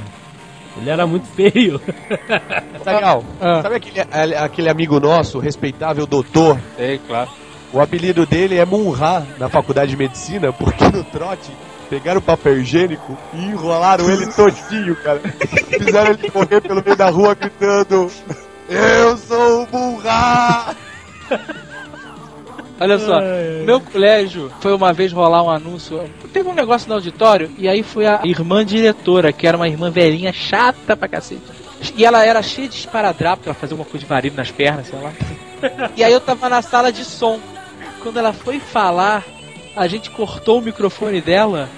Ele 0.79 0.91
era 0.91 1.07
muito 1.07 1.27
feio. 1.29 1.81
Legal. 2.85 3.25
Ah. 3.41 3.63
Sabe 3.63 3.77
aquele, 3.77 4.01
aquele 4.37 4.69
amigo 4.69 5.01
nosso, 5.01 5.39
respeitável 5.39 6.07
doutor? 6.07 6.59
Sei, 6.77 6.99
claro. 6.99 7.31
O 7.73 7.81
apelido 7.81 8.25
dele 8.25 8.57
é 8.57 8.65
Munra 8.65 9.27
na 9.39 9.49
faculdade 9.49 9.91
de 9.91 9.97
medicina, 9.97 10.53
porque 10.53 10.85
no 10.85 11.03
trote 11.05 11.51
pegaram 11.91 12.19
o 12.19 12.23
papel 12.23 12.59
higiênico 12.59 13.17
e 13.35 13.47
enrolaram 13.47 14.09
ele 14.11 14.27
todinho, 14.33 14.97
cara. 14.97 15.21
Fizeram 15.21 16.13
ele 16.13 16.31
correr 16.31 16.61
pelo 16.61 16.83
meio 16.83 16.97
da 16.97 17.11
rua 17.11 17.35
gritando: 17.35 18.11
Eu 18.69 19.17
sou 19.17 19.65
o 19.65 19.69
Munra! 19.73 20.77
Olha 22.79 22.99
só, 22.99 23.15
ai. 23.19 23.63
meu 23.65 23.81
colégio 23.81 24.53
foi 24.61 24.75
uma 24.75 24.93
vez 24.93 25.13
rolar 25.13 25.43
um 25.43 25.51
anúncio. 25.51 26.01
Teve 26.33 26.49
um 26.49 26.55
negócio 26.55 26.89
no 26.89 26.95
auditório 26.95 27.51
e 27.57 27.69
aí 27.69 27.83
foi 27.83 28.07
a 28.07 28.21
irmã 28.25 28.65
diretora, 28.65 29.33
que 29.33 29.47
era 29.47 29.57
uma 29.57 29.69
irmã 29.69 29.91
velhinha 29.91 30.33
chata 30.33 30.97
pra 30.97 31.09
cacete. 31.09 31.43
E 31.97 32.05
ela 32.05 32.25
era 32.25 32.43
cheia 32.43 32.69
de 32.69 32.77
esparadrapo, 32.77 33.43
ela 33.47 33.55
fazia 33.55 33.77
uma 33.77 33.85
coisa 33.85 34.05
de 34.05 34.11
marido 34.11 34.37
nas 34.37 34.51
pernas, 34.51 34.87
sei 34.89 34.99
lá. 34.99 35.13
E 35.97 36.05
aí 36.05 36.13
eu 36.13 36.21
tava 36.21 36.49
na 36.49 36.61
sala 36.61 36.93
de 36.93 37.05
som. 37.05 37.41
Quando 38.03 38.19
ela 38.19 38.33
foi 38.33 38.61
falar, 38.61 39.25
a 39.77 39.87
gente 39.87 40.11
cortou 40.11 40.59
o 40.59 40.63
microfone 40.63 41.21
dela, 41.21 41.69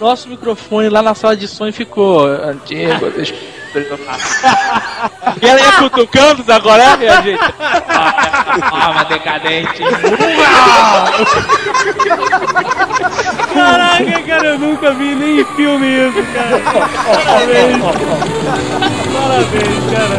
nosso 0.00 0.28
microfone 0.28 0.88
lá 0.88 1.00
na 1.02 1.14
sala 1.14 1.36
de 1.36 1.46
som 1.46 1.70
ficou 1.72 2.26
antigo, 2.26 3.06
eu- 3.06 3.58
E 5.42 5.46
ela 5.46 5.60
ia 5.60 5.72
cutucando 5.72 6.42
agora, 6.50 6.96
né, 6.96 6.96
minha 6.96 7.22
gente? 7.22 7.38
Alma 8.72 9.04
decadente. 9.04 9.82
Caraca, 13.54 14.22
cara, 14.26 14.46
eu 14.46 14.58
nunca 14.58 14.92
vi 14.94 15.14
nem 15.14 15.40
em 15.40 15.44
filme 15.54 15.86
isso, 15.86 16.24
cara. 16.32 16.58
Parabéns. 17.24 17.76
Parabéns, 19.12 19.84
cara. 19.92 20.16